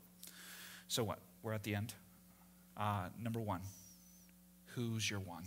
So 0.88 1.04
what? 1.04 1.18
We're 1.42 1.52
at 1.52 1.62
the 1.62 1.74
end. 1.74 1.94
Uh, 2.76 3.08
number 3.20 3.40
one, 3.40 3.60
who's 4.74 5.10
your 5.10 5.20
one? 5.20 5.44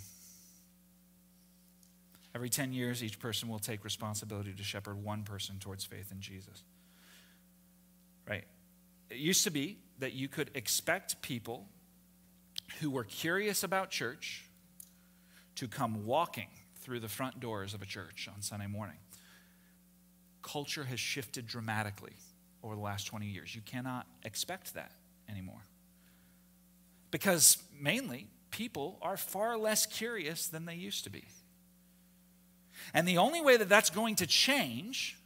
Every 2.36 2.50
10 2.50 2.74
years, 2.74 3.04
each 3.04 3.20
person 3.20 3.50
will 3.50 3.60
take 3.60 3.84
responsibility 3.84 4.54
to 4.54 4.64
shepherd 4.64 5.04
one 5.04 5.24
person 5.24 5.58
towards 5.60 5.84
faith 5.84 6.12
in 6.12 6.22
Jesus. 6.22 6.64
Right? 8.28 8.46
It 9.10 9.18
used 9.18 9.44
to 9.46 9.52
be 9.52 9.78
that 9.98 10.14
you 10.14 10.28
could 10.28 10.52
expect 10.54 11.22
people 11.22 11.68
who 12.80 12.90
were 12.92 13.04
curious 13.04 13.64
about 13.64 13.90
church 13.90 14.46
to 15.56 15.68
come 15.68 16.06
walking 16.06 16.50
through 16.82 17.00
the 17.00 17.08
front 17.08 17.40
doors 17.40 17.74
of 17.74 17.82
a 17.82 17.86
church 17.86 18.30
on 18.34 18.42
Sunday 18.42 18.68
morning. 18.68 18.98
Culture 20.42 20.86
has 20.86 21.00
shifted 21.00 21.46
dramatically 21.46 22.14
over 22.64 22.76
the 22.76 22.82
last 22.82 23.08
20 23.08 23.26
years. 23.28 23.54
You 23.54 23.62
cannot 23.62 24.08
expect 24.24 24.74
that 24.76 24.92
anymore. 25.30 25.62
Because 27.12 27.58
mainly, 27.80 28.28
people 28.52 28.98
are 29.02 29.18
far 29.18 29.58
less 29.58 29.86
curious 29.86 30.48
than 30.48 30.66
they 30.66 30.76
used 30.76 31.04
to 31.04 31.10
be. 31.10 31.26
And 32.94 33.08
the 33.08 33.18
only 33.18 33.42
way 33.42 33.58
that 33.58 33.70
that's 33.70 33.90
going 33.90 34.16
to 34.16 34.28
change 34.28 35.19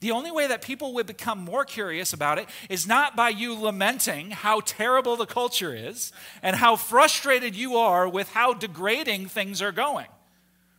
the 0.00 0.10
only 0.10 0.30
way 0.30 0.46
that 0.46 0.62
people 0.62 0.94
would 0.94 1.06
become 1.06 1.38
more 1.38 1.64
curious 1.64 2.12
about 2.12 2.38
it 2.38 2.48
is 2.68 2.86
not 2.86 3.16
by 3.16 3.28
you 3.28 3.54
lamenting 3.54 4.30
how 4.30 4.60
terrible 4.60 5.16
the 5.16 5.26
culture 5.26 5.74
is 5.74 6.12
and 6.42 6.56
how 6.56 6.76
frustrated 6.76 7.54
you 7.56 7.76
are 7.76 8.08
with 8.08 8.30
how 8.30 8.54
degrading 8.54 9.26
things 9.26 9.60
are 9.60 9.72
going. 9.72 10.06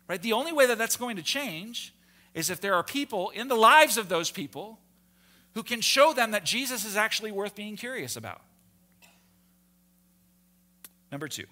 Right? 0.07 0.21
The 0.21 0.33
only 0.33 0.53
way 0.53 0.65
that 0.65 0.77
that's 0.77 0.97
going 0.97 1.17
to 1.17 1.23
change 1.23 1.93
is 2.33 2.49
if 2.49 2.61
there 2.61 2.75
are 2.75 2.83
people 2.83 3.29
in 3.29 3.47
the 3.47 3.55
lives 3.55 3.97
of 3.97 4.09
those 4.09 4.31
people 4.31 4.79
who 5.53 5.63
can 5.63 5.81
show 5.81 6.13
them 6.13 6.31
that 6.31 6.45
Jesus 6.45 6.85
is 6.85 6.95
actually 6.95 7.31
worth 7.31 7.55
being 7.55 7.75
curious 7.75 8.15
about. 8.15 8.41
Number 11.11 11.27
two, 11.27 11.45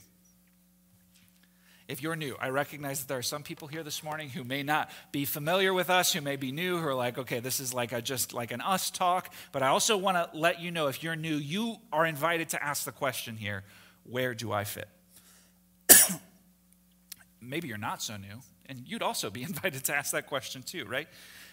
if 1.88 2.02
you're 2.02 2.18
new, 2.18 2.36
I 2.40 2.50
recognize 2.50 3.00
that 3.00 3.08
there 3.08 3.18
are 3.18 3.24
some 3.24 3.44
people 3.44 3.70
here 3.70 3.82
this 3.82 4.04
morning 4.04 4.30
who 4.30 4.44
may 4.44 4.62
not 4.62 4.90
be 5.14 5.24
familiar 5.24 5.74
with 5.74 5.90
us, 5.90 6.12
who 6.12 6.20
may 6.20 6.36
be 6.36 6.52
new, 6.52 6.78
who 6.78 6.88
are 6.88 6.94
like, 6.94 7.18
okay, 7.18 7.40
this 7.40 7.62
is 7.62 7.74
like 7.74 7.94
a, 7.94 8.02
just 8.02 8.34
like 8.34 8.52
an 8.52 8.60
us 8.60 8.90
talk. 8.90 9.34
But 9.54 9.64
I 9.64 9.68
also 9.68 9.96
want 9.96 10.18
to 10.18 10.38
let 10.38 10.60
you 10.60 10.70
know 10.70 10.88
if 10.88 11.02
you're 11.02 11.16
new, 11.16 11.36
you 11.36 11.78
are 11.94 12.06
invited 12.06 12.50
to 12.50 12.64
ask 12.64 12.84
the 12.84 12.92
question 12.92 13.38
here 13.38 13.64
where 14.04 14.34
do 14.34 14.52
I 14.52 14.64
fit? 14.66 14.88
Maybe 17.42 17.68
you're 17.68 17.78
not 17.78 18.02
so 18.02 18.18
new, 18.18 18.42
and 18.66 18.84
you'd 18.86 19.04
also 19.04 19.30
be 19.30 19.44
invited 19.52 19.86
to 19.86 19.96
ask 19.96 20.12
that 20.12 20.28
question 20.28 20.64
too, 20.64 20.86
right? 20.86 21.08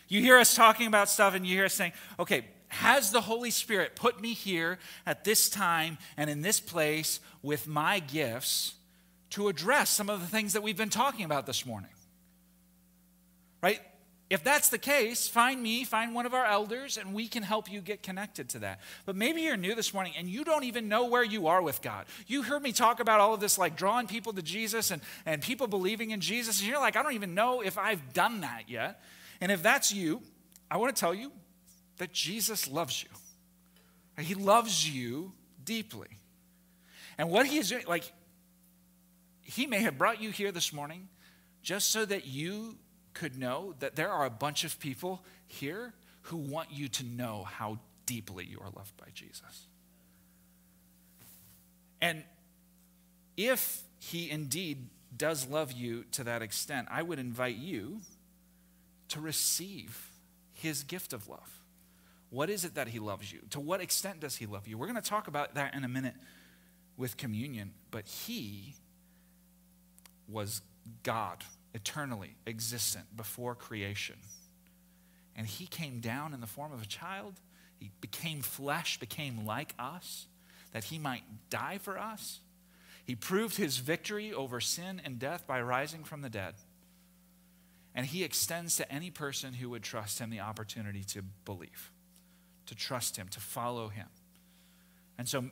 You 0.08 0.20
hear 0.20 0.36
us 0.36 0.54
talking 0.54 0.88
about 0.88 1.08
stuff, 1.08 1.34
and 1.34 1.46
you 1.46 1.56
hear 1.56 1.64
us 1.66 1.74
saying, 1.74 1.92
okay, 2.18 2.44
has 2.68 3.12
the 3.12 3.20
Holy 3.20 3.50
Spirit 3.50 3.94
put 3.94 4.20
me 4.20 4.34
here 4.34 4.78
at 5.06 5.22
this 5.22 5.48
time 5.48 5.96
and 6.16 6.28
in 6.28 6.42
this 6.42 6.58
place 6.58 7.20
with 7.40 7.68
my 7.68 8.00
gifts? 8.00 8.74
To 9.34 9.48
address 9.48 9.90
some 9.90 10.08
of 10.08 10.20
the 10.20 10.26
things 10.28 10.52
that 10.52 10.62
we've 10.62 10.76
been 10.76 10.90
talking 10.90 11.24
about 11.24 11.44
this 11.44 11.66
morning. 11.66 11.90
Right? 13.60 13.80
If 14.30 14.44
that's 14.44 14.68
the 14.68 14.78
case, 14.78 15.26
find 15.26 15.60
me, 15.60 15.84
find 15.84 16.14
one 16.14 16.24
of 16.24 16.34
our 16.34 16.46
elders, 16.46 16.96
and 16.96 17.12
we 17.12 17.26
can 17.26 17.42
help 17.42 17.70
you 17.70 17.80
get 17.80 18.02
connected 18.02 18.48
to 18.50 18.60
that. 18.60 18.80
But 19.06 19.16
maybe 19.16 19.42
you're 19.42 19.56
new 19.56 19.74
this 19.74 19.92
morning 19.92 20.12
and 20.16 20.28
you 20.28 20.44
don't 20.44 20.62
even 20.62 20.88
know 20.88 21.06
where 21.06 21.24
you 21.24 21.48
are 21.48 21.60
with 21.62 21.82
God. 21.82 22.06
You 22.28 22.42
heard 22.42 22.62
me 22.62 22.70
talk 22.70 23.00
about 23.00 23.18
all 23.18 23.34
of 23.34 23.40
this, 23.40 23.58
like 23.58 23.76
drawing 23.76 24.06
people 24.06 24.32
to 24.34 24.42
Jesus 24.42 24.92
and, 24.92 25.02
and 25.26 25.42
people 25.42 25.66
believing 25.66 26.10
in 26.10 26.20
Jesus, 26.20 26.60
and 26.60 26.68
you're 26.68 26.80
like, 26.80 26.96
I 26.96 27.02
don't 27.02 27.14
even 27.14 27.34
know 27.34 27.60
if 27.60 27.76
I've 27.76 28.12
done 28.12 28.42
that 28.42 28.68
yet. 28.68 29.02
And 29.40 29.50
if 29.50 29.64
that's 29.64 29.92
you, 29.92 30.22
I 30.70 30.76
want 30.76 30.94
to 30.94 31.00
tell 31.00 31.14
you 31.14 31.32
that 31.98 32.12
Jesus 32.12 32.70
loves 32.70 33.02
you. 33.02 33.10
He 34.22 34.34
loves 34.34 34.88
you 34.88 35.32
deeply. 35.64 36.08
And 37.18 37.30
what 37.30 37.46
he 37.46 37.58
is 37.58 37.68
doing, 37.68 37.84
like, 37.88 38.12
he 39.44 39.66
may 39.66 39.80
have 39.80 39.98
brought 39.98 40.20
you 40.20 40.30
here 40.30 40.50
this 40.50 40.72
morning 40.72 41.08
just 41.62 41.90
so 41.90 42.04
that 42.04 42.26
you 42.26 42.76
could 43.12 43.38
know 43.38 43.74
that 43.78 43.94
there 43.94 44.10
are 44.10 44.24
a 44.24 44.30
bunch 44.30 44.64
of 44.64 44.78
people 44.80 45.24
here 45.46 45.94
who 46.22 46.36
want 46.36 46.72
you 46.72 46.88
to 46.88 47.04
know 47.04 47.44
how 47.44 47.78
deeply 48.06 48.44
you 48.44 48.58
are 48.60 48.70
loved 48.74 48.96
by 48.96 49.06
Jesus. 49.14 49.66
And 52.00 52.24
if 53.36 53.82
he 53.98 54.30
indeed 54.30 54.88
does 55.16 55.46
love 55.46 55.72
you 55.72 56.04
to 56.12 56.24
that 56.24 56.42
extent, 56.42 56.88
I 56.90 57.02
would 57.02 57.18
invite 57.18 57.56
you 57.56 58.00
to 59.08 59.20
receive 59.20 60.10
his 60.52 60.82
gift 60.82 61.12
of 61.12 61.28
love. 61.28 61.60
What 62.30 62.50
is 62.50 62.64
it 62.64 62.74
that 62.74 62.88
he 62.88 62.98
loves 62.98 63.32
you? 63.32 63.40
To 63.50 63.60
what 63.60 63.80
extent 63.80 64.20
does 64.20 64.36
he 64.36 64.46
love 64.46 64.66
you? 64.66 64.76
We're 64.76 64.88
going 64.88 65.00
to 65.00 65.08
talk 65.08 65.28
about 65.28 65.54
that 65.54 65.74
in 65.74 65.84
a 65.84 65.88
minute 65.88 66.14
with 66.96 67.16
communion, 67.16 67.72
but 67.90 68.06
he 68.06 68.74
was 70.28 70.62
God, 71.02 71.44
eternally 71.72 72.36
existent 72.46 73.16
before 73.16 73.54
creation. 73.54 74.16
And 75.36 75.46
he 75.46 75.66
came 75.66 76.00
down 76.00 76.32
in 76.32 76.40
the 76.40 76.46
form 76.46 76.72
of 76.72 76.82
a 76.82 76.86
child. 76.86 77.34
He 77.78 77.90
became 78.00 78.40
flesh, 78.40 78.98
became 78.98 79.44
like 79.44 79.74
us, 79.78 80.26
that 80.72 80.84
he 80.84 80.98
might 80.98 81.22
die 81.50 81.78
for 81.78 81.98
us. 81.98 82.40
He 83.04 83.14
proved 83.14 83.56
his 83.56 83.78
victory 83.78 84.32
over 84.32 84.60
sin 84.60 85.00
and 85.04 85.18
death 85.18 85.46
by 85.46 85.60
rising 85.60 86.04
from 86.04 86.22
the 86.22 86.30
dead. 86.30 86.54
And 87.94 88.06
he 88.06 88.24
extends 88.24 88.76
to 88.76 88.90
any 88.90 89.10
person 89.10 89.54
who 89.54 89.70
would 89.70 89.82
trust 89.82 90.18
him 90.18 90.30
the 90.30 90.40
opportunity 90.40 91.04
to 91.04 91.22
believe, 91.44 91.92
to 92.66 92.74
trust 92.74 93.16
him, 93.16 93.28
to 93.28 93.40
follow 93.40 93.88
him. 93.88 94.08
And 95.18 95.28
so 95.28 95.44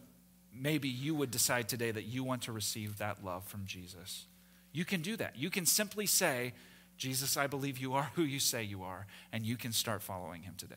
maybe 0.52 0.88
you 0.88 1.14
would 1.14 1.30
decide 1.30 1.68
today 1.68 1.90
that 1.90 2.04
you 2.04 2.24
want 2.24 2.42
to 2.42 2.52
receive 2.52 2.98
that 2.98 3.24
love 3.24 3.44
from 3.44 3.64
Jesus. 3.66 4.26
You 4.72 4.84
can 4.84 5.02
do 5.02 5.16
that. 5.16 5.36
You 5.36 5.50
can 5.50 5.66
simply 5.66 6.06
say, 6.06 6.54
Jesus, 6.96 7.36
I 7.36 7.46
believe 7.46 7.78
you 7.78 7.94
are 7.94 8.10
who 8.14 8.22
you 8.22 8.40
say 8.40 8.62
you 8.62 8.82
are, 8.82 9.06
and 9.32 9.44
you 9.44 9.56
can 9.56 9.72
start 9.72 10.02
following 10.02 10.42
him 10.42 10.54
today. 10.56 10.74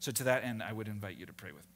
So, 0.00 0.10
to 0.12 0.24
that 0.24 0.42
end, 0.42 0.62
I 0.62 0.72
would 0.72 0.88
invite 0.88 1.16
you 1.16 1.26
to 1.26 1.32
pray 1.32 1.52
with 1.52 1.62
me. 1.62 1.68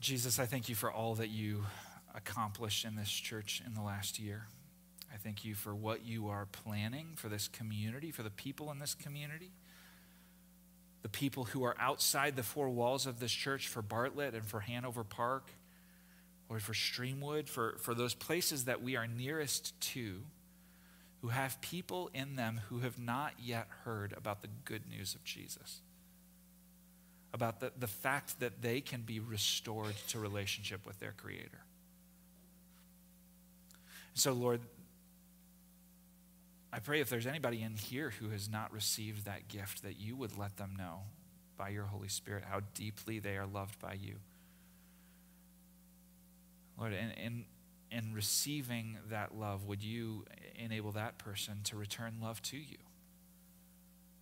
Jesus, 0.00 0.38
I 0.38 0.44
thank 0.46 0.68
you 0.68 0.74
for 0.74 0.92
all 0.92 1.14
that 1.16 1.30
you 1.30 1.64
accomplished 2.14 2.84
in 2.84 2.96
this 2.96 3.10
church 3.10 3.62
in 3.66 3.74
the 3.74 3.82
last 3.82 4.18
year. 4.18 4.46
I 5.12 5.16
thank 5.16 5.44
you 5.44 5.54
for 5.54 5.74
what 5.74 6.04
you 6.04 6.28
are 6.28 6.46
planning 6.46 7.14
for 7.16 7.28
this 7.28 7.48
community, 7.48 8.10
for 8.10 8.22
the 8.22 8.30
people 8.30 8.70
in 8.70 8.78
this 8.78 8.94
community 8.94 9.52
the 11.06 11.10
people 11.10 11.44
who 11.44 11.62
are 11.62 11.76
outside 11.78 12.34
the 12.34 12.42
four 12.42 12.68
walls 12.68 13.06
of 13.06 13.20
this 13.20 13.30
church 13.30 13.68
for 13.68 13.80
Bartlett 13.80 14.34
and 14.34 14.44
for 14.44 14.58
Hanover 14.58 15.04
Park, 15.04 15.52
or 16.48 16.58
for 16.60 16.72
Streamwood, 16.72 17.48
for, 17.48 17.76
for 17.80 17.94
those 17.94 18.14
places 18.14 18.66
that 18.66 18.82
we 18.82 18.96
are 18.96 19.06
nearest 19.06 19.78
to, 19.80 20.22
who 21.22 21.28
have 21.28 21.60
people 21.60 22.10
in 22.14 22.36
them 22.36 22.60
who 22.68 22.80
have 22.80 22.98
not 22.98 23.32
yet 23.42 23.66
heard 23.84 24.12
about 24.16 24.42
the 24.42 24.48
good 24.64 24.88
news 24.88 25.14
of 25.14 25.24
Jesus, 25.24 25.80
about 27.34 27.60
the, 27.60 27.72
the 27.78 27.88
fact 27.88 28.38
that 28.40 28.62
they 28.62 28.80
can 28.80 29.02
be 29.02 29.18
restored 29.18 29.94
to 30.08 30.20
relationship 30.20 30.86
with 30.86 31.00
their 31.00 31.12
Creator. 31.16 31.64
So, 34.14 34.32
Lord, 34.32 34.60
I 36.72 36.78
pray 36.78 37.00
if 37.00 37.10
there's 37.10 37.26
anybody 37.26 37.62
in 37.62 37.76
here 37.76 38.10
who 38.20 38.28
has 38.30 38.48
not 38.48 38.72
received 38.72 39.24
that 39.24 39.48
gift, 39.48 39.82
that 39.82 39.98
you 39.98 40.14
would 40.16 40.38
let 40.38 40.56
them 40.58 40.74
know 40.76 41.00
by 41.56 41.70
your 41.70 41.84
Holy 41.84 42.08
Spirit 42.08 42.44
how 42.48 42.60
deeply 42.74 43.18
they 43.18 43.36
are 43.36 43.46
loved 43.46 43.78
by 43.78 43.94
you. 43.94 44.16
Lord, 46.78 46.92
in, 46.92 47.10
in, 47.12 47.44
in 47.90 48.12
receiving 48.12 48.98
that 49.08 49.36
love, 49.36 49.64
would 49.64 49.82
you 49.82 50.24
enable 50.56 50.92
that 50.92 51.18
person 51.18 51.60
to 51.64 51.76
return 51.76 52.16
love 52.22 52.42
to 52.42 52.56
you 52.56 52.78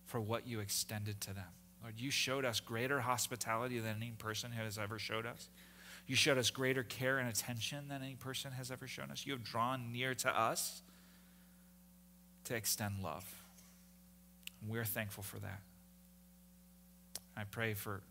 for 0.05 0.21
what 0.21 0.47
you 0.47 0.59
extended 0.59 1.19
to 1.21 1.33
them? 1.33 1.51
Lord, 1.81 1.95
you 1.99 2.11
showed 2.11 2.45
us 2.45 2.59
greater 2.59 3.01
hospitality 3.01 3.79
than 3.79 3.97
any 3.97 4.11
person 4.17 4.51
has 4.51 4.77
ever 4.77 4.97
showed 4.97 5.25
us. 5.25 5.49
You 6.07 6.15
showed 6.15 6.37
us 6.37 6.49
greater 6.49 6.83
care 6.83 7.17
and 7.17 7.27
attention 7.27 7.87
than 7.87 8.03
any 8.03 8.15
person 8.15 8.51
has 8.53 8.71
ever 8.71 8.87
shown 8.87 9.11
us. 9.11 9.25
You 9.25 9.33
have 9.33 9.43
drawn 9.43 9.91
near 9.91 10.13
to 10.15 10.39
us 10.39 10.81
to 12.45 12.55
extend 12.55 13.03
love. 13.03 13.25
We're 14.67 14.85
thankful 14.85 15.23
for 15.23 15.39
that. 15.39 15.61
I 17.35 17.43
pray 17.43 17.73
for 17.73 18.01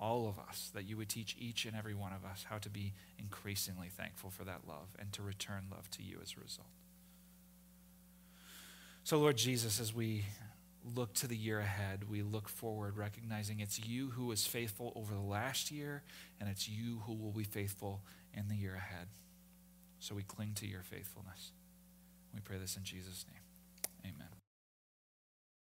all 0.00 0.26
of 0.28 0.38
us 0.38 0.70
that 0.74 0.88
you 0.88 0.96
would 0.96 1.08
teach 1.08 1.36
each 1.38 1.66
and 1.66 1.76
every 1.76 1.94
one 1.94 2.12
of 2.12 2.24
us 2.24 2.46
how 2.48 2.58
to 2.58 2.70
be 2.70 2.92
increasingly 3.18 3.88
thankful 3.88 4.30
for 4.30 4.44
that 4.44 4.60
love 4.66 4.88
and 4.98 5.12
to 5.12 5.22
return 5.22 5.64
love 5.70 5.90
to 5.90 6.02
you 6.02 6.18
as 6.22 6.34
a 6.36 6.40
result. 6.40 6.68
So, 9.04 9.18
Lord 9.18 9.36
Jesus, 9.36 9.80
as 9.80 9.94
we 9.94 10.24
look 10.94 11.12
to 11.14 11.26
the 11.26 11.36
year 11.36 11.60
ahead, 11.60 12.08
we 12.08 12.22
look 12.22 12.48
forward, 12.48 12.96
recognizing 12.96 13.60
it's 13.60 13.78
you 13.78 14.10
who 14.10 14.26
was 14.26 14.46
faithful 14.46 14.92
over 14.96 15.14
the 15.14 15.20
last 15.20 15.70
year, 15.70 16.02
and 16.40 16.48
it's 16.48 16.68
you 16.68 17.02
who 17.06 17.14
will 17.14 17.32
be 17.32 17.44
faithful 17.44 18.02
in 18.34 18.48
the 18.48 18.56
year 18.56 18.74
ahead. 18.74 19.08
So 19.98 20.14
we 20.14 20.22
cling 20.22 20.52
to 20.56 20.66
your 20.66 20.82
faithfulness. 20.82 21.52
We 22.32 22.40
pray 22.40 22.58
this 22.58 22.76
in 22.76 22.84
Jesus' 22.84 23.26
name. 23.30 23.49